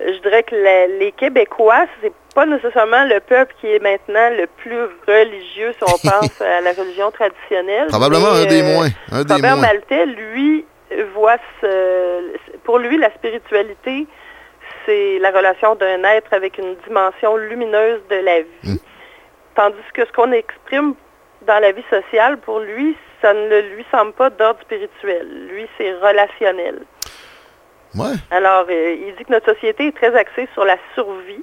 je 0.00 0.18
dirais 0.22 0.42
que 0.42 0.54
les 0.98 1.12
Québécois, 1.12 1.86
c'est 2.02 2.12
pas 2.34 2.46
nécessairement 2.46 3.04
le 3.04 3.20
peuple 3.20 3.54
qui 3.60 3.66
est 3.66 3.82
maintenant 3.82 4.30
le 4.30 4.46
plus 4.46 4.84
religieux, 5.06 5.74
si 5.76 5.84
on 5.84 6.08
pense 6.08 6.40
à 6.40 6.60
la 6.60 6.72
religion 6.72 7.10
traditionnelle. 7.10 7.88
Probablement 7.88 8.30
un 8.30 8.46
des 8.46 8.62
euh, 8.62 8.74
moins. 8.74 8.88
Un 9.12 9.22
Robert 9.28 9.56
Maltais, 9.58 10.06
lui, 10.06 10.64
voit 11.14 11.36
ce, 11.60 12.49
pour 12.64 12.78
lui, 12.78 12.98
la 12.98 13.10
spiritualité, 13.14 14.06
c'est 14.86 15.18
la 15.18 15.30
relation 15.30 15.74
d'un 15.74 16.02
être 16.04 16.32
avec 16.32 16.58
une 16.58 16.76
dimension 16.86 17.36
lumineuse 17.36 18.00
de 18.10 18.16
la 18.16 18.40
vie. 18.40 18.48
Hmm. 18.64 18.76
Tandis 19.54 19.78
que 19.94 20.06
ce 20.06 20.12
qu'on 20.12 20.32
exprime 20.32 20.94
dans 21.42 21.58
la 21.60 21.72
vie 21.72 21.84
sociale, 21.90 22.38
pour 22.38 22.60
lui, 22.60 22.96
ça 23.20 23.34
ne 23.34 23.60
lui 23.74 23.84
semble 23.90 24.12
pas 24.12 24.30
d'ordre 24.30 24.60
spirituel. 24.62 25.48
Lui, 25.48 25.66
c'est 25.76 25.92
relationnel. 25.94 26.80
Alors, 28.30 28.66
euh, 28.70 28.96
il 29.06 29.14
dit 29.16 29.24
que 29.24 29.32
notre 29.32 29.52
société 29.54 29.88
est 29.88 29.96
très 29.96 30.14
axée 30.14 30.48
sur 30.54 30.64
la 30.64 30.76
survie. 30.94 31.42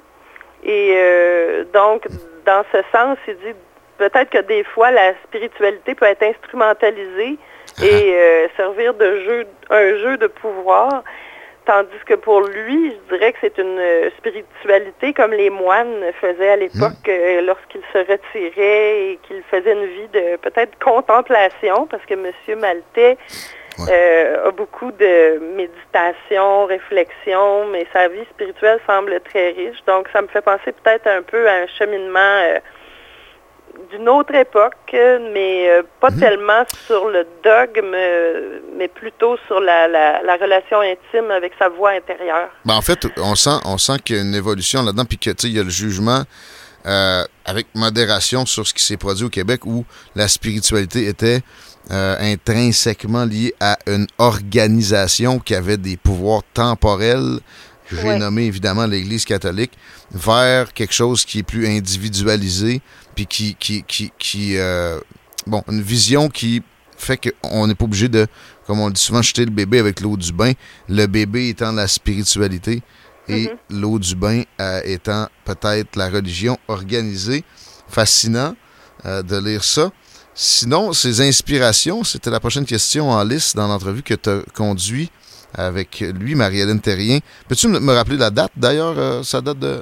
Et 0.64 0.94
euh, 0.96 1.64
donc, 1.72 2.06
dans 2.46 2.64
ce 2.72 2.78
sens, 2.90 3.18
il 3.28 3.36
dit 3.36 3.54
peut-être 3.98 4.30
que 4.30 4.42
des 4.42 4.64
fois, 4.64 4.90
la 4.90 5.12
spiritualité 5.24 5.94
peut 5.94 6.06
être 6.06 6.22
instrumentalisée 6.22 7.38
et 7.82 8.14
euh, 8.14 8.48
servir 8.56 8.94
de 8.94 9.20
jeu, 9.20 9.46
un 9.70 9.96
jeu 9.98 10.16
de 10.16 10.26
pouvoir. 10.26 11.02
Tandis 11.64 12.02
que 12.06 12.14
pour 12.14 12.40
lui, 12.40 12.92
je 12.92 13.14
dirais 13.14 13.32
que 13.32 13.38
c'est 13.42 13.58
une 13.58 14.10
spiritualité 14.16 15.12
comme 15.12 15.32
les 15.32 15.50
moines 15.50 16.02
faisaient 16.18 16.48
à 16.48 16.56
l'époque 16.56 17.06
hmm. 17.06 17.44
lorsqu'ils 17.44 17.82
se 17.92 17.98
retiraient 17.98 19.10
et 19.10 19.18
qu'ils 19.24 19.42
faisaient 19.50 19.74
une 19.74 19.84
vie 19.84 20.08
de 20.14 20.36
peut-être 20.36 20.78
contemplation, 20.82 21.86
parce 21.86 22.04
que 22.06 22.14
M. 22.14 22.32
Maltais 22.58 23.18
euh, 23.86 24.48
a 24.48 24.50
beaucoup 24.50 24.90
de 24.90 25.38
méditation, 25.56 26.66
réflexion, 26.66 27.66
mais 27.66 27.86
sa 27.92 28.08
vie 28.08 28.24
spirituelle 28.30 28.80
semble 28.86 29.20
très 29.20 29.50
riche. 29.50 29.78
Donc, 29.86 30.08
ça 30.12 30.20
me 30.22 30.26
fait 30.28 30.40
penser 30.40 30.72
peut-être 30.72 31.06
un 31.06 31.22
peu 31.22 31.48
à 31.48 31.62
un 31.62 31.66
cheminement 31.66 32.18
euh, 32.18 32.58
d'une 33.90 34.08
autre 34.08 34.34
époque, 34.34 34.74
mais 34.92 35.70
euh, 35.70 35.82
pas 36.00 36.10
mhm. 36.10 36.20
tellement 36.20 36.64
sur 36.86 37.08
le 37.08 37.26
dogme, 37.42 37.94
mais 38.76 38.88
plutôt 38.88 39.36
sur 39.46 39.60
la, 39.60 40.36
relation 40.40 40.80
intime 40.80 41.30
avec 41.30 41.52
sa 41.58 41.68
voix 41.68 41.90
intérieure. 41.90 42.50
Ben, 42.64 42.74
en 42.74 42.82
fait, 42.82 43.06
on 43.18 43.34
sent, 43.34 43.58
on 43.64 43.78
sent 43.78 43.98
qu'il 44.04 44.16
y 44.16 44.18
a 44.18 44.22
une 44.22 44.34
évolution 44.34 44.82
là-dedans, 44.82 45.04
puis 45.04 45.18
qu'il 45.18 45.52
y 45.52 45.58
a 45.58 45.64
le 45.64 45.70
jugement. 45.70 46.22
avec 47.44 47.66
modération 47.74 48.46
sur 48.46 48.66
ce 48.66 48.72
qui 48.72 48.82
s'est 48.82 48.96
produit 48.96 49.26
au 49.26 49.30
Québec 49.30 49.66
où 49.66 49.84
la 50.14 50.28
spiritualité 50.28 51.06
était 51.06 51.40
euh, 51.90 52.16
intrinsèquement 52.20 53.24
lié 53.24 53.54
à 53.60 53.78
une 53.86 54.06
organisation 54.18 55.38
qui 55.38 55.54
avait 55.54 55.78
des 55.78 55.96
pouvoirs 55.96 56.42
temporels, 56.52 57.38
que 57.88 57.96
j'ai 57.96 58.18
nommé 58.18 58.44
évidemment 58.44 58.86
l'Église 58.86 59.24
catholique, 59.24 59.72
vers 60.12 60.72
quelque 60.72 60.92
chose 60.92 61.24
qui 61.24 61.40
est 61.40 61.42
plus 61.42 61.66
individualisé, 61.66 62.80
puis 63.14 63.26
qui, 63.26 63.54
qui, 63.54 63.82
qui, 63.82 64.12
qui 64.18 64.56
euh, 64.56 64.98
bon, 65.46 65.62
une 65.68 65.82
vision 65.82 66.28
qui 66.28 66.62
fait 66.96 67.18
qu'on 67.18 67.66
n'est 67.66 67.74
pas 67.74 67.84
obligé 67.84 68.08
de, 68.08 68.26
comme 68.66 68.80
on 68.80 68.88
le 68.88 68.92
dit 68.92 69.00
souvent, 69.00 69.22
jeter 69.22 69.44
le 69.44 69.50
bébé 69.50 69.78
avec 69.78 70.00
l'eau 70.00 70.16
du 70.16 70.32
bain, 70.32 70.52
le 70.88 71.06
bébé 71.06 71.48
étant 71.48 71.72
la 71.72 71.86
spiritualité 71.88 72.82
et 73.28 73.46
mm-hmm. 73.46 73.80
l'eau 73.80 73.98
du 73.98 74.14
bain 74.14 74.42
euh, 74.60 74.80
étant 74.84 75.28
peut-être 75.44 75.96
la 75.96 76.08
religion 76.08 76.58
organisée. 76.68 77.44
Fascinant 77.88 78.54
de 79.04 79.38
lire 79.38 79.64
ça. 79.64 79.90
Sinon, 80.34 80.92
ces 80.92 81.20
inspirations, 81.20 82.04
c'était 82.04 82.30
la 82.30 82.38
prochaine 82.38 82.64
question 82.64 83.10
en 83.10 83.24
liste 83.24 83.56
dans 83.56 83.66
l'entrevue 83.66 84.02
que 84.02 84.14
tu 84.14 84.28
as 84.28 84.42
conduit 84.54 85.10
avec 85.54 86.00
lui, 86.00 86.34
Marie-Hélène 86.34 86.80
Terrien. 86.80 87.18
Peux-tu 87.48 87.68
me 87.68 87.92
rappeler 87.92 88.16
la 88.16 88.30
date 88.30 88.52
d'ailleurs? 88.56 88.94
Euh, 88.98 89.22
ça 89.22 89.40
date 89.40 89.58
de 89.58 89.80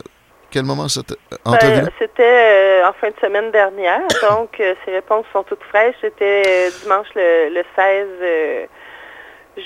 quel 0.51 0.65
moment 0.65 0.89
cette 0.89 1.13
euh, 1.13 1.37
entrevue? 1.45 1.83
Ben, 1.83 1.91
c'était 1.99 2.23
euh, 2.23 2.89
en 2.89 2.93
fin 2.93 3.09
de 3.09 3.17
semaine 3.21 3.51
dernière, 3.51 4.01
donc 4.31 4.51
ces 4.59 4.93
réponses 4.93 5.27
sont 5.33 5.43
toutes 5.43 5.63
fraîches. 5.69 5.97
C'était 6.01 6.71
dimanche 6.83 7.09
le, 7.15 7.63
16 7.75 8.69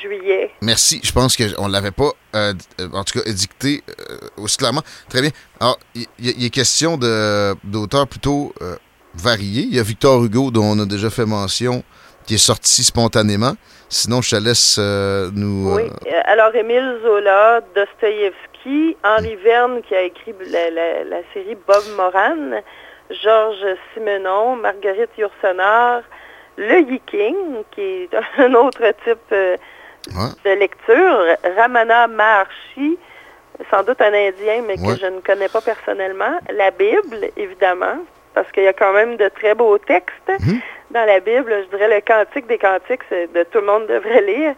juillet. 0.03 0.53
Merci. 0.63 1.01
Je 1.03 1.13
pense 1.13 1.37
qu'on 1.37 1.67
ne 1.67 1.73
l'avait 1.73 1.91
pas, 1.91 2.13
en 2.33 3.05
tout 3.05 3.19
cas, 3.19 3.29
édicté 3.29 3.83
aussi 4.37 4.57
clairement. 4.57 4.83
Très 5.09 5.21
bien. 5.21 5.31
Alors, 5.59 5.79
il 5.95 6.45
est 6.45 6.51
question 6.51 6.97
d'auteurs 6.97 8.07
plutôt 8.07 8.55
variés. 9.15 9.63
Il 9.63 9.75
y 9.75 9.81
a 9.81 9.83
Victor 9.83 10.25
Hugo, 10.25 10.53
dont 10.53 10.63
on 10.65 10.79
a 10.79 10.87
déjà 10.87 11.11
fait 11.11 11.27
mention, 11.27 11.83
qui 12.25 12.35
est 12.35 12.39
sorti 12.39 12.85
spontanément. 12.85 13.55
Sinon, 13.93 14.23
je 14.23 14.37
te 14.37 14.41
laisse 14.41 14.77
euh, 14.79 15.31
nous... 15.35 15.75
Oui. 15.75 15.91
Alors, 16.27 16.55
Émile 16.55 17.01
Zola, 17.03 17.61
Dostoïevski, 17.75 18.97
Henri 19.03 19.35
Verne, 19.35 19.83
qui 19.83 19.97
a 19.97 20.03
écrit 20.03 20.33
la, 20.47 21.19
série 21.35 21.57
Bob 21.67 21.83
Moran, 21.97 22.63
Georges 23.11 23.77
Simenon, 23.93 24.55
Marguerite 24.55 25.11
Yourcenar, 25.19 26.03
Le 26.57 26.83
Yiking, 26.83 27.65
qui 27.73 27.81
est 27.81 28.11
un 28.39 28.55
autre 28.55 28.95
type 29.05 29.19
de 29.31 30.51
lecture, 30.51 31.25
Ramana 31.57 32.07
Maharshi, 32.07 32.97
sans 33.73 33.83
doute 33.83 34.01
un 34.01 34.15
Indien, 34.15 34.63
mais 34.69 34.77
que 34.77 35.01
je 35.01 35.07
ne 35.07 35.19
connais 35.19 35.49
pas 35.49 35.61
personnellement, 35.61 36.39
la 36.55 36.71
Bible, 36.71 37.31
évidemment, 37.37 37.99
parce 38.35 38.51
qu'il 38.53 38.63
y 38.63 38.69
a 38.69 38.73
quand 38.73 38.93
même 38.93 39.17
de 39.17 39.29
très 39.29 39.57
beaux 39.57 39.79
textes 39.79 40.29
mhm. 40.29 40.61
Dans 40.91 41.05
la 41.05 41.21
Bible. 41.21 41.65
Je 41.65 41.77
dirais 41.77 41.89
le 41.89 42.01
Cantique 42.01 42.47
des 42.47 42.59
Cantiques, 42.59 43.03
de 43.11 43.43
tout 43.45 43.59
le 43.59 43.67
monde 43.67 43.87
devrait 43.87 44.23
lire. 44.23 44.55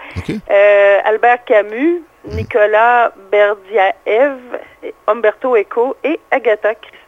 Euh, 0.50 0.98
Albert 1.04 1.44
Camus, 1.44 2.02
Nicolas 2.24 3.12
Berdiaev, 3.30 4.38
Umberto 5.06 5.56
Eco 5.56 5.96
et 6.04 6.18
Agatha 6.30 6.74
Christie. 6.74 6.98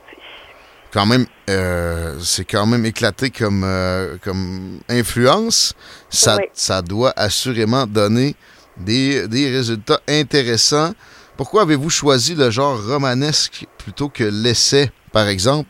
Quand 0.92 1.06
même, 1.06 1.26
euh, 1.50 2.14
c'est 2.20 2.44
quand 2.44 2.66
même 2.66 2.84
éclaté 2.86 3.30
comme, 3.30 3.64
euh, 3.64 4.16
comme 4.22 4.80
influence. 4.88 5.74
Ça, 6.08 6.38
ça 6.52 6.82
doit 6.82 7.12
assurément 7.16 7.86
donner 7.86 8.34
des, 8.76 9.26
des 9.26 9.50
résultats 9.50 10.00
intéressants. 10.08 10.92
Pourquoi 11.36 11.62
avez-vous 11.62 11.90
choisi 11.90 12.34
le 12.34 12.50
genre 12.50 12.78
romanesque 12.86 13.66
plutôt 13.78 14.08
que 14.08 14.24
l'essai, 14.24 14.90
par 15.12 15.28
exemple? 15.28 15.68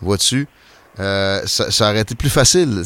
vois-tu, 0.00 0.46
euh, 1.00 1.40
ça, 1.46 1.90
aurait 1.90 2.00
été 2.00 2.14
plus 2.14 2.30
facile. 2.30 2.82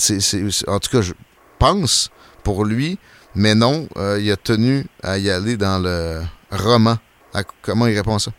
en 0.67 0.79
tout 0.79 0.91
cas, 0.91 1.03
je 1.03 1.13
pense 1.59 2.11
pour 2.45 2.65
lui, 2.65 2.99
mais 3.35 3.55
non, 3.55 3.87
euh, 3.97 4.19
il 4.21 4.31
a 4.33 4.37
tenu 4.37 4.85
à 5.03 5.19
y 5.19 5.31
aller 5.31 5.57
dans 5.57 5.83
le 5.83 6.21
roman. 6.51 6.95
comment 7.63 7.87
il 7.87 7.97
répond 7.97 8.17
à 8.17 8.19
ça? 8.19 8.31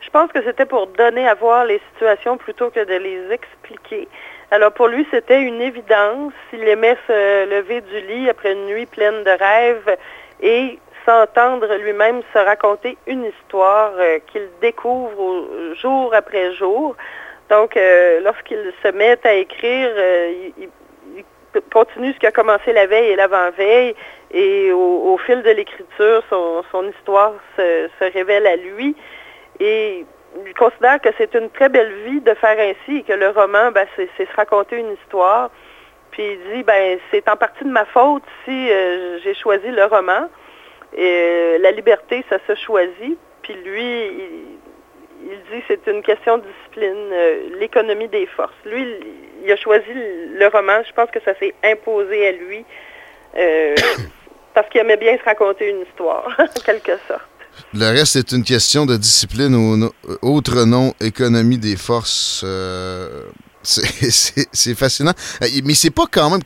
Je 0.00 0.08
pense 0.10 0.32
que 0.32 0.42
c'était 0.42 0.66
pour 0.66 0.86
donner 0.88 1.28
à 1.28 1.34
voir 1.34 1.64
les 1.64 1.80
situations 1.92 2.36
plutôt 2.36 2.70
que 2.70 2.84
de 2.84 2.94
les 2.94 3.32
expliquer. 3.32 4.08
Alors 4.50 4.72
pour 4.72 4.88
lui, 4.88 5.06
c'était 5.10 5.40
une 5.42 5.60
évidence. 5.60 6.32
Il 6.52 6.66
aimait 6.66 6.96
se 7.06 7.48
lever 7.48 7.80
du 7.82 8.00
lit 8.08 8.28
après 8.28 8.52
une 8.52 8.66
nuit 8.66 8.86
pleine 8.86 9.22
de 9.22 9.30
rêves 9.30 9.96
et 10.40 10.78
s'entendre 11.06 11.74
lui-même 11.76 12.22
se 12.32 12.38
raconter 12.38 12.96
une 13.06 13.24
histoire 13.24 13.92
euh, 13.98 14.18
qu'il 14.32 14.48
découvre 14.60 15.74
jour 15.80 16.12
après 16.14 16.54
jour. 16.54 16.96
Donc, 17.50 17.76
euh, 17.76 18.20
lorsqu'il 18.20 18.72
se 18.82 18.88
met 18.92 19.18
à 19.24 19.34
écrire, 19.34 19.90
euh, 19.96 20.50
il, 20.56 20.68
continue 21.72 22.12
ce 22.12 22.18
qui 22.20 22.26
a 22.26 22.30
commencé 22.30 22.72
la 22.72 22.86
veille 22.86 23.10
et 23.10 23.16
l'avant-veille, 23.16 23.96
et 24.30 24.70
au, 24.70 25.18
fil 25.26 25.42
de 25.42 25.50
l'écriture, 25.50 26.22
son, 26.30 26.88
histoire 26.88 27.34
se, 27.56 28.12
révèle 28.12 28.46
à 28.46 28.54
lui. 28.54 28.94
Et 29.58 30.06
il 30.46 30.54
considère 30.54 31.00
que 31.00 31.08
c'est 31.18 31.34
une 31.34 31.50
très 31.50 31.68
belle 31.68 31.92
vie 32.06 32.20
de 32.20 32.32
faire 32.34 32.56
ainsi, 32.56 32.98
et 32.98 33.02
que 33.02 33.12
le 33.12 33.30
roman, 33.30 33.72
ben, 33.72 33.84
c'est 33.96 34.08
se 34.16 34.36
raconter 34.36 34.76
une 34.76 34.92
histoire. 34.92 35.50
Puis 36.12 36.22
il 36.22 36.54
dit, 36.54 36.62
ben, 36.62 37.00
c'est 37.10 37.28
en 37.28 37.36
partie 37.36 37.64
de 37.64 37.70
ma 37.70 37.84
faute 37.86 38.22
si 38.44 38.70
euh, 38.70 39.18
j'ai 39.24 39.34
choisi 39.34 39.72
le 39.72 39.86
roman. 39.86 40.28
Et 40.96 41.58
la 41.58 41.72
liberté, 41.72 42.24
ça 42.28 42.38
se 42.46 42.54
choisit. 42.54 43.18
Puis 43.42 43.54
lui, 43.54 44.06
il, 44.06 44.59
il 45.30 45.38
dit 45.38 45.62
que 45.66 45.74
c'est 45.74 45.90
une 45.90 46.02
question 46.02 46.38
de 46.38 46.44
discipline, 46.44 47.12
euh, 47.12 47.58
l'économie 47.58 48.08
des 48.08 48.26
forces. 48.26 48.52
Lui, 48.64 48.84
il, 49.44 49.50
a 49.50 49.56
choisi 49.56 49.86
le 49.94 50.46
roman. 50.48 50.82
Je 50.86 50.92
pense 50.92 51.10
que 51.10 51.20
ça 51.24 51.34
s'est 51.38 51.54
imposé 51.62 52.26
à 52.28 52.32
lui 52.32 52.64
euh, 53.36 53.74
parce 54.54 54.68
qu'il 54.68 54.80
aimait 54.80 54.96
bien 54.96 55.16
se 55.18 55.24
raconter 55.24 55.68
une 55.68 55.82
histoire, 55.82 56.28
en 56.38 56.60
quelque 56.60 56.92
sorte. 57.06 57.22
Le 57.74 57.86
reste, 57.86 58.12
c'est 58.12 58.32
une 58.32 58.44
question 58.44 58.86
de 58.86 58.96
discipline 58.96 59.54
ou 59.54 59.90
autre 60.22 60.64
nom, 60.64 60.94
économie 61.00 61.58
des 61.58 61.76
forces. 61.76 62.42
Euh, 62.44 63.24
c'est 63.62 64.74
fascinant. 64.74 65.12
Mais 65.40 65.74
c'est 65.74 65.90
pas 65.90 66.06
quand 66.10 66.30
même... 66.30 66.40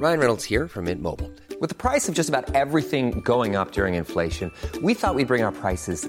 Ryan 0.00 0.18
Reynolds 0.18 0.44
here 0.44 0.66
from 0.68 0.86
Mint 0.86 1.00
Mobile. 1.00 1.30
With 1.60 1.70
the 1.70 1.76
price 1.76 2.08
of 2.08 2.14
just 2.16 2.28
about 2.28 2.56
everything 2.56 3.20
going 3.24 3.54
up 3.54 3.70
during 3.70 3.94
inflation, 3.94 4.50
we 4.82 4.94
thought 4.94 5.14
we'd 5.14 5.28
bring 5.28 5.44
our 5.44 5.52
prices 5.52 6.08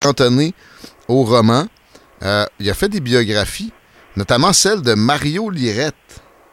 Cantonné 0.00 0.52
au 1.08 1.22
roman. 1.22 1.64
Euh, 2.22 2.44
il 2.60 2.70
a 2.70 2.74
fait 2.74 2.88
des 2.88 3.00
biographies, 3.00 3.72
notamment 4.16 4.52
celle 4.52 4.82
de 4.82 4.94
Mario 4.94 5.50
Lirette. 5.50 5.94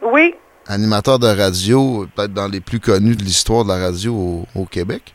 Oui. 0.02 0.36
Animateur 0.68 1.20
de 1.20 1.28
radio, 1.28 2.06
peut-être 2.16 2.34
dans 2.34 2.48
les 2.48 2.62
plus 2.62 2.80
connus 2.80 3.16
de 3.16 3.24
l'histoire 3.24 3.64
de 3.64 3.70
la 3.70 3.78
radio 3.78 4.46
au, 4.56 4.66
Québec. 4.66 5.14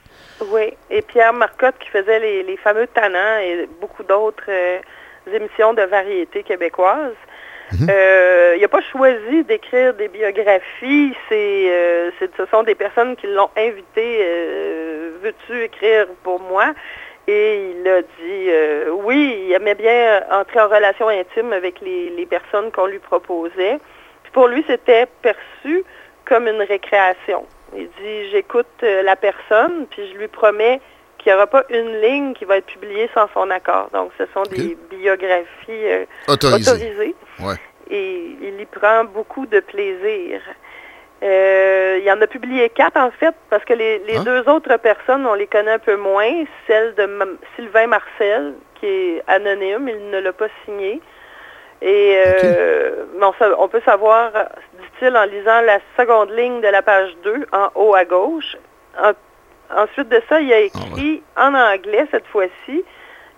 Oui. 0.53 0.75
Et 0.91 1.03
Pierre 1.03 1.33
Marcotte 1.33 1.77
qui 1.81 1.89
faisait 1.89 2.21
les, 2.21 2.57
fameux 2.59 2.87
Tannants 2.87 3.39
et 3.43 3.69
beaucoup 3.81 4.03
d'autres 4.03 4.45
euh, 4.49 4.79
émissions 5.33 5.75
de 5.75 5.83
variété 5.83 6.43
québécoises. 6.43 7.17
Mhm. 7.73 7.87
Euh, 7.91 8.55
il 8.57 8.63
n'a 8.63 8.69
pas 8.69 8.81
choisi 8.93 9.45
d'écrire 9.45 9.95
des 9.95 10.09
biographies. 10.09 11.15
C'est, 11.29 12.13
ce 12.21 12.47
sont 12.51 12.63
des 12.63 12.75
personnes 12.75 13.15
qui 13.17 13.27
l'ont 13.27 13.51
invité. 13.57 14.27
Veux-tu 15.23 15.65
écrire 15.65 16.07
pour 16.23 16.41
moi? 16.41 16.73
Et 17.31 17.73
il 17.79 17.87
a 17.87 18.01
dit 18.01 18.49
euh, 18.49 18.91
oui, 19.05 19.45
il 19.45 19.53
aimait 19.53 19.75
bien 19.75 20.23
entrer 20.31 20.61
en 20.61 20.69
relation 20.69 21.09
intime 21.09 21.53
avec 21.53 21.79
les, 21.83 22.27
personnes 22.27 22.73
qu'on 22.73 22.87
lui 22.87 22.99
proposait. 22.99 23.79
Puis 24.23 24.33
pour 24.33 24.49
lui, 24.49 24.65
c'était 24.67 25.07
perçu 25.21 25.85
comme 26.25 26.49
une 26.49 26.63
récréation. 26.63 27.45
Il 27.77 27.85
dit 27.85 28.31
j'écoute 28.33 28.67
euh, 28.83 29.03
la 29.03 29.15
personne, 29.15 29.87
puis 29.91 30.09
je 30.11 30.19
lui 30.19 30.29
promets 30.29 30.81
qu'il 31.19 31.31
n'y 31.31 31.37
aura 31.37 31.47
pas 31.47 31.65
une 31.69 32.01
ligne 32.01 32.33
qui 32.33 32.47
va 32.47 32.57
être 32.57 32.67
publiée 32.67 33.11
sans 33.13 33.29
son 33.35 33.51
accord. 33.51 33.91
Donc, 33.93 34.11
ce 34.17 34.25
sont 34.33 34.45
des 34.45 34.79
biographies 34.91 35.45
euh, 35.69 36.07
autorisées. 36.29 37.15
Et 37.91 38.37
il 38.41 38.59
y 38.59 38.65
prend 38.65 39.05
beaucoup 39.05 39.45
de 39.45 39.61
plaisir. 39.61 40.41
Euh, 41.23 41.97
il 41.99 42.05
y 42.05 42.13
en 42.13 42.21
a 42.21 42.27
publié 42.27 42.71
quatre, 42.71 42.97
en 42.97 43.11
fait, 43.11 43.35
parce 43.51 43.65
que 43.65 43.75
les, 43.75 44.01
ah. 44.17 44.21
deux 44.21 44.49
autres 44.49 44.77
personnes, 44.77 45.27
on 45.27 45.35
les 45.35 45.47
connaît 45.47 45.73
un 45.73 45.79
peu 45.79 45.97
moins. 45.97 46.45
Celle 46.67 46.95
de 46.95 47.09
Sylvain 47.57 47.89
Marcel, 47.89 48.55
qui 48.77 48.87
est 48.87 49.23
anonyme, 49.27 49.89
il 49.89 50.11
ne 50.11 50.21
l'a 50.21 50.33
pas 50.33 50.49
signé. 50.65 51.01
Et 51.81 52.23
euh, 52.27 53.05
on, 53.59 53.69
peut 53.69 53.83
savoir, 53.85 54.33
dit-il, 54.81 55.17
en 55.17 55.25
lisant 55.25 55.61
la 55.63 55.79
seconde 55.97 56.31
ligne 56.31 56.61
de 56.61 56.69
la 56.69 56.83
page 56.83 57.17
2, 57.25 57.47
en 57.53 57.71
haut 57.75 57.95
à 57.95 58.05
gauche. 58.05 58.57
ensuite 59.71 60.09
de 60.09 60.21
ça, 60.29 60.41
il 60.41 60.53
a 60.53 60.57
ah, 60.57 60.61
écrit 60.61 61.23
en 61.37 61.55
anglais, 61.55 62.07
cette 62.11 62.27
fois-ci, 62.27 62.85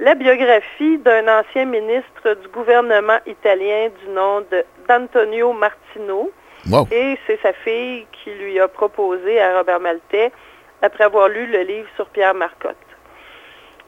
la 0.01 0.15
biographie 0.15 0.97
d'un 0.99 1.29
ancien 1.29 1.67
ministre 1.67 2.35
du 2.43 2.49
gouvernement 2.49 3.19
italien 3.27 3.91
du 4.03 4.11
nom 4.11 4.43
d'Antonio 4.89 5.53
Martino. 5.53 6.31
Et 6.91 7.19
c'est 7.27 7.41
sa 7.43 7.53
fille 7.53 8.07
qui 8.13 8.31
lui 8.31 8.61
a 8.61 8.69
proposé 8.69 9.41
à 9.41 9.59
Robert 9.59 9.81
Maltais, 9.81 10.33
après 10.83 11.05
avoir 11.05 11.29
lu 11.29 11.47
le 11.47 11.63
livre 11.63 11.89
sur 11.97 12.09
Pierre 12.09 12.35
Marcotte. 12.35 12.77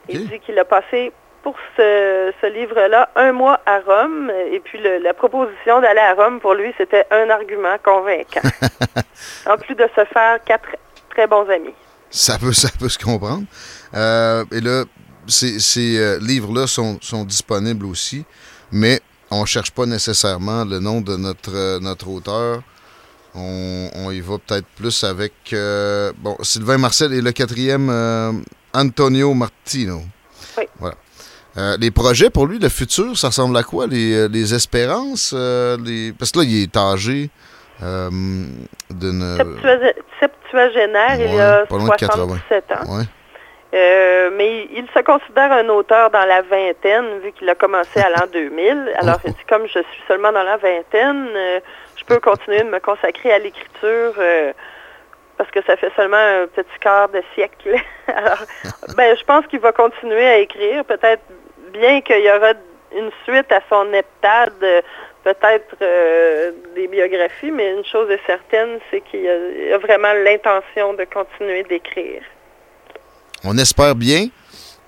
Il 0.09 0.27
dit 0.27 0.39
qu'il 0.39 0.59
a 0.59 0.65
passé 0.65 1.11
pour 1.43 1.55
ce, 1.77 2.53
livre-là 2.53 3.09
un 3.15 3.31
mois 3.31 3.59
à 3.65 3.79
Rome, 3.79 4.31
et 4.51 4.59
puis 4.59 4.79
la 4.81 5.13
proposition 5.13 5.81
d'aller 5.81 5.99
à 5.99 6.13
Rome, 6.13 6.39
pour 6.39 6.53
lui, 6.53 6.73
c'était 6.77 7.05
un 7.11 7.29
argument 7.29 7.77
convaincant. 7.83 8.41
en 9.45 9.57
plus 9.57 9.75
de 9.75 9.87
se 9.95 10.05
faire 10.05 10.43
quatre 10.45 10.69
très 11.09 11.27
bons 11.27 11.47
amis. 11.49 11.73
ça 12.09 12.37
peut, 12.39 12.53
ça 12.53 12.69
peut 12.79 12.89
se 12.89 12.97
comprendre. 12.97 13.43
Euh, 13.93 14.45
et 14.51 14.61
là, 14.61 14.83
ces, 15.27 15.59
ces 15.59 15.97
euh, 15.97 16.19
livres-là 16.19 16.67
sont, 16.67 16.97
sont 17.01 17.23
disponibles 17.23 17.85
aussi, 17.85 18.25
mais 18.71 18.99
on 19.33 19.41
ne 19.41 19.45
cherche 19.45 19.71
pas 19.71 19.85
nécessairement 19.85 20.65
le 20.65 20.79
nom 20.79 21.01
de 21.01 21.15
notre, 21.15 21.53
euh, 21.55 21.79
notre 21.79 22.07
auteur. 22.09 22.61
On, 23.35 23.89
on 23.95 24.11
y 24.11 24.21
va 24.21 24.37
peut-être 24.37 24.67
plus 24.75 25.03
avec 25.03 25.33
euh, 25.53 26.11
bon, 26.17 26.37
Sylvain 26.41 26.77
Marcel 26.77 27.13
et 27.13 27.21
le 27.21 27.31
quatrième, 27.31 27.89
euh, 27.89 28.31
Antonio 28.73 29.33
Martino. 29.33 30.01
Oui. 30.57 30.65
Voilà. 30.79 30.95
Euh, 31.57 31.77
les 31.79 31.91
projets 31.91 32.29
pour 32.29 32.45
lui, 32.47 32.59
le 32.59 32.69
futur, 32.69 33.17
ça 33.17 33.27
ressemble 33.27 33.55
à 33.57 33.63
quoi? 33.63 33.87
Les, 33.87 34.27
les 34.27 34.53
espérances? 34.53 35.33
les... 35.33 36.13
Parce 36.17 36.31
que 36.31 36.39
là, 36.39 36.43
il 36.45 36.63
est 36.63 36.77
âgé 36.77 37.29
d'une... 37.81 39.37
Septuagé- 39.37 39.95
Septuagénaire, 40.19 41.19
il 41.19 41.39
a 41.39 41.65
pas 41.65 41.77
loin 41.77 41.89
de 41.89 41.95
80. 41.95 42.39
77 42.49 42.65
ans. 42.71 42.97
Ouais. 42.97 43.03
Euh, 43.73 44.29
mais 44.31 44.67
il 44.71 44.85
se 44.95 44.99
considère 44.99 45.51
un 45.51 45.67
auteur 45.69 46.11
dans 46.11 46.25
la 46.25 46.43
vingtaine, 46.43 47.19
vu 47.19 47.31
qu'il 47.31 47.49
a 47.49 47.55
commencé 47.55 47.99
à 47.99 48.09
l'an 48.09 48.27
2000. 48.31 48.93
Alors, 48.99 49.17
il 49.25 49.33
dit, 49.33 49.45
comme 49.49 49.65
je 49.65 49.79
suis 49.79 50.03
seulement 50.07 50.31
dans 50.31 50.43
la 50.43 50.57
vingtaine, 50.57 51.29
euh, 51.35 51.59
je 51.95 52.05
peux 52.05 52.19
continuer 52.19 52.59
de 52.59 52.69
me 52.69 52.79
consacrer 52.79 53.33
à 53.33 53.39
l'écriture 53.39 54.13
euh, 54.19 54.53
parce 55.37 55.49
que 55.49 55.63
ça 55.63 55.75
fait 55.75 55.91
seulement 55.95 56.17
un 56.17 56.45
petit 56.45 56.79
quart 56.79 57.09
de 57.09 57.23
siècle. 57.33 57.75
Alors, 58.15 58.43
ben, 58.95 59.17
je 59.17 59.23
pense 59.23 59.47
qu'il 59.47 59.59
va 59.59 59.71
continuer 59.71 60.27
à 60.27 60.37
écrire, 60.37 60.85
peut-être 60.85 61.23
bien 61.71 62.01
qu'il 62.01 62.19
y 62.19 62.29
aura 62.29 62.53
une 62.95 63.09
suite 63.23 63.51
à 63.51 63.61
son 63.69 63.91
heptade, 63.91 64.83
peut-être 65.23 65.75
des 66.75 66.87
biographies, 66.87 67.49
mais 67.49 67.71
une 67.71 67.85
chose 67.85 68.11
est 68.11 68.23
certaine, 68.27 68.77
c'est 68.91 69.01
qu'il 69.01 69.27
a, 69.27 69.35
il 69.35 69.73
a 69.73 69.79
vraiment 69.79 70.13
l'intention 70.13 70.93
de 70.93 71.05
continuer 71.05 71.63
d'écrire. 71.63 72.21
On 73.43 73.57
espère 73.57 73.95
bien. 73.95 74.27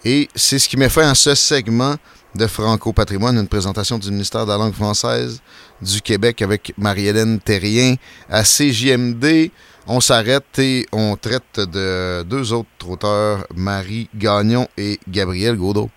Et 0.04 0.30
c'est 0.36 0.60
ce 0.60 0.70
qui 0.70 0.78
met 0.78 0.90
fin 0.90 1.10
à 1.10 1.16
ce 1.16 1.36
segment 1.36 1.96
de 2.36 2.48
Franco 2.48 2.94
Patrimoine, 2.94 3.38
une 3.38 3.48
présentation 3.48 3.98
du 3.98 4.12
ministère 4.12 4.46
de 4.46 4.52
la 4.52 4.58
langue 4.58 4.74
française 4.74 5.42
du 5.82 6.02
Québec 6.02 6.42
avec 6.42 6.74
Marie-Hélène 6.78 7.40
Terrien 7.40 7.96
à 8.30 8.44
CJMD. 8.44 9.52
On 9.88 10.00
s'arrête 10.00 10.60
et 10.60 10.86
on 10.92 11.16
traite 11.16 11.60
de 11.60 12.24
deux 12.24 12.54
autres 12.54 12.88
auteurs, 12.88 13.46
Marie 13.56 14.10
Gagnon 14.16 14.68
et 14.78 15.00
Gabriel 15.08 15.56
Gaudreau. 15.56 15.90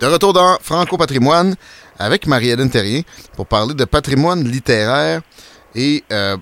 De 0.00 0.06
retour 0.06 0.32
dans 0.32 0.58
Franco 0.60 0.96
Patrimoine 0.98 1.56
avec 1.98 2.26
Marie-Hélène 2.26 2.70
Terrien 2.70 3.02
pour 3.34 3.46
parler 3.46 3.74
de 3.74 3.84
patrimoine 3.84 4.44
littéraire. 4.44 5.22
Et 5.78 6.02
euh, 6.10 6.36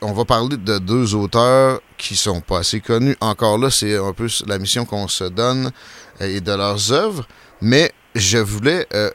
on 0.00 0.12
va 0.12 0.24
parler 0.24 0.56
de 0.56 0.78
deux 0.78 1.14
auteurs 1.14 1.80
qui 1.98 2.14
sont 2.14 2.40
pas 2.40 2.60
assez 2.60 2.80
connus. 2.80 3.16
Encore 3.20 3.58
là, 3.58 3.68
c'est 3.68 3.96
un 3.96 4.12
peu 4.12 4.28
la 4.46 4.58
mission 4.58 4.84
qu'on 4.84 5.08
se 5.08 5.24
donne 5.24 5.72
euh, 6.20 6.36
et 6.36 6.40
de 6.40 6.52
leurs 6.52 6.92
œuvres. 6.92 7.26
Mais 7.60 7.92
je 8.14 8.38
voulais 8.38 8.86
euh, 8.94 9.10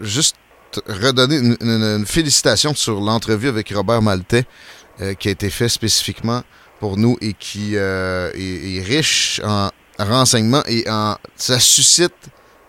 juste 0.00 0.36
redonner 0.88 1.36
une, 1.36 2.04
félicitation 2.06 2.74
sur 2.74 3.00
l'entrevue 3.00 3.48
avec 3.48 3.70
Robert 3.74 4.02
Maltais 4.02 4.44
qui 5.18 5.28
a 5.28 5.30
été 5.30 5.48
fait 5.50 5.68
spécifiquement 5.68 6.42
pour 6.78 6.96
nous 6.96 7.16
et 7.20 7.32
qui 7.32 7.74
est, 7.76 7.78
est 7.78 8.82
riche 8.84 9.40
en 9.44 9.70
renseignements 9.98 10.62
et 10.66 10.88
en 10.88 11.16
ça 11.36 11.58
suscite 11.58 12.14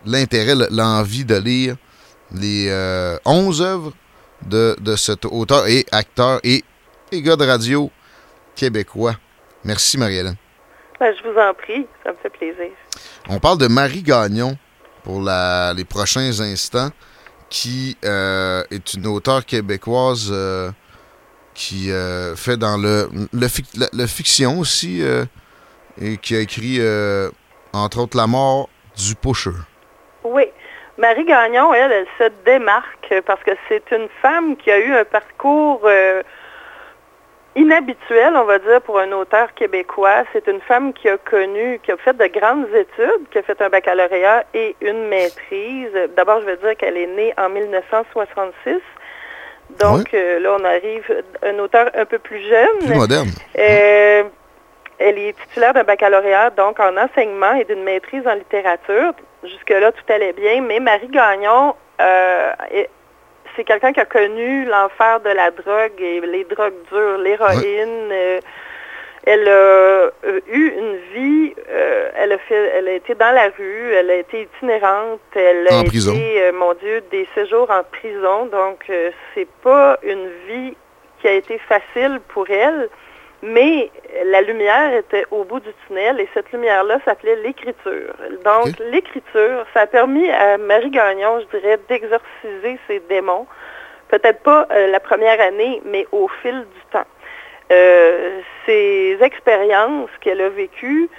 l'intérêt, 0.04 0.54
le- 0.54 0.68
l'envie 0.70 1.24
de 1.24 1.36
lire 1.36 1.76
les 2.32 2.68
euh, 2.68 3.18
11 3.24 3.62
œuvres 3.62 3.92
de, 4.46 4.76
de 4.80 4.96
cet 4.96 5.24
auteur 5.24 5.66
et 5.66 5.84
acteur 5.92 6.40
et, 6.44 6.62
et 7.12 7.22
gars 7.22 7.36
de 7.36 7.44
radio 7.46 7.90
québécois. 8.54 9.14
Merci 9.64 9.98
Marie-Hélène. 9.98 10.36
Ben, 11.00 11.12
je 11.16 11.28
vous 11.28 11.36
en 11.38 11.52
prie, 11.54 11.86
ça 12.04 12.12
me 12.12 12.16
fait 12.22 12.30
plaisir. 12.30 12.70
On 13.28 13.38
parle 13.40 13.58
de 13.58 13.66
Marie 13.66 14.02
Gagnon 14.02 14.56
pour 15.02 15.20
la- 15.20 15.72
les 15.74 15.84
prochains 15.84 16.40
instants, 16.40 16.90
qui 17.50 17.96
euh, 18.04 18.64
est 18.70 18.94
une 18.94 19.06
auteure 19.06 19.44
québécoise 19.44 20.28
euh, 20.32 20.70
qui 21.54 21.90
euh, 21.90 22.34
fait 22.36 22.56
dans 22.56 22.76
le, 22.76 23.08
le, 23.32 23.46
fic- 23.46 23.76
la- 23.78 23.88
le 23.92 24.06
fiction 24.06 24.58
aussi 24.58 25.02
et 26.00 26.16
qui 26.18 26.34
a 26.36 26.40
écrit, 26.40 26.80
entre 27.72 27.98
autres, 28.00 28.16
La 28.16 28.26
mort 28.26 28.68
du 28.96 29.14
pusher. 29.14 29.50
Oui. 30.24 30.44
Marie 30.96 31.24
Gagnon, 31.24 31.74
elle, 31.74 31.92
elle 31.92 32.06
se 32.18 32.32
démarque 32.44 33.14
parce 33.26 33.42
que 33.42 33.50
c'est 33.68 33.90
une 33.90 34.08
femme 34.22 34.56
qui 34.56 34.70
a 34.70 34.78
eu 34.78 34.92
un 34.92 35.04
parcours 35.04 35.82
euh, 35.84 36.22
inhabituel, 37.56 38.34
on 38.36 38.44
va 38.44 38.58
dire, 38.58 38.80
pour 38.82 39.00
un 39.00 39.10
auteur 39.12 39.52
québécois. 39.54 40.24
C'est 40.32 40.46
une 40.46 40.60
femme 40.60 40.92
qui 40.92 41.08
a 41.08 41.18
connu, 41.18 41.80
qui 41.82 41.90
a 41.90 41.96
fait 41.96 42.16
de 42.16 42.26
grandes 42.26 42.68
études, 42.68 43.28
qui 43.30 43.38
a 43.38 43.42
fait 43.42 43.60
un 43.60 43.68
baccalauréat 43.68 44.44
et 44.54 44.76
une 44.80 45.08
maîtrise. 45.08 45.90
D'abord, 46.16 46.40
je 46.40 46.46
veux 46.46 46.56
dire 46.56 46.76
qu'elle 46.76 46.96
est 46.96 47.06
née 47.06 47.34
en 47.38 47.48
1966. 47.48 48.80
Donc, 49.80 50.14
euh, 50.14 50.38
là, 50.38 50.56
on 50.60 50.64
arrive 50.64 51.24
à 51.42 51.48
un 51.48 51.58
auteur 51.58 51.90
un 51.94 52.04
peu 52.04 52.18
plus 52.18 52.40
jeune. 52.40 52.78
Plus 52.86 52.94
moderne. 52.94 53.28
Euh, 53.58 54.22
elle 54.98 55.18
est 55.18 55.36
titulaire 55.40 55.74
d'un 55.74 55.82
baccalauréat, 55.82 56.50
donc 56.50 56.78
en 56.78 56.96
enseignement 56.96 57.54
et 57.54 57.64
d'une 57.64 57.82
maîtrise 57.82 58.26
en 58.26 58.34
littérature. 58.34 59.12
Jusque-là, 59.44 59.92
tout 59.92 60.12
allait 60.12 60.32
bien, 60.32 60.60
mais 60.62 60.80
Marie 60.80 61.08
Gagnon, 61.08 61.74
euh, 62.00 62.52
est- 62.70 62.90
c'est 63.56 63.64
quelqu'un 63.64 63.92
qui 63.92 64.00
a 64.00 64.04
connu 64.04 64.64
l'enfer 64.64 65.20
de 65.20 65.30
la 65.30 65.50
drogue 65.50 66.00
et 66.00 66.20
les 66.20 66.44
drogues 66.44 66.74
dures, 66.90 67.18
l'héroïne. 67.18 68.08
euh, 68.10 68.40
elle 69.26 69.48
a 69.48 69.50
euh, 69.52 70.10
eu 70.48 70.68
une 70.76 70.96
vie, 71.14 71.54
euh, 71.70 72.10
elle 72.16 72.32
a 72.32 72.38
fait, 72.38 72.72
elle 72.74 72.88
a 72.88 72.92
été 72.92 73.14
dans 73.14 73.32
la 73.34 73.48
rue, 73.56 73.92
elle 73.94 74.10
a 74.10 74.16
été 74.16 74.42
itinérante, 74.42 75.20
elle 75.34 75.66
a 75.68 75.76
En 75.76 75.80
été, 75.80 75.88
prison. 75.88 76.12
mon 76.54 76.74
Dieu, 76.74 77.02
des 77.10 77.26
séjours 77.34 77.70
en 77.70 77.82
prison. 77.84 78.46
Donc, 78.46 78.84
c'est 79.34 79.48
pas 79.62 79.96
une 80.02 80.28
vie 80.46 80.76
qui 81.20 81.28
a 81.28 81.32
été 81.32 81.56
facile 81.58 82.20
pour 82.28 82.50
elle, 82.50 82.90
mais 83.44 83.90
la 84.24 84.40
lumière 84.40 84.94
était 84.94 85.26
au 85.30 85.44
bout 85.44 85.60
du 85.60 85.70
tunnel 85.86 86.18
et 86.18 86.28
cette 86.32 86.50
lumière-là 86.52 86.98
s'appelait 87.04 87.36
l'écriture. 87.36 88.14
Donc, 88.44 88.78
l'écriture, 88.90 89.66
ça 89.74 89.82
a 89.82 89.86
permis 89.86 90.30
à 90.30 90.56
Marie 90.56 90.90
Gagnon, 90.90 91.40
je 91.40 91.58
dirais, 91.58 91.78
d'exorciser 91.88 92.78
ses 92.86 93.00
démons. 93.00 93.46
Peut-être 94.08 94.42
pas 94.42 94.66
euh, 94.70 94.86
la 94.86 95.00
première 95.00 95.40
année, 95.40 95.82
mais 95.84 96.06
au 96.12 96.28
fil 96.42 96.60
du 96.60 96.80
temps. 96.90 97.06
Euh, 97.70 98.40
ces 98.64 99.18
expériences 99.20 100.10
qu'elle 100.20 100.40
a 100.40 100.48
vécues, 100.48 101.10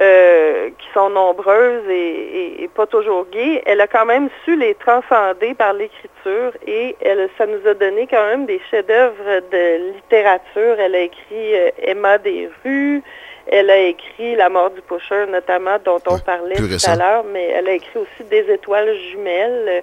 euh, 0.00 0.70
qui 0.78 0.86
sont 0.94 1.10
nombreuses 1.10 1.88
et, 1.88 1.92
et- 1.92 2.62
et 2.62 2.68
pas 2.68 2.86
toujours 2.86 3.26
gaies, 3.32 3.62
elle 3.66 3.80
a 3.80 3.86
quand 3.88 4.04
même 4.06 4.28
su 4.44 4.54
les 4.56 4.74
transcender 4.74 5.54
par 5.54 5.72
l'écriture 5.72 6.52
et 6.66 6.94
elle, 7.00 7.28
ça 7.36 7.46
nous 7.46 7.66
a 7.66 7.74
donné 7.74 8.06
quand 8.06 8.24
même 8.26 8.46
des 8.46 8.60
chefs-d'œuvre 8.70 9.40
de 9.50 9.92
littérature. 9.94 10.78
Elle 10.78 10.94
a 10.94 11.00
écrit 11.00 11.54
euh, 11.56 11.70
Emma 11.82 12.18
des 12.18 12.48
rues, 12.64 13.02
elle 13.50 13.70
a 13.70 13.78
écrit 13.78 14.36
La 14.36 14.48
mort 14.48 14.70
du 14.70 14.82
pusher 14.82 15.26
notamment, 15.28 15.78
dont 15.84 16.00
on 16.06 16.14
Ouais, 16.14 16.20
parlait 16.24 16.54
tout 16.54 16.68
récent. 16.70 16.92
à 16.92 16.96
l'heure, 16.96 17.24
mais 17.24 17.46
elle 17.48 17.68
a 17.68 17.72
écrit 17.72 17.98
aussi 17.98 18.24
Des 18.28 18.50
étoiles 18.52 18.94
jumelles. 19.10 19.64
euh, 19.68 19.80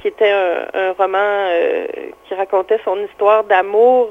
qui 0.00 0.08
était 0.08 0.30
un, 0.30 0.66
un 0.72 0.92
roman 0.92 1.18
euh, 1.18 1.86
qui 2.26 2.32
racontait 2.34 2.80
son 2.86 2.98
histoire 3.04 3.44
d'amour 3.44 4.08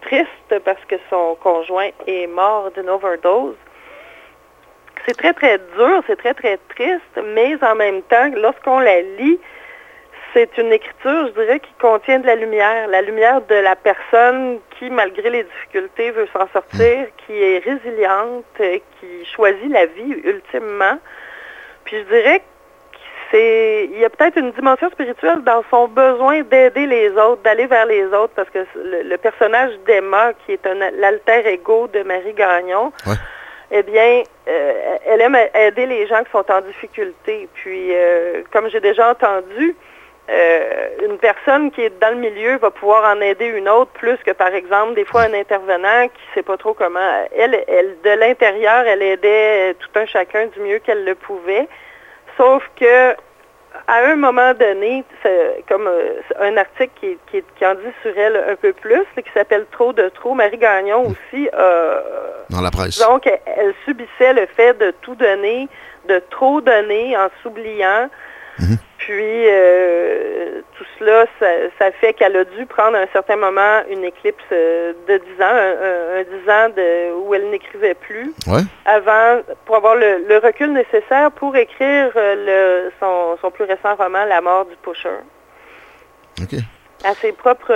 triste 0.00 0.58
parce 0.64 0.84
que 0.88 0.96
son 1.10 1.36
conjoint 1.40 1.90
est 2.08 2.26
mort 2.26 2.72
d'une 2.72 2.90
overdose. 2.90 3.54
C'est 5.06 5.16
très, 5.16 5.32
très 5.32 5.58
dur, 5.76 6.02
c'est 6.06 6.16
très, 6.16 6.34
très 6.34 6.58
triste, 6.68 7.20
mais 7.34 7.56
en 7.62 7.74
même 7.74 8.02
temps, 8.02 8.30
lorsqu'on 8.36 8.78
la 8.78 9.00
lit, 9.02 9.38
c'est 10.32 10.56
une 10.58 10.72
écriture, 10.72 11.26
je 11.28 11.40
dirais, 11.40 11.60
qui 11.60 11.72
contient 11.80 12.20
de 12.20 12.26
la 12.26 12.36
lumière, 12.36 12.88
la 12.88 13.02
lumière 13.02 13.42
de 13.42 13.54
la 13.54 13.76
personne 13.76 14.60
qui, 14.78 14.88
malgré 14.90 15.28
les 15.28 15.44
difficultés, 15.44 16.10
veut 16.12 16.28
s'en 16.32 16.48
sortir, 16.52 17.06
qui 17.26 17.32
est 17.32 17.58
résiliente, 17.58 18.44
qui 18.58 19.26
choisit 19.34 19.70
la 19.70 19.86
vie 19.86 20.14
ultimement. 20.24 20.98
Puis 21.84 21.96
je 21.98 22.14
dirais 22.14 22.38
que 22.38 22.44
c'est, 23.30 23.90
il 23.92 23.98
y 23.98 24.04
a 24.04 24.10
peut-être 24.10 24.38
une 24.38 24.52
dimension 24.52 24.88
spirituelle 24.90 25.42
dans 25.42 25.64
son 25.70 25.88
besoin 25.88 26.42
d'aider 26.42 26.86
les 26.86 27.10
autres, 27.10 27.42
d'aller 27.42 27.66
vers 27.66 27.86
les 27.86 28.04
autres, 28.06 28.32
parce 28.34 28.48
que 28.50 28.64
le, 28.76 29.02
le 29.02 29.16
personnage 29.18 29.72
d'Emma, 29.86 30.32
qui 30.46 30.52
est 30.52 30.66
un, 30.66 30.74
l'alter 30.92 31.46
ego 31.46 31.88
de 31.88 32.02
Marie 32.04 32.34
Gagnon, 32.34 32.92
Ouais. 33.06 33.14
Eh 33.74 33.82
bien, 33.82 34.22
euh, 34.48 34.96
elle 35.06 35.22
aime 35.22 35.36
aider 35.54 35.86
les 35.86 36.06
gens 36.06 36.22
qui 36.24 36.30
sont 36.30 36.44
en 36.50 36.60
difficulté. 36.60 37.48
Puis, 37.54 37.88
euh, 37.90 38.42
comme 38.52 38.68
j'ai 38.68 38.80
déjà 38.80 39.10
entendu, 39.10 39.74
euh, 40.30 40.88
une 41.02 41.16
personne 41.16 41.70
qui 41.70 41.80
est 41.80 41.98
dans 41.98 42.10
le 42.10 42.20
milieu 42.20 42.58
va 42.58 42.70
pouvoir 42.70 43.16
en 43.16 43.20
aider 43.22 43.46
une 43.46 43.70
autre 43.70 43.90
plus 43.92 44.18
que, 44.18 44.32
par 44.32 44.54
exemple, 44.54 44.94
des 44.94 45.06
fois 45.06 45.22
un 45.22 45.32
intervenant 45.32 46.08
qui 46.08 46.20
ne 46.28 46.34
sait 46.34 46.42
pas 46.42 46.58
trop 46.58 46.74
comment. 46.74 47.26
Elle, 47.34 47.64
elle, 47.66 47.96
de 48.04 48.10
l'intérieur, 48.10 48.86
elle 48.86 49.02
aidait 49.02 49.74
tout 49.78 49.98
un 49.98 50.04
chacun 50.04 50.46
du 50.48 50.60
mieux 50.60 50.78
qu'elle 50.78 51.04
le 51.04 51.14
pouvait. 51.14 51.66
Sauf 52.36 52.62
que 52.78 53.16
à 53.86 54.10
un 54.10 54.16
moment 54.16 54.54
donné, 54.54 55.04
c'est 55.22 55.64
comme 55.68 55.86
euh, 55.86 56.20
un 56.40 56.56
article 56.56 56.90
qui, 57.00 57.18
qui, 57.30 57.42
qui, 57.56 57.66
en 57.66 57.74
dit 57.74 57.92
sur 58.02 58.16
elle 58.16 58.36
un 58.50 58.56
peu 58.56 58.72
plus, 58.72 59.04
qui 59.16 59.30
s'appelle 59.34 59.66
Trop 59.72 59.92
de 59.92 60.08
trop. 60.10 60.34
Marie 60.34 60.58
Gagnon 60.58 61.06
aussi 61.06 61.48
Dans 62.50 62.60
la 62.60 62.70
presse. 62.70 62.98
Donc, 62.98 63.26
elle, 63.26 63.40
elle, 63.46 63.74
subissait 63.84 64.32
le 64.32 64.46
fait 64.46 64.78
de 64.78 64.92
tout 65.02 65.14
donner, 65.14 65.68
de 66.08 66.22
trop 66.30 66.60
donner 66.60 67.16
en 67.16 67.28
s'oubliant. 67.42 68.08
Mhm. 68.58 68.78
Puis, 69.06 69.46
euh, 69.48 70.60
tout 70.78 70.84
cela, 70.98 71.26
ça, 71.40 71.46
ça 71.78 71.90
fait 71.92 72.12
qu'elle 72.12 72.36
a 72.36 72.44
dû 72.44 72.66
prendre 72.66 72.96
à 72.96 73.00
un 73.00 73.06
certain 73.12 73.34
moment 73.34 73.82
une 73.90 74.04
éclipse 74.04 74.44
euh, 74.52 74.92
de 75.08 75.16
10 75.18 75.42
ans, 75.42 75.46
un, 75.46 75.74
un, 75.82 76.20
un 76.20 76.22
10 76.22 76.50
ans 76.50 76.68
de, 76.76 77.12
où 77.14 77.34
elle 77.34 77.50
n'écrivait 77.50 77.94
plus, 77.94 78.32
Ouais. 78.46 78.60
avant, 78.84 79.40
pour 79.64 79.74
avoir 79.76 79.96
le, 79.96 80.18
le 80.28 80.38
recul 80.38 80.72
nécessaire 80.72 81.32
pour 81.32 81.56
écrire 81.56 82.12
euh, 82.14 82.84
le, 82.86 82.92
son, 83.00 83.36
son 83.40 83.50
plus 83.50 83.64
récent 83.64 83.96
roman, 83.96 84.24
La 84.24 84.40
mort 84.40 84.66
du 84.66 84.76
pusher. 84.76 85.08
OK. 86.40 86.58
À 87.04 87.14
ses 87.14 87.32
propres, 87.32 87.74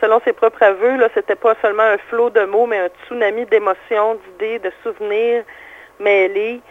selon 0.00 0.18
ses 0.24 0.32
propres 0.32 0.62
aveux, 0.62 0.96
là, 0.96 1.08
c'était 1.12 1.34
pas 1.36 1.54
seulement 1.60 1.82
un 1.82 1.98
flot 2.08 2.30
de 2.30 2.44
mots, 2.46 2.64
mais 2.64 2.78
un 2.78 2.88
tsunami 3.04 3.44
d'émotions, 3.44 4.18
d'idées, 4.38 4.58
de 4.60 4.72
souvenirs 4.82 5.44
mêlés. 6.00 6.62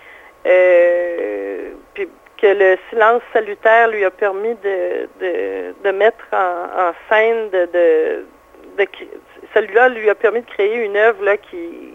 Euh, 0.48 1.70
puis 1.94 2.08
que 2.38 2.48
le 2.48 2.78
silence 2.90 3.22
salutaire 3.34 3.88
lui 3.88 4.06
a 4.06 4.12
permis 4.12 4.56
de, 4.56 5.10
de, 5.20 5.74
de 5.84 5.92
mettre 5.92 6.26
en, 6.32 6.90
en 6.90 6.94
scène, 7.10 7.50
de, 7.50 7.66
de, 7.74 8.26
de 8.78 8.86
celui-là 9.54 9.90
lui 9.90 10.10
a 10.10 10.16
permis 10.16 10.42
de 10.42 10.50
créer 10.50 10.76
une 10.86 10.96
œuvre 10.98 11.24
là, 11.24 11.38
qui, 11.38 11.94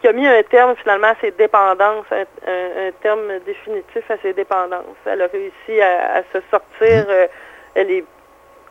qui 0.00 0.08
a 0.08 0.12
mis 0.12 0.26
un 0.26 0.42
terme 0.44 0.74
finalement 0.76 1.08
à 1.08 1.14
ses 1.20 1.30
dépendances, 1.32 2.06
un, 2.10 2.24
un, 2.50 2.88
un 2.88 2.92
terme 3.02 3.38
définitif 3.40 4.10
à 4.10 4.16
ses 4.22 4.32
dépendances. 4.32 4.96
Elle 5.04 5.22
a 5.22 5.26
réussi 5.26 5.80
à, 5.80 6.16
à 6.16 6.22
se 6.32 6.40
sortir, 6.50 7.04
euh, 7.08 7.26
elle 7.74 7.90
est, 7.90 8.04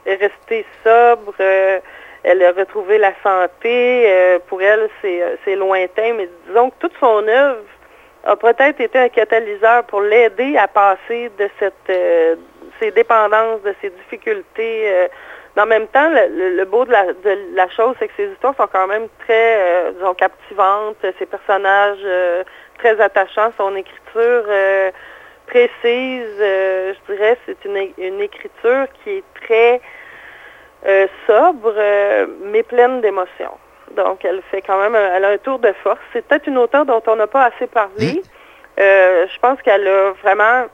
est 0.05 0.15
restée 0.15 0.65
sobre, 0.83 1.33
euh, 1.39 1.79
elle 2.23 2.43
a 2.43 2.51
retrouvé 2.51 2.97
la 2.97 3.13
santé. 3.21 4.05
euh, 4.07 4.39
pour 4.47 4.61
elle, 4.61 4.89
c'est 5.01 5.37
c'est 5.45 5.55
lointain, 5.55 6.13
mais 6.13 6.29
disons 6.47 6.69
que 6.71 6.75
toute 6.79 6.97
son 6.99 7.27
œuvre 7.27 7.61
a 8.23 8.35
peut-être 8.35 8.79
été 8.79 8.99
un 8.99 9.09
catalyseur 9.09 9.83
pour 9.85 10.01
l'aider 10.01 10.57
à 10.57 10.67
passer 10.67 11.31
de 11.37 11.49
cette 11.59 11.73
euh, 11.89 12.35
ses 12.81 12.91
dépendances, 12.91 13.61
de 13.61 13.73
ses 13.81 13.89
difficultés. 13.89 14.89
euh. 14.89 15.07
mais 15.55 15.61
en 15.61 15.65
même 15.65 15.87
temps, 15.87 16.09
le, 16.09 16.63
beau 16.65 16.85
de 16.85 16.91
la, 17.55 17.69
chose, 17.69 17.95
c'est 17.99 18.07
que 18.07 18.13
ces 18.17 18.29
histoires 18.31 18.55
sont 18.55 18.67
quand 18.67 18.87
même 18.87 19.07
très, 19.19 19.57
euh, 19.59 19.91
disons, 19.91 20.13
captivantes. 20.13 20.97
Ces 21.19 21.25
personnages 21.25 21.99
euh, 22.03 22.43
très 22.79 22.99
attachants, 22.99 23.51
son 23.57 23.75
écriture 23.75 24.45
euh, 24.47 24.91
précise, 25.47 26.37
je 26.39 27.13
dirais, 27.13 27.37
c'est 27.45 27.63
une, 27.65 27.91
une 27.97 28.21
écriture 28.21 28.87
qui 29.03 29.17
est 29.17 29.23
très 29.43 29.81
sobre, 31.27 31.75
mais 32.41 32.63
pleine 32.63 33.01
d'émotions. 33.01 33.57
Donc, 33.91 34.23
elle 34.25 34.41
fait 34.51 34.61
quand 34.61 34.79
même, 34.79 34.95
un- 34.95 35.13
elle 35.15 35.25
a 35.25 35.29
un 35.29 35.37
tour 35.37 35.59
de 35.59 35.71
force. 35.83 35.99
C'est 36.13 36.25
peut-être 36.25 36.47
une 36.47 36.57
auteure 36.57 36.85
dont 36.85 37.01
on 37.07 37.15
n'a 37.15 37.27
pas 37.27 37.45
assez 37.45 37.67
parlé. 37.67 38.21
Euh, 38.79 39.27
je 39.33 39.39
pense 39.39 39.61
qu'elle 39.61 39.87
a 39.87 40.11
vraiment 40.23 40.65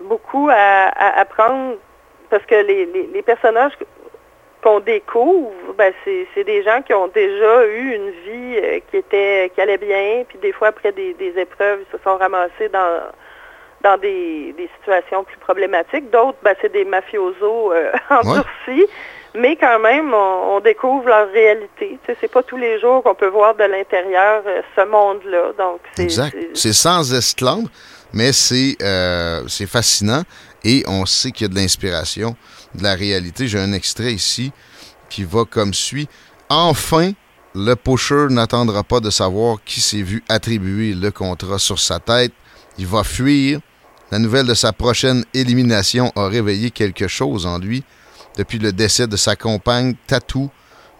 beaucoup 0.00 0.48
à, 0.50 0.54
à 0.54 1.20
apprendre 1.20 1.76
parce 2.30 2.44
que 2.46 2.54
les, 2.54 2.86
les, 2.86 3.08
les 3.12 3.22
personnages 3.22 3.72
qu'on 4.62 4.80
découvre, 4.80 5.52
ben 5.76 5.92
c'est, 6.04 6.26
c'est 6.34 6.44
des 6.44 6.62
gens 6.62 6.80
qui 6.82 6.94
ont 6.94 7.08
déjà 7.08 7.66
eu 7.66 7.94
une 7.94 8.10
vie 8.10 8.56
euh, 8.58 8.78
qui 8.90 8.96
était 8.96 9.52
qui 9.54 9.60
allait 9.60 9.76
bien, 9.78 10.24
puis 10.26 10.38
des 10.38 10.52
fois 10.52 10.68
après 10.68 10.90
des, 10.92 11.12
des 11.14 11.38
épreuves, 11.38 11.80
ils 11.86 11.96
se 11.98 12.02
sont 12.02 12.16
ramassés 12.16 12.68
dans 12.70 13.00
dans 13.82 13.98
des, 13.98 14.54
des 14.56 14.70
situations 14.78 15.24
plus 15.24 15.36
problématiques. 15.36 16.08
D'autres, 16.10 16.38
ben, 16.42 16.54
c'est 16.62 16.72
des 16.72 16.86
mafiosos 16.86 17.72
euh, 17.74 17.92
endurcis, 18.10 18.86
mais 19.36 19.56
quand 19.56 19.78
même, 19.80 20.12
on, 20.14 20.56
on 20.56 20.60
découvre 20.60 21.06
leur 21.06 21.28
réalité. 21.32 21.98
Sais, 22.06 22.16
c'est 22.20 22.30
pas 22.30 22.42
tous 22.42 22.56
les 22.56 22.80
jours 22.80 23.02
qu'on 23.02 23.14
peut 23.14 23.28
voir 23.28 23.54
de 23.54 23.64
l'intérieur 23.64 24.42
euh, 24.46 24.60
ce 24.76 24.84
monde-là. 24.86 25.52
Donc, 25.58 25.80
c'est, 25.96 26.02
Exact. 26.04 26.36
c'est- 26.36 26.56
C'est 26.56 26.72
sans 26.72 27.12
esclandre, 27.14 27.68
mais 28.12 28.32
c'est 28.32 28.76
euh, 28.82 29.42
c'est 29.48 29.66
fascinant 29.66 30.22
et 30.64 30.84
on 30.86 31.04
sait 31.06 31.30
qu'il 31.32 31.46
y 31.46 31.50
a 31.50 31.52
de 31.52 31.56
l'inspiration, 31.58 32.36
de 32.74 32.82
la 32.82 32.94
réalité. 32.94 33.46
J'ai 33.48 33.58
un 33.58 33.72
extrait 33.72 34.12
ici 34.12 34.52
qui 35.10 35.24
va 35.24 35.44
comme 35.44 35.74
suit. 35.74 36.08
Enfin, 36.48 37.12
le 37.54 37.74
pusher 37.74 38.26
n'attendra 38.30 38.82
pas 38.82 39.00
de 39.00 39.10
savoir 39.10 39.58
qui 39.64 39.80
s'est 39.80 40.02
vu 40.02 40.22
attribuer 40.28 40.94
le 40.94 41.10
contrat 41.10 41.58
sur 41.58 41.78
sa 41.78 41.98
tête. 41.98 42.32
Il 42.78 42.86
va 42.86 43.04
fuir. 43.04 43.60
La 44.10 44.18
nouvelle 44.18 44.46
de 44.46 44.54
sa 44.54 44.72
prochaine 44.72 45.24
élimination 45.34 46.12
a 46.16 46.28
réveillé 46.28 46.70
quelque 46.70 47.08
chose 47.08 47.46
en 47.46 47.58
lui. 47.58 47.82
Depuis 48.36 48.58
le 48.58 48.72
décès 48.72 49.06
de 49.06 49.16
sa 49.16 49.36
compagne 49.36 49.94
Tatou, 50.06 50.50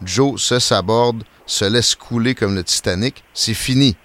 Joe 0.03 0.41
se 0.41 0.59
saborde, 0.59 1.25
se 1.47 1.65
laisse 1.65 1.95
couler 1.95 2.35
comme 2.35 2.55
le 2.55 2.63
Titanic. 2.63 3.25
C'est 3.35 3.55
fini. 3.55 3.97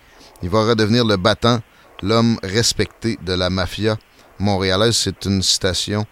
Il 0.41 0.49
va 0.49 0.65
redevenir 0.65 1.05
le 1.05 1.17
battant, 1.17 1.59
l'homme 2.01 2.39
respecté 2.43 3.17
de 3.21 3.33
la 3.33 3.49
mafia 3.49 3.97
montréalaise. 4.39 4.95
C'est 4.95 5.25
une 5.25 5.41
citation 5.41 6.05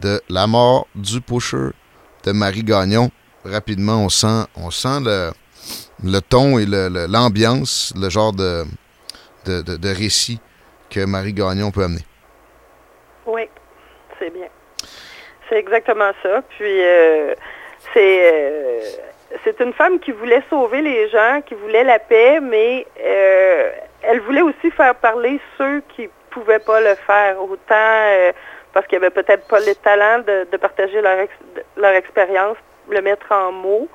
de 0.00 0.20
La 0.28 0.46
mort 0.46 0.86
du 0.94 1.20
pusher 1.20 1.70
de 2.24 2.32
Marie 2.32 2.64
Gagnon. 2.64 3.10
Rapidement, 3.44 4.04
on 4.04 4.08
sent, 4.08 4.46
on 4.54 4.70
sent 4.70 5.00
le, 5.00 5.32
le 6.04 6.20
ton 6.20 6.58
et 6.58 6.66
l'ambiance, 6.66 7.92
le, 7.96 8.08
genre 8.08 8.32
de 8.32 8.64
récit 9.84 10.38
que 10.90 11.04
Marie 11.04 11.32
Gagnon 11.32 11.70
peut 11.70 11.84
amener. 11.84 12.04
Oui, 13.26 13.42
c'est 14.18 14.30
bien. 14.30 14.48
C'est 15.52 15.58
exactement 15.58 16.12
ça. 16.22 16.40
Puis 16.48 16.82
euh, 16.82 17.34
c'est 17.92 18.32
euh, 18.32 18.80
c'est 19.44 19.60
une 19.60 19.74
femme 19.74 20.00
qui 20.00 20.10
voulait 20.10 20.42
sauver 20.48 20.80
les 20.80 21.10
gens, 21.10 21.42
qui 21.44 21.54
voulait 21.54 21.84
la 21.84 21.98
paix, 21.98 22.40
mais 22.40 22.86
euh, 23.04 23.70
elle 24.02 24.20
voulait 24.20 24.40
aussi 24.40 24.70
faire 24.70 24.94
parler 24.94 25.38
ceux 25.58 25.82
qui 25.94 26.08
pouvaient 26.30 26.58
pas 26.58 26.80
le 26.80 26.94
faire 27.06 27.36
autant 27.42 28.32
parce 28.72 28.86
qu'il 28.86 28.94
y 28.94 28.96
avait 28.96 29.10
peut-être 29.10 29.46
pas 29.46 29.60
le 29.60 29.74
talent 29.74 30.20
de, 30.20 30.56
partager 30.56 31.02
leur 31.02 31.26
leur 31.76 31.92
expérience, 31.92 32.56
le 32.88 33.02
mettre 33.02 33.30
en 33.30 33.52
mots. 33.52 33.88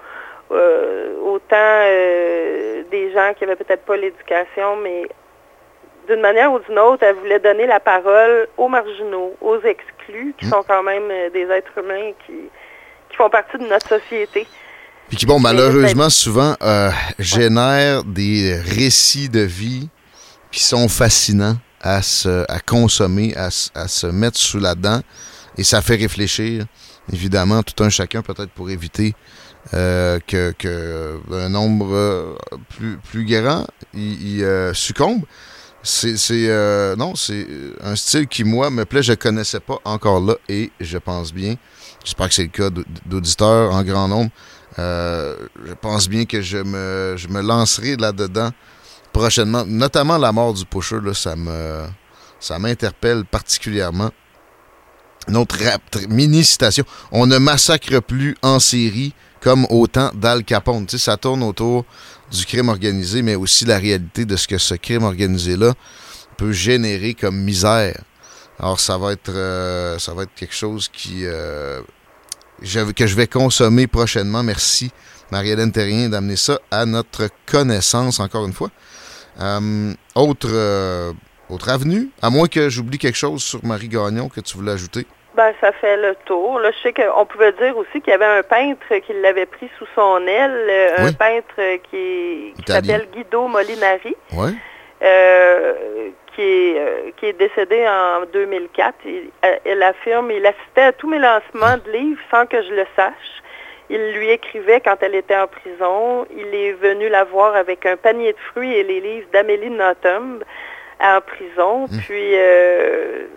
Autant 0.51 1.83
des 2.91 3.11
gens 3.15 3.33
qui 3.35 3.45
avaient 3.45 3.55
peut-être 3.55 3.83
pas 3.83 3.97
l'éducation, 3.97 4.75
mais 4.75 5.07
d'une 6.07 6.21
manière 6.21 6.51
ou 6.53 6.59
d'une 6.59 6.77
autre, 6.77 7.03
elle 7.03 7.15
voulait 7.15 7.39
donner 7.39 7.65
la 7.65 7.79
parole 7.79 8.47
aux 8.57 8.67
marginaux, 8.67 9.35
aux 9.41 9.59
exclus, 9.61 9.96
qui 10.39 10.45
sont 10.47 10.63
quand 10.67 10.83
même 10.83 11.09
euh, 11.11 11.29
des 11.31 11.43
êtres 11.43 11.77
humains 11.77 12.11
qui, 12.25 12.33
qui 13.09 13.17
font 13.17 13.29
partie 13.29 13.57
de 13.57 13.67
notre 13.67 13.87
société. 13.87 14.47
Puis 15.07 15.17
qui, 15.17 15.25
bon, 15.25 15.39
malheureusement, 15.39 16.09
souvent, 16.09 16.55
euh, 16.61 16.89
génèrent 17.17 18.03
des 18.03 18.55
récits 18.55 19.29
de 19.29 19.39
vie 19.41 19.89
qui 20.51 20.63
sont 20.63 20.87
fascinants 20.89 21.57
à, 21.81 22.01
se, 22.01 22.45
à 22.51 22.59
consommer, 22.59 23.35
à, 23.35 23.49
se- 23.49 23.69
à 23.73 23.87
se 23.87 24.07
mettre 24.07 24.37
sous 24.37 24.59
la 24.59 24.75
dent. 24.75 25.01
Et 25.57 25.63
ça 25.63 25.81
fait 25.81 25.95
réfléchir, 25.95 26.65
évidemment, 27.11 27.63
tout 27.63 27.83
un 27.83 27.89
chacun, 27.89 28.21
peut-être 28.21 28.51
pour 28.51 28.69
éviter 28.69 29.13
euh, 29.73 30.19
que, 30.27 30.51
que 30.57 31.19
un 31.31 31.49
nombre 31.49 31.93
euh, 31.93 32.35
plus, 32.77 32.97
plus 33.09 33.25
grand 33.25 33.65
y, 33.93 34.37
y, 34.37 34.43
euh, 34.43 34.73
succombe. 34.73 35.23
C'est, 35.83 36.17
euh, 36.31 36.95
non, 36.97 37.15
c'est 37.15 37.47
un 37.81 37.95
style 37.95 38.27
qui, 38.27 38.43
moi, 38.43 38.69
me 38.69 38.83
plaît. 38.83 39.03
Je 39.03 39.13
connaissais 39.13 39.59
pas 39.61 39.77
encore 39.85 40.19
là 40.19 40.35
et 40.49 40.71
je 40.81 40.97
pense 40.97 41.33
bien, 41.33 41.55
j'espère 42.03 42.27
que 42.27 42.33
c'est 42.33 42.43
le 42.43 42.49
cas 42.49 42.69
d'aud- 42.69 42.83
d'auditeurs 43.05 43.73
en 43.73 43.83
grand 43.83 44.07
nombre, 44.09 44.31
euh, 44.79 45.35
je 45.65 45.73
pense 45.73 46.09
bien 46.09 46.25
que 46.25 46.41
je 46.41 46.57
me, 46.57 47.15
je 47.15 47.27
me 47.29 47.41
lancerai 47.41 47.95
là-dedans 47.95 48.51
prochainement. 49.13 49.63
Notamment 49.65 50.17
la 50.17 50.31
mort 50.33 50.53
du 50.53 50.65
pusher, 50.65 50.99
là, 51.01 51.13
ça 51.13 51.35
me 51.35 51.85
ça 52.39 52.59
m'interpelle 52.59 53.23
particulièrement. 53.25 54.11
Tr- 55.27 56.07
mini 56.09 56.43
citation. 56.43 56.83
On 57.11 57.25
ne 57.27 57.37
massacre 57.37 57.99
plus 57.99 58.35
en 58.41 58.59
série 58.59 59.13
comme 59.41 59.65
au 59.69 59.87
temps 59.87 60.11
d'Al 60.13 60.43
Capone. 60.43 60.87
Ça 60.89 61.17
tourne 61.17 61.43
autour 61.43 61.85
du 62.31 62.45
crime 62.45 62.69
organisé, 62.69 63.21
mais 63.21 63.35
aussi 63.35 63.65
la 63.65 63.77
réalité 63.77 64.25
de 64.25 64.35
ce 64.35 64.47
que 64.47 64.57
ce 64.57 64.75
crime 64.75 65.03
organisé-là 65.03 65.73
peut 66.37 66.51
générer 66.51 67.13
comme 67.13 67.37
misère. 67.37 68.01
Alors, 68.59 68.79
ça 68.79 68.97
va 68.97 69.11
être, 69.13 69.31
euh, 69.33 69.97
quelque 70.35 70.55
chose 70.55 70.89
qui, 70.91 71.25
euh, 71.25 71.81
que 72.95 73.07
je 73.07 73.15
vais 73.15 73.27
consommer 73.27 73.87
prochainement. 73.87 74.43
Merci, 74.43 74.91
Marie-Hélène 75.31 75.71
Terrien, 75.71 76.09
d'amener 76.09 76.35
ça 76.37 76.59
à 76.71 76.85
notre 76.85 77.29
connaissance, 77.45 78.19
encore 78.19 78.45
une 78.47 78.53
fois. 78.53 78.71
Euh, 79.39 79.93
autre, 80.15 81.13
autre 81.49 81.69
avenue, 81.69 82.09
à 82.21 82.31
moins 82.31 82.47
que 82.47 82.69
j'oublie 82.69 82.97
quelque 82.97 83.17
chose 83.17 83.43
sur 83.43 83.63
Marie 83.63 83.89
Gagnon 83.89 84.27
que 84.29 84.41
tu 84.41 84.57
voulais 84.57 84.71
ajouter. 84.71 85.05
Ben, 85.37 85.53
ça 85.61 85.71
fait 85.71 85.97
le 85.97 86.15
tour. 86.25 86.59
Là, 86.59 86.71
je 86.71 86.79
sais 86.81 86.93
qu'on 86.93 87.25
pouvait 87.27 87.51
dire 87.51 87.77
aussi 87.77 88.01
qu'il 88.01 88.09
y 88.09 88.13
avait 88.15 88.25
un 88.25 88.41
peintre 88.41 88.87
qui 89.05 89.13
l'avait 89.21 89.45
pris 89.45 89.69
sous 89.77 89.85
son 89.93 90.25
aile, 90.25 90.65
euh, 90.67 90.95
un 90.97 91.13
peintre 91.13 91.77
qui, 91.91 92.55
s'appelle 92.65 93.07
Guido 93.13 93.47
Molinari. 93.47 94.15
Euh, 95.03 95.73
qui 96.33 96.41
est, 96.41 96.79
euh, 96.79 97.11
qui 97.17 97.27
est 97.27 97.33
décédé 97.33 97.87
en 97.87 98.25
2004. 98.33 98.95
elle 99.63 99.83
affirme, 99.83 100.31
il 100.31 100.43
assistait 100.43 100.81
à 100.81 100.91
tous 100.91 101.07
mes 101.07 101.19
lancements 101.19 101.77
de 101.85 101.91
livres 101.91 102.21
sans 102.31 102.47
que 102.47 102.59
je 102.63 102.73
le 102.73 102.87
sache. 102.95 103.43
Il 103.91 104.13
lui 104.13 104.31
écrivait 104.31 104.81
quand 104.81 104.95
elle 105.01 105.13
était 105.13 105.37
en 105.37 105.45
prison. 105.45 106.25
Il 106.35 106.55
est 106.55 106.73
venu 106.73 107.09
la 107.09 107.25
voir 107.25 107.55
avec 107.55 107.85
un 107.85 107.95
panier 107.95 108.33
de 108.33 108.39
fruits 108.51 108.73
et 108.73 108.83
les 108.83 109.01
livres 109.01 109.27
d'Amélie 109.31 109.69
Nothomb 109.69 110.39
en 110.99 111.21
prison. 111.21 111.85
Mmh. 111.85 111.97
Puis 111.99 112.31
euh, 112.33 113.27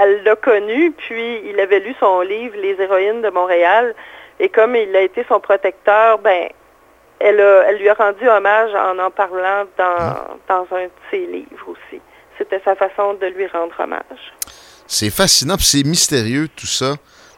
elle 0.00 0.22
l'a 0.24 0.36
connu, 0.36 0.92
puis 0.92 1.42
il 1.48 1.58
avait 1.60 1.80
lu 1.80 1.94
son 2.00 2.20
livre 2.20 2.56
Les 2.56 2.76
héroïnes 2.80 3.22
de 3.22 3.30
Montréal. 3.30 3.94
Et 4.40 4.48
comme 4.48 4.74
il 4.74 4.94
a 4.96 5.02
été 5.02 5.24
son 5.28 5.40
protecteur, 5.40 6.18
ben 6.18 6.48
elle, 7.20 7.40
elle 7.40 7.78
lui 7.78 7.88
a 7.88 7.94
rendu 7.94 8.28
hommage 8.28 8.74
en 8.74 8.98
en 8.98 9.10
parlant 9.10 9.64
dans, 9.78 10.38
dans 10.48 10.76
un 10.76 10.84
de 10.84 10.90
ses 11.10 11.26
livres 11.26 11.68
aussi. 11.68 12.00
C'était 12.36 12.60
sa 12.64 12.74
façon 12.74 13.14
de 13.14 13.26
lui 13.26 13.46
rendre 13.46 13.74
hommage. 13.78 14.34
C'est 14.86 15.10
fascinant, 15.10 15.56
puis 15.56 15.64
c'est 15.64 15.84
mystérieux 15.84 16.48
tout 16.48 16.66
ça. 16.66 16.94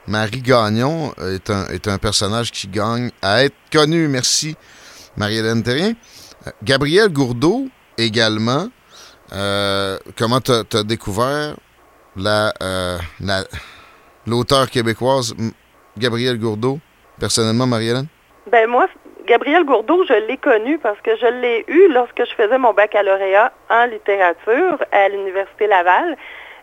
Marie 0.07 0.41
Gagnon 0.41 1.13
est 1.19 1.51
un, 1.51 1.67
est 1.69 1.89
un 1.89 1.99
personnage 1.99 2.53
qui 2.53 2.69
gagne 2.69 3.11
à 3.23 3.45
être 3.45 3.57
connu. 3.73 4.09
Merci, 4.09 4.57
Marie-Hélène 5.17 5.63
Terrien. 5.63 5.93
Euh, 6.47 6.51
Gabriel 6.63 7.09
Gourdeau, 7.09 7.67
également. 7.99 8.69
Euh, 9.33 9.99
comment 10.17 10.41
tu 10.41 10.53
as, 10.53 10.83
découvert 10.85 11.57
la, 12.17 12.53
euh, 12.63 12.99
l'auteur 14.27 14.71
québécoise 14.71 15.35
Gabrielle 15.99 16.39
Gourdeau, 16.39 16.79
personnellement, 17.19 17.67
Marie-Hélène? 17.67 18.07
Ben 18.51 18.69
moi, 18.69 18.87
Gabrielle 19.27 19.65
Gourdeau, 19.65 20.05
je 20.07 20.27
l'ai 20.27 20.37
connue 20.37 20.79
parce 20.79 21.01
que 21.01 21.17
je 21.17 21.27
l'ai 21.27 21.65
eue 21.69 21.89
lorsque 21.93 22.25
je 22.25 22.35
faisais 22.35 22.59
mon 22.59 22.73
baccalauréat 22.73 23.53
en 23.71 23.87
littérature 23.87 24.79
à 24.93 25.09
l'Université 25.09 25.67
Laval. 25.67 26.17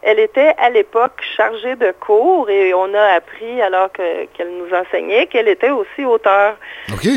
Elle 0.05 0.19
était 0.19 0.53
à 0.57 0.69
l'époque 0.69 1.21
chargée 1.37 1.75
de 1.75 1.93
cours 1.99 2.49
et 2.49 2.73
on 2.73 2.93
a 2.93 3.15
appris 3.15 3.61
alors 3.61 3.89
qu'elle 3.91 4.49
nous 4.57 4.73
enseignait 4.75 5.27
qu'elle 5.27 5.47
était 5.47 5.69
aussi 5.69 6.03
auteure. 6.03 6.57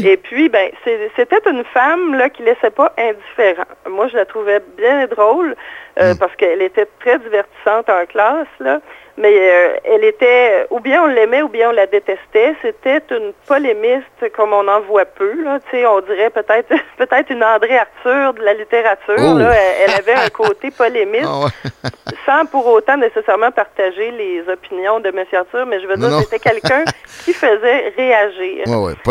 Et 0.04 0.16
puis, 0.16 0.48
ben, 0.48 0.70
c'était 1.16 1.50
une 1.50 1.64
femme 1.64 2.14
là, 2.14 2.30
qui 2.30 2.42
ne 2.42 2.48
laissait 2.48 2.70
pas 2.70 2.92
indifférent. 2.96 3.64
Moi, 3.88 4.08
je 4.08 4.16
la 4.16 4.24
trouvais 4.24 4.60
bien 4.76 5.06
drôle 5.06 5.56
euh, 5.98 6.14
hmm. 6.14 6.18
parce 6.18 6.34
qu'elle 6.36 6.62
était 6.62 6.86
très 7.00 7.18
divertissante 7.18 7.88
en 7.88 8.06
classe. 8.06 8.46
Là 8.60 8.80
mais 9.18 9.34
euh, 9.34 9.76
elle 9.84 10.04
était, 10.04 10.66
ou 10.70 10.80
bien 10.80 11.02
on 11.02 11.06
l'aimait 11.06 11.40
ou 11.40 11.48
bien 11.48 11.70
on 11.70 11.72
la 11.72 11.86
détestait. 11.86 12.54
C'était 12.60 13.00
une 13.10 13.32
polémiste 13.46 14.30
comme 14.36 14.52
on 14.52 14.68
en 14.68 14.80
voit 14.80 15.06
peu. 15.06 15.42
Là. 15.42 15.58
on 15.72 16.00
dirait 16.02 16.30
peut-être 16.30 16.68
peut-être 16.98 17.30
une 17.30 17.42
André 17.42 17.78
Arthur 17.78 18.34
de 18.34 18.42
la 18.42 18.52
littérature. 18.52 19.14
Oh! 19.18 19.38
Elle, 19.38 19.94
avait 19.98 20.12
un 20.12 20.28
côté 20.28 20.70
polémiste, 20.70 21.26
ah 21.26 21.48
sans 22.26 22.44
pour 22.46 22.66
autant 22.66 22.98
nécessairement 22.98 23.50
partager 23.50 24.10
les 24.10 24.44
opinions 24.48 25.00
de 25.00 25.08
M. 25.08 25.24
Arthur, 25.32 25.64
mais 25.66 25.80
je 25.80 25.86
veux 25.86 25.96
dire, 25.96 26.20
c'était 26.20 26.38
quelqu'un 26.38 26.84
qui 27.24 27.32
faisait 27.32 27.94
réagir. 27.96 28.64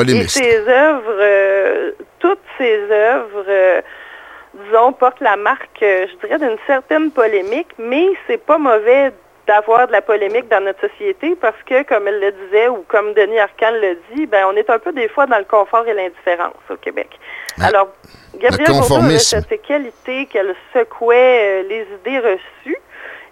Et 0.08 0.28
ses 0.28 0.68
œuvres, 0.68 1.18
euh, 1.20 1.92
toutes 2.20 2.44
ses 2.58 2.80
œuvres... 2.92 3.46
Euh, 3.48 3.82
disons, 4.54 4.94
portent 4.94 5.20
la 5.20 5.36
marque, 5.36 5.80
je 5.82 6.16
dirais, 6.26 6.40
d'une 6.40 6.58
certaine 6.66 7.12
polémique, 7.12 7.68
mais 7.78 8.08
c'est 8.26 8.38
pas 8.38 8.58
mauvais 8.58 9.12
d'avoir 9.48 9.88
de 9.88 9.92
la 9.92 10.02
polémique 10.02 10.50
dans 10.50 10.64
notre 10.64 10.82
société 10.90 11.36
parce 11.40 11.62
que, 11.66 11.84
comme 11.84 12.08
elle 12.08 12.20
le 12.20 12.32
disait, 12.32 12.68
ou 12.68 12.84
comme 12.88 13.14
Denis 13.14 13.40
Arcan 13.40 13.72
le 13.72 13.98
dit, 14.14 14.26
ben, 14.26 14.46
on 14.52 14.56
est 14.56 14.70
un 14.70 14.80
peu 14.80 14.92
des 14.92 15.08
fois 15.08 15.26
dans 15.28 15.38
le 15.38 15.46
confort 15.46 15.88
et 15.88 15.94
l'indifférence 15.94 16.54
au 16.70 16.76
Québec. 16.78 17.10
Alors, 17.62 17.90
Gabrielle 18.40 18.80
Bourdieu 18.80 19.06
avait 19.06 19.20
cette 19.20 19.62
qualité 19.62 20.26
qu'elle 20.26 20.56
secouait 20.74 21.64
euh, 21.64 21.64
les 21.70 21.88
idées 22.00 22.20
reçues 22.20 22.78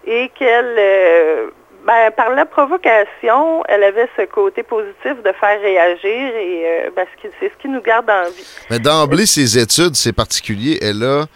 et 0.06 0.30
qu'elle, 0.38 0.76
euh, 0.78 1.50
ben, 1.84 2.10
par 2.16 2.30
la 2.30 2.46
provocation, 2.46 3.64
elle 3.68 3.82
avait 3.82 4.08
ce 4.16 4.22
côté 4.26 4.62
positif 4.62 5.22
de 5.24 5.32
faire 5.32 5.60
réagir 5.60 6.36
et 6.36 6.62
euh, 6.64 6.90
ben, 6.94 7.06
c'est 7.22 7.48
ce 7.48 7.60
qui 7.60 7.68
nous 7.68 7.82
garde 7.82 8.08
en 8.08 8.24
vie. 8.30 8.46
Mais 8.70 8.78
d'emblée, 8.78 9.26
ses 9.26 9.58
études, 9.58 9.96
c'est 9.96 10.12
particulier. 10.12 10.78
Elle 10.80 11.02
a 11.02 11.26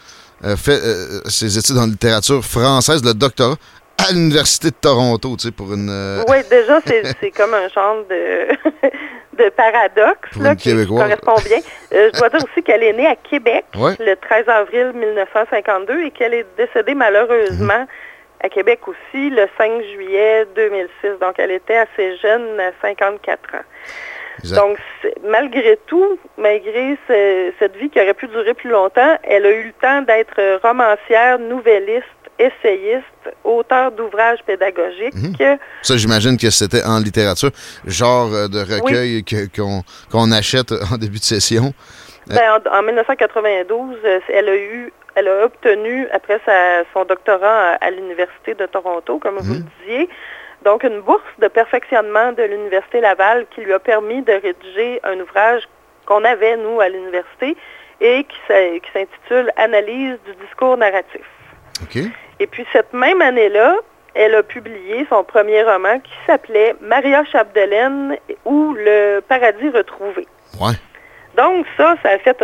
fait 0.56 0.78
ses 1.28 1.58
études 1.58 1.78
en 1.78 1.86
littérature 1.86 2.44
française, 2.44 3.04
le 3.04 3.12
doctorat 3.12 3.56
à 3.98 4.12
l'Université 4.12 4.70
de 4.70 4.76
Toronto, 4.80 5.36
tu 5.36 5.48
sais, 5.48 5.52
pour 5.52 5.72
une... 5.72 5.88
Euh, 5.90 6.22
oui, 6.28 6.38
déjà, 6.48 6.80
c'est 7.20 7.30
comme 7.30 7.54
un 7.54 7.68
genre 7.68 8.04
de, 8.08 8.48
de 9.44 9.48
paradoxe 9.50 10.36
là, 10.40 10.54
qui, 10.54 10.86
correspond 10.86 11.36
bien. 11.44 11.58
Euh, 11.92 12.10
je 12.12 12.18
dois 12.18 12.28
dire 12.28 12.40
aussi 12.44 12.62
qu'elle 12.62 12.82
est 12.82 12.92
née 12.92 13.06
à 13.06 13.16
Québec 13.16 13.64
le 13.74 14.14
13 14.14 14.48
avril 14.48 14.92
1952 14.94 16.04
et 16.04 16.10
qu'elle 16.10 16.34
est 16.34 16.46
décédée 16.56 16.94
malheureusement 16.94 17.80
mhm. 17.80 17.86
à 18.42 18.48
Québec 18.48 18.80
aussi 18.86 19.30
le 19.30 19.46
5 19.58 19.82
juillet 19.94 20.46
2006. 20.54 21.18
Donc, 21.20 21.34
elle 21.38 21.50
était 21.50 21.78
assez 21.78 22.16
jeune, 22.18 22.58
à 22.60 22.70
54 22.80 23.54
ans. 23.54 23.58
Donc, 24.44 24.78
malgré 25.24 25.78
tout, 25.86 26.18
malgré 26.36 26.96
cette 27.58 27.76
vie 27.76 27.90
qui 27.90 28.00
aurait 28.00 28.14
pu 28.14 28.28
durer 28.28 28.54
plus 28.54 28.70
longtemps, 28.70 29.18
elle 29.24 29.46
a 29.46 29.50
eu 29.50 29.64
le 29.64 29.72
temps 29.80 30.02
d'être 30.02 30.60
romancière, 30.62 31.38
nouvelliste, 31.38 32.06
essayiste, 32.38 33.04
auteur 33.44 33.92
d'ouvrages 33.92 34.38
pédagogiques. 34.46 35.14
Mhm. 35.14 35.58
Ça, 35.82 35.96
j'imagine 35.96 36.36
que 36.36 36.50
c'était 36.50 36.84
en 36.84 37.00
littérature, 37.00 37.50
genre 37.84 38.32
euh, 38.32 38.48
de 38.48 38.60
recueil 38.60 39.24
qu'on 39.54 40.32
achète 40.32 40.72
en 40.92 40.96
début 40.96 41.18
de 41.18 41.24
session. 41.24 41.72
Euh, 42.30 42.34
ben, 42.34 42.72
en, 42.72 42.82
1992, 42.82 43.96
euh, 44.04 44.20
elle 44.32 44.48
a 44.48 44.56
eu, 44.56 44.92
elle 45.14 45.28
a 45.28 45.44
obtenu, 45.44 46.06
après 46.12 46.40
son 46.94 47.04
doctorat 47.04 47.76
à, 47.80 47.90
l'Université 47.90 48.54
de 48.54 48.66
Toronto, 48.66 49.18
comme 49.18 49.38
vous 49.38 49.54
mhm. 49.54 49.64
le 49.64 49.86
disiez, 49.86 50.08
donc 50.64 50.82
une 50.82 51.00
bourse 51.00 51.22
de 51.38 51.48
perfectionnement 51.48 52.32
de 52.32 52.42
l'Université 52.42 53.00
Laval 53.00 53.46
qui 53.54 53.60
lui 53.60 53.72
a 53.72 53.78
permis 53.78 54.22
de 54.22 54.32
rédiger 54.32 55.00
un 55.04 55.18
ouvrage 55.20 55.68
qu'on 56.06 56.24
avait, 56.24 56.56
nous, 56.56 56.80
à 56.80 56.88
l'université, 56.88 57.56
et 58.00 58.24
qui 58.24 58.38
s'intitule 58.92 59.52
Analyse 59.56 60.18
du 60.24 60.34
discours 60.46 60.76
narratif. 60.76 61.24
Et 62.40 62.46
puis 62.46 62.66
cette 62.72 62.92
même 62.92 63.20
année-là, 63.20 63.76
elle 64.14 64.34
a 64.34 64.42
publié 64.42 65.06
son 65.10 65.22
premier 65.24 65.62
roman 65.62 66.00
qui 66.00 66.12
s'appelait 66.26 66.74
Maria 66.80 67.24
Chapdelaine 67.24 68.16
ou 68.44 68.74
Le 68.74 69.20
paradis 69.20 69.68
retrouvé. 69.70 70.26
Donc 71.36 71.66
ça, 71.76 71.94
ça 72.02 72.10
a 72.10 72.18
fait 72.18 72.36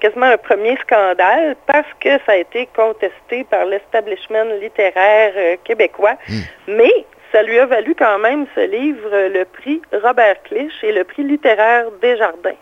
quasiment 0.00 0.26
un 0.26 0.38
premier 0.38 0.76
scandale 0.78 1.56
parce 1.66 1.88
que 2.00 2.10
ça 2.24 2.32
a 2.32 2.36
été 2.36 2.68
contesté 2.74 3.44
par 3.44 3.66
l'establishment 3.66 4.44
littéraire 4.60 5.32
euh, 5.36 5.56
québécois. 5.62 6.16
Hmm. 6.26 6.40
Mais 6.68 7.04
ça 7.32 7.42
lui 7.42 7.58
a 7.58 7.66
valu 7.66 7.94
quand 7.94 8.18
même 8.18 8.46
ce 8.54 8.60
livre 8.60 9.10
le 9.28 9.44
prix 9.44 9.80
Robert 9.92 10.42
Clich 10.44 10.72
et 10.82 10.92
le 10.92 11.04
prix 11.04 11.22
littéraire 11.22 11.86
Desjardins. 12.00 12.58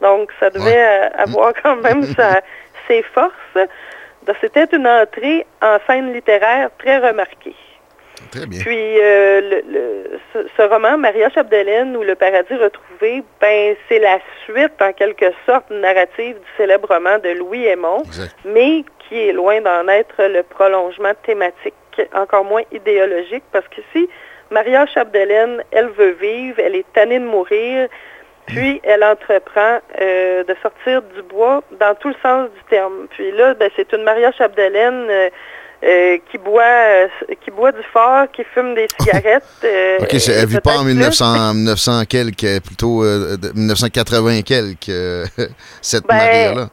Donc 0.00 0.30
ça 0.40 0.50
devait 0.50 0.76
euh, 0.76 1.08
avoir 1.16 1.52
quand 1.62 1.76
même 1.76 2.02
ses 2.88 3.02
forces. 3.02 3.68
C'était 4.40 4.66
une 4.72 4.86
entrée 4.86 5.46
en 5.60 5.78
scène 5.86 6.12
littéraire 6.12 6.70
très 6.78 6.98
remarquée. 6.98 7.56
Très 8.30 8.46
bien. 8.46 8.60
Puis, 8.60 9.00
euh, 9.00 9.60
ce, 10.32 10.62
roman, 10.62 10.96
Maria 10.98 11.28
Chapdelaine 11.30 11.96
ou 11.96 12.02
Le 12.02 12.14
paradis 12.14 12.54
retrouvé, 12.54 13.22
ben, 13.40 13.76
c'est 13.88 13.98
la 13.98 14.18
suite, 14.44 14.80
en 14.80 14.92
quelque 14.92 15.26
sorte, 15.46 15.70
narrative 15.70 16.36
du 16.36 16.46
célèbre 16.56 16.88
roman 16.88 17.18
de 17.18 17.30
Louis 17.30 17.66
Aymon, 17.66 18.02
mais 18.44 18.84
qui 19.08 19.28
est 19.28 19.32
loin 19.32 19.60
d'en 19.60 19.86
être 19.88 20.22
le 20.22 20.42
prolongement 20.42 21.12
thématique, 21.24 21.74
encore 22.14 22.44
moins 22.44 22.62
idéologique, 22.72 23.44
parce 23.52 23.66
que 23.68 23.80
si 23.92 24.08
Maria 24.50 24.86
Chapdelaine, 24.86 25.62
elle 25.70 25.88
veut 25.88 26.12
vivre, 26.12 26.58
elle 26.58 26.76
est 26.76 26.86
tannée 26.92 27.18
de 27.18 27.24
mourir, 27.24 27.88
puis, 28.46 28.80
elle 28.84 29.02
entreprend 29.02 29.78
euh, 30.00 30.44
de 30.44 30.54
sortir 30.60 31.02
du 31.14 31.22
bois 31.22 31.62
dans 31.80 31.94
tout 31.94 32.08
le 32.08 32.14
sens 32.22 32.50
du 32.50 32.62
terme. 32.68 33.06
Puis 33.10 33.32
là, 33.32 33.54
ben, 33.54 33.70
c'est 33.74 33.90
une 33.92 34.02
Maria 34.02 34.32
Chapdelaine 34.32 35.06
euh, 35.08 35.30
euh, 35.82 36.18
qui 36.30 36.38
boit 36.38 37.08
qui 37.42 37.50
boit 37.50 37.72
du 37.72 37.82
fort, 37.92 38.26
qui 38.32 38.44
fume 38.44 38.74
des 38.74 38.86
cigarettes. 39.00 39.44
OK, 40.00 40.14
elle 40.28 40.42
ne 40.42 40.46
vit 40.46 40.60
pas 40.60 40.76
en 40.76 40.84
1900, 40.84 41.54
1900 41.54 42.04
quelques, 42.08 42.62
plutôt 42.62 43.02
1980 43.02 44.42
quelques, 44.42 45.30
cette 45.80 46.06
ben, 46.06 46.16
Maria-là. 46.16 46.68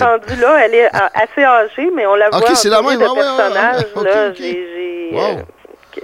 Rendue 0.00 0.40
là, 0.40 0.64
elle 0.64 0.74
est 0.74 0.90
assez 0.92 1.44
âgée, 1.44 1.90
mais 1.94 2.06
on 2.06 2.14
la 2.14 2.30
voit 2.30 2.50
en 2.50 2.54
c'est 2.54 2.68
la 2.68 2.82
même. 2.82 2.98
de 2.98 3.14
personnage. 3.14 3.84
là, 4.04 5.44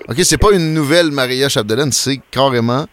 OK, 0.08 0.16
c'est 0.22 0.38
pas 0.38 0.52
une 0.52 0.72
nouvelle 0.72 1.10
Maria 1.10 1.48
Chapdelaine, 1.48 1.92
c'est 1.92 2.20
carrément 2.30 2.86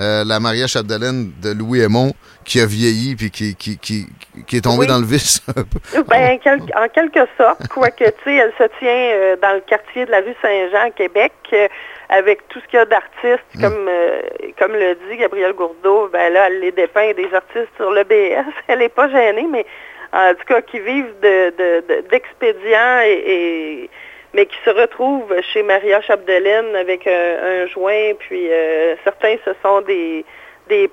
euh, 0.00 0.24
la 0.24 0.40
Maria 0.40 0.66
Chapdelaine 0.66 1.32
de 1.42 1.52
Louis 1.52 1.82
Aymon 1.82 2.12
qui 2.44 2.60
a 2.60 2.66
vieilli 2.66 3.14
puis 3.14 3.30
qui, 3.30 3.54
qui, 3.54 3.78
qui, 3.78 4.06
qui 4.46 4.56
est 4.56 4.62
tombée 4.62 4.86
dans 4.86 4.98
le 4.98 5.04
vice 5.04 5.42
un 5.48 5.62
peu. 5.62 6.02
Ben, 6.08 6.38
en 6.74 6.88
quelque 6.88 7.28
sorte, 7.36 7.68
quoique, 7.68 8.04
tu 8.04 8.10
sais, 8.24 8.36
elle 8.36 8.52
se 8.58 8.64
tient 8.78 8.88
euh, 8.88 9.36
dans 9.40 9.54
le 9.54 9.60
quartier 9.60 10.06
de 10.06 10.10
la 10.10 10.20
rue 10.20 10.34
Saint-Jean 10.40 10.90
Québec 10.96 11.32
euh, 11.52 11.68
avec 12.08 12.48
tout 12.48 12.58
ce 12.60 12.66
qu'il 12.68 12.78
y 12.78 12.82
a 12.82 12.86
d'artistes, 12.86 13.44
mm. 13.54 13.60
comme, 13.60 13.90
comme 14.58 14.72
le 14.72 14.96
dit 15.08 15.18
Gabriel 15.18 15.52
Gourdeau, 15.52 16.08
ben 16.12 16.32
là, 16.32 16.48
elle 16.48 16.60
les 16.60 16.72
dépeint 16.72 17.12
des 17.12 17.32
artistes 17.34 17.70
sur 17.76 17.90
le 17.90 18.04
BS. 18.04 18.50
Elle 18.68 18.80
n'est 18.80 18.88
pas 18.88 19.08
gênée, 19.08 19.46
mais 19.50 19.64
en 20.12 20.34
tout 20.34 20.44
cas 20.46 20.60
qui 20.62 20.78
vivent 20.80 21.14
d'expédients 22.10 23.00
de, 23.00 23.06
et, 23.06 23.90
mais 24.34 24.46
qui 24.46 24.56
se 24.64 24.70
retrouvent 24.70 25.34
chez 25.52 25.62
Maria 25.62 26.00
Chapdelaine 26.00 26.74
avec 26.76 27.06
un, 27.06 27.66
joint, 27.66 28.14
puis 28.18 28.48
certains 29.04 29.36
ce 29.44 29.50
sont 29.62 29.82
des 29.82 30.24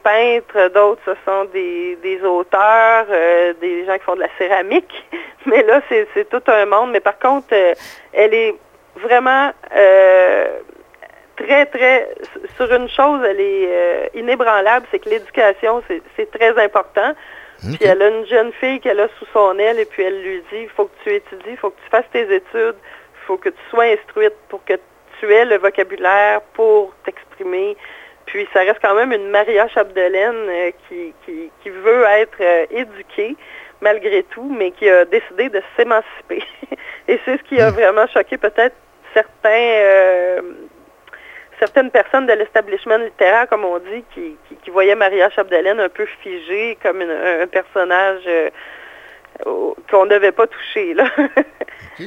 peintres, 0.04 0.70
d'autres 0.74 1.02
ce 1.06 1.12
sont 1.26 1.46
des, 1.46 2.20
auteurs, 2.24 3.06
des 3.62 3.86
gens 3.86 3.98
qui 3.98 4.04
font 4.04 4.16
de 4.16 4.22
la 4.22 4.30
céramique. 4.38 5.08
Mais 5.46 5.64
là, 5.64 5.82
c'est 5.90 6.30
tout 6.30 6.44
un 6.48 6.66
monde. 6.66 6.92
Mais 6.92 7.00
par 7.00 7.18
contre, 7.18 7.54
elle 8.14 8.34
est 8.34 8.56
vraiment 8.98 9.52
très, 11.40 11.66
très, 11.68 12.10
sur 12.58 12.72
une 12.74 12.90
chose, 12.90 13.22
elle 13.28 13.40
est 13.40 13.68
euh, 13.70 14.08
inébranlable, 14.16 14.86
c'est 14.92 15.00
que 15.00 15.10
l'éducation, 15.10 15.82
c'est 16.16 16.32
très 16.32 16.58
important. 16.64 17.14
Puis 17.62 17.88
elle 17.88 18.02
a 18.02 18.08
une 18.08 18.26
jeune 18.26 18.52
fille 18.54 18.80
qu'elle 18.80 19.00
a 19.00 19.08
sous 19.20 19.26
son 19.34 19.58
aile 19.60 19.80
et 19.80 19.86
puis 19.86 20.04
elle 20.04 20.22
lui 20.22 20.42
dit, 20.52 20.62
il 20.64 20.70
faut 20.70 20.86
que 20.86 21.04
tu 21.04 21.14
étudies, 21.14 21.52
il 21.52 21.58
faut 21.58 21.70
que 21.70 21.82
tu 21.84 21.90
fasses 21.90 22.10
tes 22.12 22.34
études, 22.34 22.76
il 22.76 23.26
faut 23.28 23.38
que 23.38 23.50
tu 23.50 23.62
sois 23.70 23.86
instruite 23.86 24.34
pour 24.48 24.64
que 24.64 24.74
tu 25.20 25.34
aies 25.34 25.46
le 25.46 25.58
vocabulaire 25.58 26.42
pour 26.54 26.94
t'exprimer. 27.04 27.76
Puis 28.26 28.48
ça 28.54 28.60
reste 28.60 28.80
quand 28.82 28.96
même 28.96 29.12
une 29.12 29.30
Maria 29.30 29.68
Chapdelaine 29.68 30.48
euh, 30.50 30.72
qui, 30.88 31.14
qui, 31.26 31.70
veut 31.70 32.04
être 32.04 32.38
euh, 32.42 32.66
éduquée 32.70 33.36
malgré 33.82 34.24
tout, 34.24 34.54
mais 34.58 34.72
qui 34.72 34.90
a 34.90 35.06
décidé 35.06 35.50
de 35.50 35.62
s'émanciper. 35.76 36.44
et 37.08 37.20
c'est 37.26 37.38
ce 37.38 37.44
qui 37.44 37.60
a 37.60 37.72
vraiment 37.72 38.08
choqué 38.08 38.38
peut-être 38.38 38.76
certains 39.14 40.42
certaines 41.60 41.92
personnes 41.92 42.26
de 42.26 42.34
l'establishment 42.34 42.98
littéraire, 42.98 43.48
comme 43.50 43.66
on 43.66 43.78
dit, 43.80 44.04
qui, 44.14 44.36
qui, 44.64 44.70
voyaient 44.72 44.96
Maria 44.96 45.30
Chapdelaine 45.30 45.80
un 45.80 45.90
peu 45.90 46.06
figée 46.24 46.78
comme 46.82 47.02
un 47.02 47.48
personnage 47.48 48.24
euh, 48.28 48.50
qu'on 49.44 50.06
ne 50.06 50.10
devait 50.10 50.32
pas 50.32 50.48
toucher. 50.48 50.94
Là. 50.94 51.06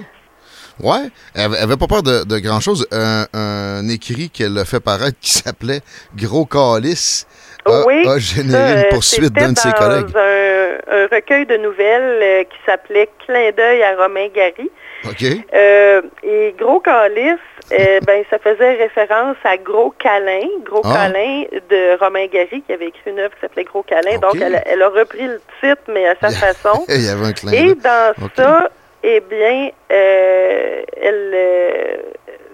Ouais, 0.81 1.11
elle 1.35 1.55
avait 1.55 1.77
pas 1.77 1.87
peur 1.87 2.03
de, 2.03 2.39
grand-chose. 2.39 2.87
Un, 2.91 3.89
écrit 3.89 4.31
qu'elle 4.31 4.57
a 4.59 4.65
fait 4.65 4.81
paraître 4.81 5.19
qui 5.21 5.31
s'appelait 5.31 5.81
Gros 6.17 6.47
Calice 6.47 7.27
a, 7.67 7.87
oui, 7.87 8.09
a 8.09 8.19
généré 8.19 8.81
une 8.81 8.89
poursuite 8.89 9.33
d'un 9.33 9.53
de 9.53 9.59
ses 9.59 9.71
collègues. 9.73 10.07
Un, 10.17 10.79
un 10.91 11.07
recueil 11.07 11.47
de 11.47 11.57
nouvelles 11.59 12.23
euh, 12.23 12.45
qui 12.45 12.57
s'appelait 12.67 13.09
Clin 13.25 13.51
d'œil 13.53 13.83
à 13.83 13.97
Romain 13.97 14.29
Gary. 14.35 14.71
OK. 15.05 15.25
Euh, 15.55 16.03
et 16.23 16.55
Gros 16.59 16.81
Calice, 16.81 17.39
euh, 17.73 18.01
ben, 18.07 18.25
ça 18.31 18.39
faisait 18.39 18.75
référence 18.75 19.37
à 19.45 19.57
Gros 19.57 19.95
Câlin, 19.99 20.47
Gros 20.65 20.83
ah. 20.85 20.95
Câlin 20.95 21.45
de 21.71 21.99
Romain 21.99 22.27
Gary, 22.27 22.63
qui 22.63 22.73
avait 22.73 22.89
écrit 22.89 23.11
une 23.11 23.19
œuvre 23.19 23.35
qui 23.35 23.41
s'appelait 23.41 23.65
Gros 23.65 23.83
Câlin. 23.83 24.19
Donc, 24.19 24.37
elle, 24.37 24.83
a 24.83 24.89
repris 24.89 25.27
le 25.27 25.41
titre, 25.61 25.83
mais 25.89 26.07
à 26.07 26.15
sa 26.17 26.31
façon. 26.31 26.85
Il 26.89 27.03
y 27.03 27.09
avait 27.09 27.27
un 27.27 27.33
clin 27.33 27.53
Et 27.53 27.75
dans 27.75 28.15
ça, 28.37 28.71
eh 29.03 29.21
bien, 29.21 29.71
euh, 29.91 30.83
elle, 31.01 32.05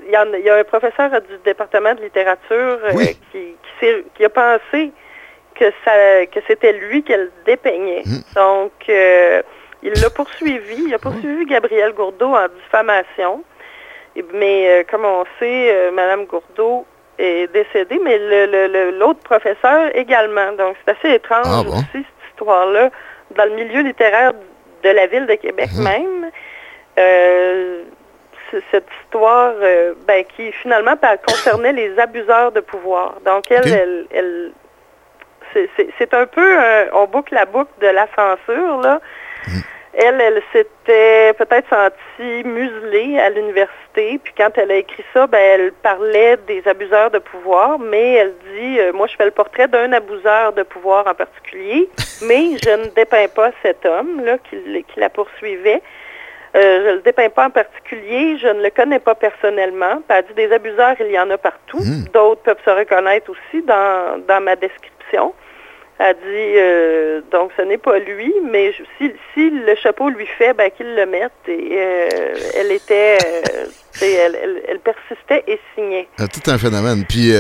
il, 0.07 0.45
y 0.45 0.51
a 0.51 0.57
un 0.57 0.65
professeur 0.65 1.11
du 1.11 1.39
département 1.45 1.95
de 1.95 2.03
littérature 2.03 2.79
qui, 3.31 3.55
qui, 4.15 4.25
a 4.25 4.31
pensé 4.31 4.91
que, 5.55 5.67
ça, 5.85 6.27
que 6.33 6.41
c'était 6.47 6.73
lui 6.73 7.03
qu'elle 7.03 7.31
dépeignait. 7.45 8.03
Hmm. 8.07 8.23
Donc, 8.35 8.73
il 9.83 9.93
l'a 9.93 10.11
poursuivi. 10.11 10.85
Il 10.87 10.95
a 10.95 10.99
poursuivi 10.99 11.47
Gabriel 11.47 11.93
Gourdeau 11.93 12.35
en 12.35 12.49
diffamation. 12.49 13.45
Mais 14.35 14.69
euh, 14.69 14.85
comme 14.91 15.05
on 15.05 15.25
sait, 15.39 15.71
euh, 15.71 15.91
Mme 15.93 16.25
Gourdeau 16.27 16.87
est 17.19 17.53
décédée, 17.53 18.01
mais 18.03 18.19
l'autre 18.93 19.21
professeur 19.21 19.95
également. 19.95 20.53
Donc 20.53 20.77
c'est 20.85 20.93
assez 20.93 21.15
étrange 21.15 21.47
ah 21.47 21.61
aussi, 21.61 21.87
cette 21.93 22.31
histoire-là, 22.31 22.91
dans 23.33 23.45
le 23.45 23.51
milieu 23.51 23.83
littéraire 23.83 24.33
de 24.83 24.89
la 24.89 25.07
ville 25.07 25.27
de 25.27 25.35
Québec 25.35 25.71
mhm. 25.77 25.85
même. 25.85 26.31
Euh, 26.99 27.83
cette 28.73 28.87
histoire 29.05 29.53
ben, 30.07 30.25
qui 30.25 30.51
finalement 30.53 30.95
concernait 31.27 31.75
les 31.75 31.99
abuseurs 31.99 32.51
de 32.51 32.61
pouvoir. 32.61 33.17
Donc 33.27 33.51
elle, 33.51 34.07
elle, 34.11 34.53
c'est 35.99 36.15
un 36.15 36.25
peu, 36.25 36.57
on 36.95 37.05
boucle 37.05 37.35
la 37.35 37.45
boucle 37.45 37.73
de 37.83 37.89
la 37.89 38.07
censure, 38.17 38.81
là. 38.81 39.03
Mhm 39.47 39.63
elle, 39.99 40.21
elle 40.21 40.43
s'était 40.53 41.33
peut-être 41.35 41.69
sentie 41.69 42.45
muselée 42.45 43.19
à 43.19 43.31
l'université. 43.31 44.21
Puis 44.23 44.33
quand 44.37 44.51
elle 44.57 44.71
a 44.71 44.77
écrit 44.77 45.05
ça, 45.13 45.27
ben, 45.27 45.39
elle 45.39 45.73
parlait 45.73 46.37
des 46.47 46.67
abuseurs 46.69 47.11
de 47.11 47.19
pouvoir, 47.19 47.81
mais 47.81 48.13
elle 48.15 48.35
dit, 48.55 48.79
euh, 48.79 48.93
moi 48.93 49.09
je 49.09 49.17
fais 49.17 49.25
le 49.25 49.33
portrait 49.33 49.67
d'un 49.67 49.93
abuseur 49.93 50.53
de 50.53 50.63
pouvoir 50.63 51.09
en 51.09 51.15
particulier, 51.15 51.89
mais 52.23 52.57
je 52.63 52.71
ne 52.71 52.87
dépeins 52.95 53.27
pas 53.29 53.51
cet 53.63 53.85
homme-là 53.85 54.39
qui, 54.49 54.57
la 54.97 55.11
poursuivait. 55.11 55.83
Euh, 56.55 56.83
je 56.85 56.89
ne 56.91 56.95
le 56.95 57.01
dépeins 57.01 57.29
pas 57.29 57.47
en 57.47 57.51
particulier, 57.51 58.39
je 58.39 58.47
ne 58.47 58.63
le 58.63 58.71
connais 58.71 59.01
pas 59.01 59.17
personnellement. 59.17 60.01
elle 60.09 60.25
dit 60.27 60.35
des 60.35 60.53
abuseurs, 60.53 60.95
il 61.01 61.11
y 61.11 61.19
en 61.19 61.29
a 61.31 61.39
partout. 61.39 61.79
Hmm. 61.79 62.05
D'autres 62.13 62.43
peuvent 62.43 62.65
se 62.65 62.71
reconnaître 62.71 63.31
aussi 63.31 63.63
dans, 63.65 64.25
dans 64.27 64.41
ma 64.41 64.55
description 64.55 65.35
a 65.99 66.15
dit 66.15 66.21
euh, 66.57 67.21
donc 67.33 67.51
ce 67.57 67.63
n'est 67.63 67.79
pas 67.79 67.99
lui, 67.99 68.33
mais 68.51 68.73
si, 68.99 69.11
si, 69.35 69.51
le 69.51 69.75
chapeau 69.83 70.09
lui 70.09 70.27
fait, 70.39 70.55
ben 70.55 70.71
qu'il 70.77 70.95
le 70.95 71.07
mette. 71.07 71.33
Et 71.49 71.71
euh, 71.73 72.35
elle 72.55 72.71
était, 72.71 73.19
euh, 73.27 73.67
elle, 74.01 74.63
elle, 74.69 74.79
persistait 74.79 75.43
et 75.49 75.59
signait. 75.75 76.09
Tout 76.19 76.51
un 76.51 76.59
phénomène. 76.59 77.05
Puis 77.09 77.33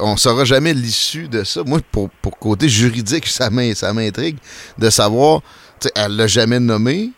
on 0.00 0.12
ne 0.12 0.16
saura 0.16 0.44
jamais 0.44 0.72
l'issue 0.72 1.28
de 1.28 1.44
ça. 1.44 1.62
Moi, 1.66 1.80
pour, 1.92 2.08
pour 2.22 2.38
côté 2.38 2.68
juridique, 2.68 3.26
ça 3.28 3.50
m'intrigue 3.50 4.38
de 4.78 4.90
savoir. 4.90 5.40
Elle 5.94 6.16
l'a 6.16 6.26
jamais 6.26 6.60
nommé. 6.60 7.10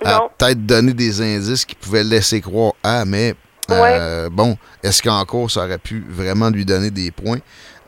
Elle 0.00 0.08
a 0.08 0.28
peut-être 0.36 0.66
donné 0.66 0.92
des 0.92 1.20
indices 1.22 1.64
qui 1.64 1.76
pouvaient 1.76 2.04
laisser 2.04 2.40
croire 2.40 2.72
ah 2.82 3.04
mais 3.06 3.34
bon, 3.68 4.58
est-ce 4.82 5.00
qu'en 5.00 5.24
cours 5.24 5.50
ça 5.50 5.64
aurait 5.64 5.78
pu 5.78 6.04
vraiment 6.08 6.50
lui 6.50 6.66
donner 6.66 6.90
des 6.90 7.10
points? 7.10 7.38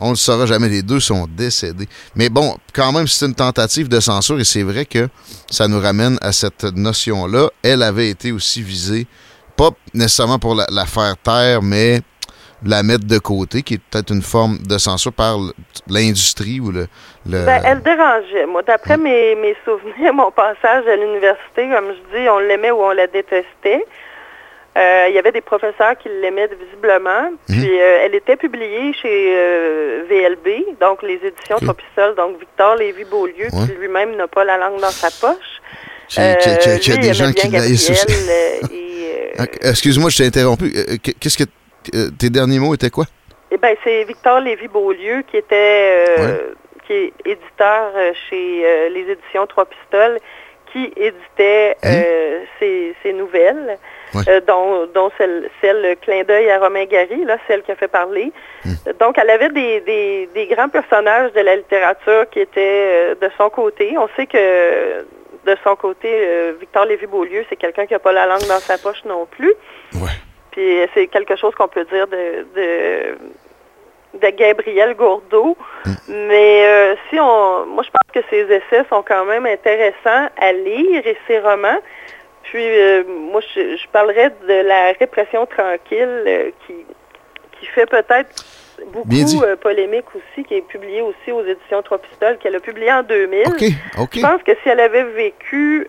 On 0.01 0.07
ne 0.07 0.11
le 0.11 0.17
saura 0.17 0.47
jamais. 0.47 0.69
Les 0.69 0.83
deux 0.83 1.01
sont 1.01 1.27
décédés. 1.29 1.89
Mais 2.15 2.29
bon, 2.29 2.57
quand 2.73 2.93
même, 2.93 3.07
c'est 3.07 3.27
une 3.27 3.35
tentative 3.35 3.89
de 3.89 4.01
censure 4.01 4.39
et 4.41 4.45
c'est 4.45 4.63
vrai 4.63 4.85
que 4.85 5.09
ça 5.51 5.69
nous 5.69 5.81
ramène 5.81 6.19
à 6.21 6.33
cette 6.33 6.65
notion-là. 6.65 7.51
Elle 7.63 7.83
avait 7.83 8.09
été 8.09 8.33
aussi 8.33 8.63
visée, 8.63 9.07
pas 9.57 9.71
nécessairement 9.93 10.39
pour 10.39 10.55
la, 10.55 10.87
faire 10.87 11.17
taire, 11.17 11.63
mais 11.63 12.01
la 12.65 12.83
mettre 12.83 13.07
de 13.07 13.19
côté, 13.19 13.63
qui 13.63 13.75
est 13.75 13.81
peut-être 13.91 14.11
une 14.11 14.23
forme 14.23 14.59
de 14.59 14.79
censure 14.79 15.13
par 15.13 15.37
l'industrie 15.89 16.61
ou 16.61 16.71
le... 16.71 16.87
Ben, 17.27 17.63
elle 17.65 17.83
dérangeait. 17.83 18.47
Moi, 18.47 18.63
d'après 18.63 18.97
mes, 18.97 19.35
mes 19.37 19.57
souvenirs, 19.65 20.15
mon 20.15 20.31
passage 20.31 20.87
à 20.87 20.97
l'université, 20.97 21.69
comme 21.69 21.93
je 21.93 22.19
dis, 22.19 22.29
on 22.29 22.39
l'aimait 22.39 22.71
ou 22.71 22.81
on 22.83 22.93
la 22.93 23.07
détestait. 23.07 23.85
Euh, 24.77 25.07
il 25.09 25.15
y 25.15 25.19
avait 25.19 25.31
des 25.31 25.41
professeurs 25.41 25.97
qui 25.97 26.09
l'aimaient 26.09 26.49
visiblement. 26.49 27.31
Mhm. 27.31 27.39
Puis 27.47 27.81
euh, 27.81 27.99
elle 28.03 28.15
était 28.15 28.37
publiée 28.37 28.93
chez 28.93 29.35
euh, 29.37 30.03
VLB, 30.09 30.79
donc 30.81 31.03
les 31.03 31.15
éditions 31.15 31.57
okay. 31.57 31.67
donc 32.17 32.41
Victor 32.41 32.75
Lévy-Beaulieu, 32.77 33.49
qui 33.51 33.73
lui-même 33.79 34.17
n'a 34.17 34.27
pas 34.27 34.45
la 34.45 34.57
langue 34.57 34.81
dans 34.81 34.91
sa 34.91 35.11
poche. 35.11 35.61
A 36.17 36.37
des 36.97 37.15
gens 37.15 37.33
qui 37.33 37.47
Excuse-moi, 39.63 40.11
je 40.11 40.19
t'ai 40.19 40.27
interrompu. 40.27 40.73
Qu'est-ce 41.21 41.39
que 41.39 41.45
tes 42.19 42.31
derniers 42.31 42.59
mots 42.59 42.75
étaient 42.75 42.91
quoi? 42.91 43.05
Eh 43.51 43.59
bien, 43.59 43.75
c'est 43.85 44.05
Victor 44.05 44.41
Lévy-Beaulieu 44.41 45.23
qui 45.31 45.37
était 45.37 46.07
qui 46.87 46.93
est 46.93 47.13
éditeur 47.25 47.93
chez 48.29 48.91
les 48.91 49.13
éditions 49.13 49.47
Trois 49.47 49.67
Pistoles, 49.67 50.19
qui 50.73 50.93
éditait 50.97 51.77
mhm. 51.85 52.45
ces 53.03 53.13
nouvelles. 53.13 53.79
Euh, 54.29 54.41
dont, 54.47 54.87
dont, 54.95 55.11
celle, 55.19 55.49
celle 55.61 55.97
clin 56.01 56.23
d'œil 56.25 56.51
à 56.51 56.59
Romain 56.59 56.85
Gary, 56.85 57.25
là, 57.25 57.39
celle 57.47 57.63
qui 57.63 57.73
a 57.73 57.77
fait 57.77 57.89
parler. 57.89 58.33
Hmm. 58.65 58.75
Donc, 59.01 59.19
elle 59.19 59.31
avait 59.31 59.51
des, 59.51 59.81
des, 59.81 60.29
des, 60.35 60.47
grands 60.47 60.69
personnages 60.69 61.33
de 61.33 61.41
la 61.41 61.57
littérature 61.57 62.29
qui 62.31 62.41
étaient 62.41 63.13
euh, 63.13 63.15
de 63.21 63.31
son 63.37 63.51
côté. 63.51 63.97
On 63.99 64.09
sait 64.17 64.27
que 64.27 65.03
de 65.47 65.57
son 65.63 65.77
côté, 65.77 66.09
euh, 66.11 66.53
Victor 66.59 66.87
Lévy-Beaulieu, 66.87 67.45
c'est 67.49 67.57
quelqu'un 67.57 67.87
qui 67.87 67.93
n'a 67.93 67.99
pas 67.99 68.13
la 68.13 68.27
langue 68.27 68.47
dans 68.49 68.61
sa 68.61 68.79
poche 68.79 69.05
non 69.05 69.27
plus. 69.27 69.55
Puis 70.53 70.79
c'est 70.95 71.09
quelque 71.09 71.35
chose 71.35 71.53
qu'on 71.57 71.67
peut 71.67 71.85
dire 71.85 72.07
de, 72.07 72.47
de, 72.55 74.21
de 74.21 74.37
Gabriel 74.37 74.95
Gourdeau. 74.95 75.57
Hmm. 75.85 75.93
Mais 76.29 76.97
si 77.11 77.19
on, 77.19 77.67
moi 77.67 77.83
je 77.83 77.91
pense 77.91 78.13
que 78.13 78.21
ses 78.31 78.43
essais 78.43 78.85
sont 78.89 79.03
quand 79.03 79.25
même 79.25 79.47
intéressants 79.47 80.29
à 80.41 80.53
lire 80.53 81.05
et 81.05 81.17
ses 81.27 81.41
romans. 81.41 81.81
Puis, 82.45 82.65
euh, 82.65 83.05
moi, 83.07 83.41
je, 83.55 83.89
parlerais 83.93 84.31
de 84.47 84.67
la 84.67 84.93
répression 84.99 85.47
tranquille 85.47 86.23
euh, 86.27 86.51
qui, 86.67 86.75
qui 87.59 87.67
fait 87.67 87.87
peut-être 87.87 88.45
beaucoup 88.93 89.43
euh, 89.43 89.57
polémique 89.57 90.05
aussi, 90.15 90.45
qui 90.45 90.55
est 90.55 90.67
publiée 90.67 91.01
aussi 91.01 91.33
aux 91.33 91.45
éditions 91.45 91.83
Trois 91.83 91.99
Pistoles, 91.99 92.39
qu'elle 92.39 92.55
a 92.55 92.61
publié 92.61 92.93
en 92.93 93.03
2000. 93.03 93.45
Je 93.59 94.21
pense 94.21 94.43
que 94.43 94.53
si 94.63 94.69
elle 94.69 94.81
avait 94.81 95.05
vécu, 95.05 95.89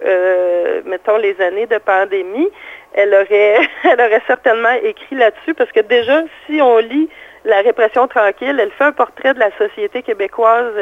mettons, 0.86 1.18
les 1.18 1.40
années 1.42 1.68
de 1.68 1.78
pandémie, 1.78 2.50
elle 2.94 3.14
aurait, 3.14 3.60
elle 3.84 4.00
aurait 4.00 4.24
certainement 4.26 4.74
écrit 4.82 5.16
là-dessus, 5.16 5.54
parce 5.54 5.72
que 5.72 5.82
déjà, 5.82 6.24
si 6.46 6.62
on 6.62 6.78
lit 6.78 7.10
La 7.44 7.62
répression 7.62 8.08
tranquille, 8.08 8.58
elle 8.60 8.72
fait 8.72 8.86
un 8.86 8.92
portrait 8.94 9.34
de 9.34 9.40
la 9.40 9.52
société 9.58 10.02
québécoise 10.02 10.74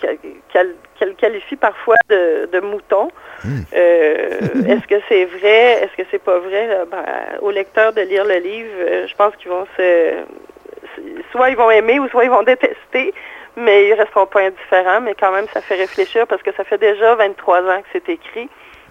qu'elle 0.00 1.14
qualifie 1.16 1.56
parfois 1.56 1.96
de, 2.08 2.48
de 2.52 2.60
mouton. 2.60 3.10
Euh, 3.74 4.38
est-ce 4.66 4.86
que 4.86 5.00
c'est 5.08 5.24
vrai? 5.26 5.82
Est-ce 5.82 5.96
que 5.96 6.08
c'est 6.10 6.22
pas 6.22 6.38
vrai? 6.38 6.68
Ben, 6.90 7.04
aux 7.42 7.50
lecteurs 7.50 7.92
de 7.92 8.00
lire 8.00 8.24
le 8.24 8.38
livre, 8.38 8.70
euh, 8.78 9.06
je 9.06 9.14
pense 9.14 9.34
qu'ils 9.36 9.50
vont 9.50 9.66
se... 9.76 10.24
Soit 11.32 11.50
ils 11.50 11.56
vont 11.56 11.70
aimer 11.70 11.98
ou 11.98 12.08
soit 12.08 12.24
ils 12.24 12.30
vont 12.30 12.42
détester, 12.42 13.12
mais 13.56 13.88
ils 13.88 13.94
resteront 13.94 14.26
pas 14.26 14.46
indifférents. 14.46 15.00
Mais 15.00 15.14
quand 15.18 15.32
même, 15.32 15.46
ça 15.52 15.60
fait 15.60 15.74
réfléchir 15.74 16.26
parce 16.26 16.42
que 16.42 16.54
ça 16.56 16.64
fait 16.64 16.78
déjà 16.78 17.14
23 17.16 17.62
ans 17.62 17.82
que 17.82 17.88
c'est 17.92 18.08
écrit 18.08 18.48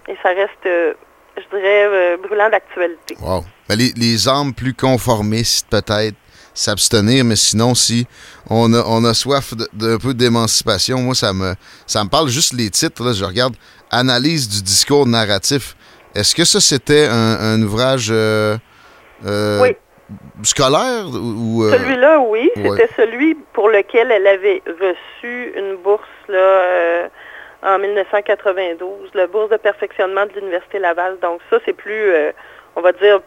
et 0.07 0.15
ça 0.21 0.29
reste, 0.29 0.65
euh, 0.65 0.93
je 1.37 1.57
dirais, 1.57 2.17
brûlant 2.17 2.49
d'actualité. 2.49 3.15
Wow. 3.21 3.43
Ben, 3.69 3.77
les, 3.77 3.93
les 3.95 4.27
âmes 4.27 4.53
plus 4.53 4.73
conformistes, 4.73 5.67
peut-être, 5.69 6.15
s'abstenir, 6.53 7.25
mais 7.25 7.35
sinon, 7.35 7.73
si 7.73 8.07
on 8.49 8.73
a, 8.73 8.83
on 8.85 9.03
a 9.05 9.13
soif 9.13 9.53
d'un 9.73 9.97
peu 9.97 10.13
d'émancipation, 10.13 10.97
moi, 10.99 11.15
ça 11.15 11.33
me, 11.33 11.53
ça 11.85 12.03
me 12.03 12.09
parle 12.09 12.27
juste 12.27 12.53
les 12.53 12.69
titres. 12.69 13.03
Là, 13.03 13.13
je 13.13 13.23
regarde 13.23 13.55
Analyse 13.91 14.49
du 14.49 14.63
discours 14.63 15.05
narratif. 15.05 15.75
Est-ce 16.15 16.35
que 16.35 16.45
ça, 16.45 16.59
c'était 16.59 17.07
un, 17.09 17.61
ouvrage 17.61 18.09
euh, 18.11 18.57
euh, 19.25 19.71
scolaire? 20.43 21.05
ou 21.07 21.63
euh, 21.63 21.71
Celui-là, 21.71 22.19
oui. 22.19 22.51
C'était 22.55 22.89
celui 22.95 23.35
pour 23.53 23.69
lequel 23.69 24.11
elle 24.11 24.27
avait 24.27 24.61
reçu 24.67 25.53
une 25.55 25.77
bourse 25.77 26.03
là, 26.27 27.07
en 27.63 27.79
1992, 27.79 29.11
la 29.13 29.27
bourse 29.27 29.49
de 29.49 29.57
perfectionnement 29.57 30.25
de 30.25 30.33
l'Université 30.39 30.79
Laval. 30.79 31.17
Donc 31.21 31.39
ça, 31.49 31.57
c'est 31.65 31.73
plus, 31.73 32.11
on 32.75 32.81
va 32.81 32.91
dire, 32.93 33.21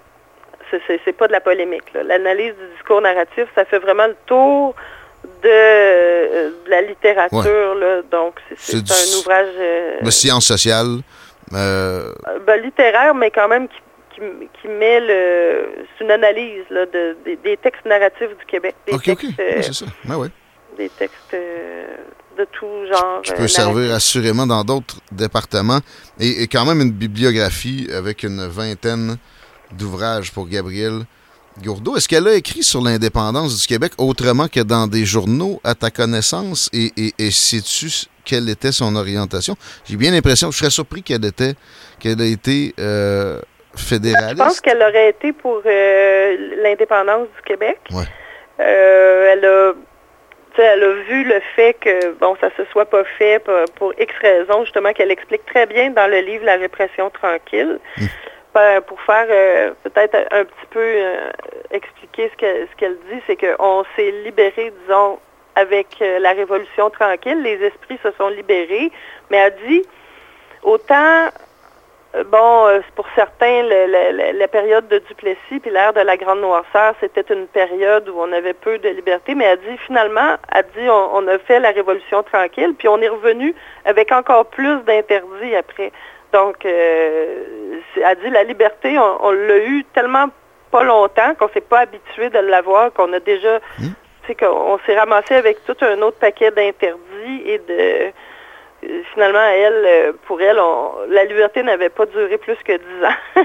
c'est 0.70 1.12
pas 1.16 1.28
de 1.28 1.32
la 1.32 1.40
polémique. 1.40 1.92
L'analyse 1.94 2.54
du 2.54 2.74
discours 2.74 3.00
narratif, 3.00 3.46
ça 3.54 3.64
fait 3.64 3.78
vraiment 3.78 4.06
le 4.06 4.16
tour 4.26 4.74
de, 5.42 5.48
euh, 5.48 6.50
la 6.68 6.82
littérature. 6.82 7.74
Là, 7.74 8.02
donc, 8.10 8.34
c'est 8.56 8.76
un 8.76 9.18
ouvrage... 9.18 9.54
Euh, 9.58 10.00
de 10.02 10.10
sciences 10.10 10.46
sociales? 10.46 11.00
Euh, 11.52 12.12
ben, 12.46 12.60
littéraire, 12.60 13.14
mais 13.14 13.30
quand 13.30 13.48
même 13.48 13.68
qui, 13.68 14.20
qui, 14.60 14.68
met 14.68 15.00
le... 15.00 15.86
C'est 15.96 16.04
une 16.04 16.10
analyse 16.10 16.64
là, 16.70 16.86
de, 16.86 17.16
des, 17.24 17.56
textes 17.56 17.84
narratifs 17.84 18.36
du 18.38 18.46
Québec. 18.46 18.74
Des 18.86 18.94
OK, 18.94 19.04
textes, 19.04 19.26
OK. 19.26 19.34
c'est 19.60 19.74
ça. 19.74 19.86
Ben, 20.04 20.16
ouais. 20.16 20.28
Des 20.76 20.88
textes 20.90 21.34
de 22.36 22.46
tout 22.52 22.86
genre. 22.90 23.22
Qui 23.22 23.32
peut 23.32 23.48
servir 23.48 23.94
assurément 23.94 24.46
dans 24.46 24.62
d'autres 24.62 24.96
départements. 25.10 25.80
Et, 26.20 26.42
et, 26.42 26.48
quand 26.48 26.66
même 26.66 26.80
une 26.80 26.92
bibliographie 26.92 27.88
avec 27.94 28.22
une 28.22 28.46
vingtaine 28.46 29.16
d'ouvrages 29.72 30.32
pour 30.32 30.48
Gabriel 30.48 31.04
Gourdeau. 31.62 31.96
Est-ce 31.96 32.08
qu'elle 32.08 32.26
a 32.28 32.34
écrit 32.34 32.62
sur 32.62 32.82
l'indépendance 32.82 33.60
du 33.60 33.66
Québec 33.66 33.92
autrement 33.98 34.48
que 34.48 34.60
dans 34.60 34.86
des 34.86 35.04
journaux, 35.04 35.60
à 35.64 35.74
ta 35.74 35.90
connaissance? 35.90 36.70
Et, 36.72 36.90
et, 36.96 37.30
sais-tu 37.30 38.08
quelle 38.24 38.48
était 38.48 38.72
son 38.72 38.94
orientation? 38.96 39.54
J'ai 39.84 39.96
bien 39.96 40.10
l'impression, 40.10 40.50
je 40.50 40.58
serais 40.58 40.70
surpris 40.70 41.02
qu'elle 41.02 41.24
était 41.24 41.54
qu'elle 42.00 42.20
ait 42.20 42.32
été 42.32 42.74
euh, 42.78 43.40
fédéraliste. 43.76 44.38
Je 44.38 44.42
pense 44.42 44.60
qu'elle 44.60 44.82
aurait 44.82 45.10
été 45.10 45.32
pour 45.32 45.62
euh, 45.64 46.36
l'indépendance 46.62 47.28
du 47.36 47.42
Québec. 47.44 47.78
Ouais. 47.90 48.04
Euh, 48.60 49.32
elle 49.32 49.44
a 49.44 49.72
elle 50.58 50.82
a 50.82 50.92
vu 51.06 51.24
le 51.24 51.38
fait 51.54 51.74
que 51.74 52.14
bon 52.14 52.34
ça 52.40 52.48
se 52.56 52.64
soit 52.72 52.86
pas 52.86 53.04
fait 53.18 53.44
pour, 53.74 53.92
X 53.98 54.12
raisons, 54.22 54.64
justement, 54.64 54.92
qu'elle 54.94 55.10
explique 55.10 55.44
très 55.44 55.66
bien 55.66 55.90
dans 55.90 56.10
le 56.10 56.20
livre 56.20 56.44
La 56.44 56.56
répression 56.56 57.10
tranquille. 57.10 57.78
Hum 58.00 58.08
pour 58.86 59.00
faire 59.02 59.26
euh, 59.28 59.72
peut-être 59.84 60.16
un 60.30 60.44
petit 60.44 60.66
peu 60.70 60.80
euh, 60.80 61.30
expliquer 61.70 62.30
ce 62.30 62.76
qu'elle 62.76 62.96
dit, 63.10 63.20
c'est 63.26 63.36
qu'on 63.36 63.84
s'est 63.94 64.10
libéré, 64.24 64.72
disons, 64.82 65.18
avec 65.54 65.88
euh, 66.00 66.18
la 66.18 66.32
Révolution 66.32 66.90
tranquille, 66.90 67.42
les 67.42 67.62
esprits 67.62 67.98
se 68.02 68.10
sont 68.12 68.28
libérés, 68.28 68.90
mais 69.30 69.38
elle 69.38 69.56
dit, 69.66 69.82
autant, 70.62 71.28
bon, 72.26 72.80
pour 72.94 73.06
certains, 73.14 73.62
la 73.62 74.48
période 74.48 74.88
de 74.88 74.98
Duplessis 75.00 75.60
puis 75.60 75.70
l'ère 75.70 75.92
de 75.92 76.00
la 76.00 76.16
Grande 76.16 76.40
Noirceur, 76.40 76.94
c'était 77.00 77.32
une 77.32 77.46
période 77.46 78.08
où 78.08 78.18
on 78.18 78.32
avait 78.32 78.54
peu 78.54 78.78
de 78.78 78.88
liberté, 78.88 79.34
mais 79.34 79.44
elle 79.44 79.60
dit, 79.60 79.78
finalement, 79.86 80.36
elle 80.52 80.66
dit, 80.76 80.88
on 80.88 81.26
a 81.28 81.38
fait 81.38 81.60
la 81.60 81.70
Révolution 81.70 82.22
tranquille, 82.22 82.74
puis 82.78 82.88
on 82.88 83.00
est 83.00 83.08
revenu 83.08 83.54
avec 83.84 84.12
encore 84.12 84.46
plus 84.46 84.78
d'interdits 84.84 85.56
après. 85.56 85.92
Donc, 86.32 86.64
euh, 86.64 87.80
elle 87.96 88.18
dit 88.18 88.30
la 88.30 88.44
liberté, 88.44 88.98
on, 88.98 89.30
l'a 89.30 89.58
eu 89.58 89.84
tellement 89.94 90.26
pas 90.70 90.82
longtemps 90.82 91.34
qu'on 91.34 91.48
s'est 91.48 91.60
pas 91.60 91.80
habitué 91.80 92.30
de 92.30 92.38
l'avoir, 92.38 92.92
qu'on 92.92 93.12
a 93.12 93.20
déjà, 93.20 93.58
hmm. 93.78 93.88
tu 94.22 94.26
sais, 94.26 94.34
qu'on 94.34 94.78
s'est 94.84 94.98
ramassé 94.98 95.34
avec 95.34 95.64
tout 95.64 95.76
un 95.80 96.00
autre 96.02 96.18
paquet 96.18 96.50
d'interdits 96.50 97.42
et 97.46 97.58
de 97.58 98.12
euh, 98.84 99.02
finalement, 99.14 99.40
elle, 99.40 99.84
euh, 99.86 100.12
pour 100.26 100.40
elle, 100.40 100.60
la 101.08 101.24
liberté 101.24 101.62
n'avait 101.62 101.88
pas 101.88 102.06
duré 102.06 102.36
plus 102.38 102.56
que 102.64 102.72
dix 102.72 103.04
ans. 103.04 103.44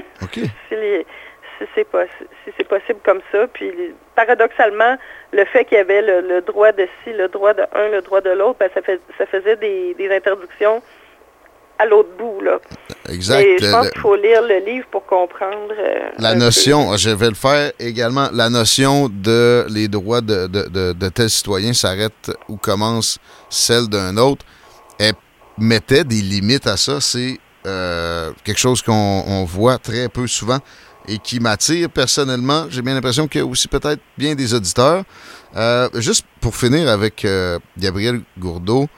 si 1.68 2.52
c'est 2.56 2.68
possible 2.68 3.00
comme 3.04 3.20
ça. 3.30 3.46
Puis 3.52 3.72
paradoxalement, 4.14 4.96
le 5.32 5.44
fait 5.44 5.64
qu'il 5.64 5.78
y 5.78 5.80
avait 5.80 6.02
le, 6.02 6.40
droit 6.42 6.72
de 6.72 6.88
ci, 7.02 7.12
le 7.12 7.28
droit 7.28 7.54
de 7.54 7.62
un, 7.74 7.88
le 7.88 8.02
droit 8.02 8.20
de 8.20 8.30
l'autre, 8.30 8.58
ben, 8.58 8.70
ça, 8.74 8.82
fait, 8.82 9.00
ça 9.18 9.26
faisait 9.26 9.56
des, 9.56 9.94
des 9.94 10.14
interdictions 10.14 10.82
à 11.82 11.86
l'autre 11.86 12.10
bout. 12.18 12.40
Là. 12.40 12.58
Exact. 13.08 13.40
Et 13.40 13.58
je 13.58 13.70
pense 13.70 13.90
qu'il 13.90 14.00
faut 14.00 14.16
lire 14.16 14.42
le 14.42 14.64
livre 14.64 14.86
pour 14.90 15.04
comprendre. 15.06 15.72
Euh, 15.78 16.10
la 16.18 16.34
notion, 16.34 16.96
je 16.96 17.10
vais 17.10 17.28
le 17.28 17.34
faire 17.34 17.72
également, 17.78 18.28
la 18.32 18.48
notion 18.48 19.08
de 19.08 19.66
les 19.68 19.88
droits 19.88 20.20
de, 20.20 20.46
de, 20.46 20.92
de, 20.92 21.08
tel 21.08 21.28
citoyen 21.28 21.72
s'arrête 21.72 22.32
où 22.48 22.56
commence 22.56 23.18
celle 23.50 23.88
d'un 23.88 24.16
autre. 24.16 24.44
Elle 24.98 25.14
mettait 25.58 26.04
des 26.04 26.22
limites 26.22 26.66
à 26.66 26.76
ça. 26.76 27.00
C'est 27.00 27.38
euh, 27.66 28.30
quelque 28.44 28.60
chose 28.60 28.82
qu'on 28.82 29.44
voit 29.44 29.78
très 29.78 30.08
peu 30.08 30.26
souvent 30.26 30.58
et 31.08 31.18
qui 31.18 31.40
m'attire 31.40 31.90
personnellement. 31.90 32.66
J'ai 32.70 32.82
bien 32.82 32.94
l'impression 32.94 33.26
qu'il 33.26 33.40
y 33.40 33.44
a 33.44 33.46
aussi 33.46 33.66
peut-être 33.66 34.00
bien 34.16 34.34
des 34.34 34.54
auditeurs. 34.54 35.02
Euh, 35.56 35.88
juste 35.94 36.24
pour 36.40 36.54
finir 36.54 36.88
avec 36.88 37.26
Gabriel 37.76 38.20
Gourdeau, 38.38 38.88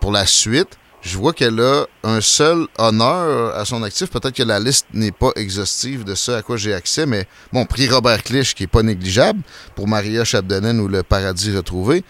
pour 0.00 0.10
la 0.10 0.26
suite, 0.26 0.76
je 1.04 1.18
vois 1.18 1.34
qu'elle 1.34 1.60
a 1.60 1.84
un 2.02 2.20
seul 2.22 2.66
honneur 2.78 3.54
à 3.54 3.64
son 3.66 3.82
actif. 3.82 4.10
Peut-être 4.10 4.34
que 4.34 4.42
la 4.42 4.58
liste 4.58 4.86
n'est 4.94 5.12
pas 5.12 5.30
exhaustive 5.36 6.02
de 6.04 6.14
ce 6.14 6.32
à 6.32 6.42
quoi 6.42 6.56
j'ai 6.56 6.72
accès, 6.72 7.04
mais 7.04 7.24
bon, 7.52 7.66
prix 7.66 7.88
Robert 7.88 8.22
Clich 8.22 8.54
qui 8.54 8.62
n'est 8.62 8.68
pas 8.68 8.82
négligeable 8.82 9.40
pour 9.76 9.86
Maria 9.86 10.24
Chapdelaine 10.24 10.80
ou 10.80 10.88
Le 10.88 11.02
Paradis 11.02 11.54
retrouvé. 11.54 12.02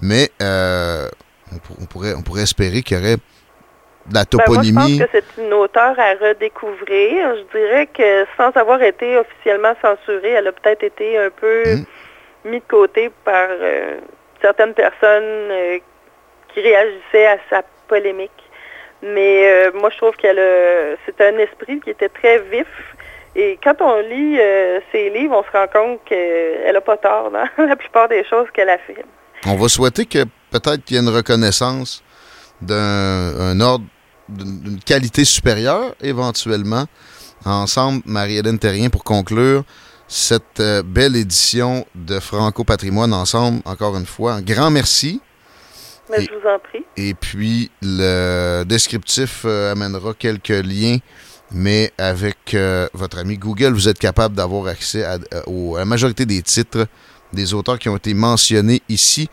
Mais 0.00 0.28
euh, 0.42 1.08
on, 1.80 1.86
pourrait, 1.86 2.14
on 2.14 2.20
pourrait 2.20 2.42
espérer 2.42 2.82
qu'il 2.82 2.98
y 2.98 3.00
aurait 3.00 3.16
de 3.16 4.14
la 4.14 4.26
toponymie. 4.26 4.72
Ben, 4.72 4.74
moi, 4.74 4.88
je 4.88 4.98
pense 4.98 5.06
que 5.06 5.18
c'est 5.36 5.42
une 5.42 5.52
auteure 5.54 5.98
à 5.98 6.12
redécouvrir. 6.12 7.36
Je 7.36 7.58
dirais 7.58 7.86
que 7.86 8.26
sans 8.36 8.50
avoir 8.60 8.82
été 8.82 9.16
officiellement 9.16 9.74
censurée, 9.80 10.30
elle 10.30 10.48
a 10.48 10.52
peut-être 10.52 10.82
été 10.82 11.16
un 11.16 11.30
peu 11.30 11.62
mise 11.64 11.78
hmm. 12.44 12.50
mis 12.50 12.58
de 12.58 12.64
côté 12.68 13.10
par 13.24 13.48
euh, 13.48 13.96
certaines 14.42 14.74
personnes 14.74 15.50
euh, 15.50 15.78
qui 16.52 16.60
réagissaient 16.60 17.28
à 17.28 17.38
sa 17.48 17.62
polémique. 17.88 18.41
Mais 19.02 19.46
euh, 19.46 19.72
moi, 19.74 19.90
je 19.90 19.96
trouve 19.96 20.14
qu'elle 20.16 20.38
c'est 21.06 21.20
un 21.20 21.36
esprit 21.38 21.80
qui 21.80 21.90
était 21.90 22.08
très 22.08 22.38
vif. 22.50 22.66
Et 23.34 23.58
quand 23.62 23.74
on 23.80 24.00
lit 24.00 24.38
euh, 24.38 24.80
ses 24.92 25.10
livres, 25.10 25.34
on 25.36 25.42
se 25.42 25.56
rend 25.56 25.66
compte 25.66 26.04
qu'elle 26.04 26.72
n'a 26.72 26.80
pas 26.80 26.96
tort 26.98 27.30
dans 27.30 27.44
la 27.64 27.76
plupart 27.76 28.08
des 28.08 28.24
choses 28.24 28.46
qu'elle 28.52 28.68
a 28.68 28.78
fait. 28.78 29.04
On 29.46 29.56
va 29.56 29.68
souhaiter 29.68 30.04
que 30.04 30.24
peut-être 30.50 30.84
qu'il 30.84 30.96
y 30.96 30.98
ait 30.98 31.02
une 31.02 31.14
reconnaissance 31.14 32.04
d'un 32.60 33.58
ordre, 33.60 33.84
d'une 34.28 34.78
qualité 34.84 35.24
supérieure, 35.24 35.94
éventuellement. 36.02 36.84
Ensemble, 37.44 38.02
Marie-Hélène 38.06 38.58
Terrien, 38.58 38.88
pour 38.88 39.02
conclure 39.02 39.64
cette 40.06 40.60
euh, 40.60 40.82
belle 40.84 41.16
édition 41.16 41.86
de 41.94 42.20
Franco 42.20 42.64
Patrimoine 42.64 43.14
ensemble, 43.14 43.62
encore 43.64 43.96
une 43.96 44.06
fois. 44.06 44.34
Un 44.34 44.42
grand 44.42 44.70
merci. 44.70 45.20
Mais 46.12 46.24
je 46.24 46.30
vous 46.32 46.48
en 46.48 46.58
prie. 46.58 46.84
Et 46.96 47.14
puis, 47.14 47.70
le 47.82 48.64
descriptif 48.64 49.42
euh, 49.44 49.72
amènera 49.72 50.14
quelques 50.14 50.48
liens, 50.48 50.98
mais 51.50 51.92
avec 51.98 52.54
euh, 52.54 52.88
votre 52.92 53.18
ami 53.18 53.38
Google, 53.38 53.72
vous 53.72 53.88
êtes 53.88 53.98
capable 53.98 54.34
d'avoir 54.34 54.66
accès 54.66 55.04
à, 55.04 55.18
la 55.46 55.84
majorité 55.84 56.26
des 56.26 56.42
titres 56.42 56.86
des 57.32 57.54
auteurs 57.54 57.78
qui 57.78 57.88
ont 57.88 57.96
été 57.96 58.14
mentionnés 58.14 58.82
ici. 58.88 59.28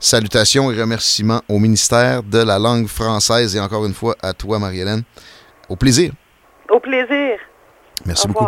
Salutations 0.00 0.70
et 0.70 0.80
remerciements 0.80 1.40
au 1.48 1.58
ministère 1.58 2.22
de 2.22 2.38
la 2.38 2.58
langue 2.58 2.88
française 2.88 3.56
et 3.56 3.60
encore 3.60 3.86
une 3.86 3.94
fois 3.94 4.16
à 4.20 4.34
toi, 4.34 4.58
Marie-Hélène. 4.58 5.02
Au 5.68 5.76
plaisir. 5.76 6.12
Au 6.68 6.80
plaisir. 6.80 7.38
Merci 8.04 8.28
beaucoup. 8.28 8.46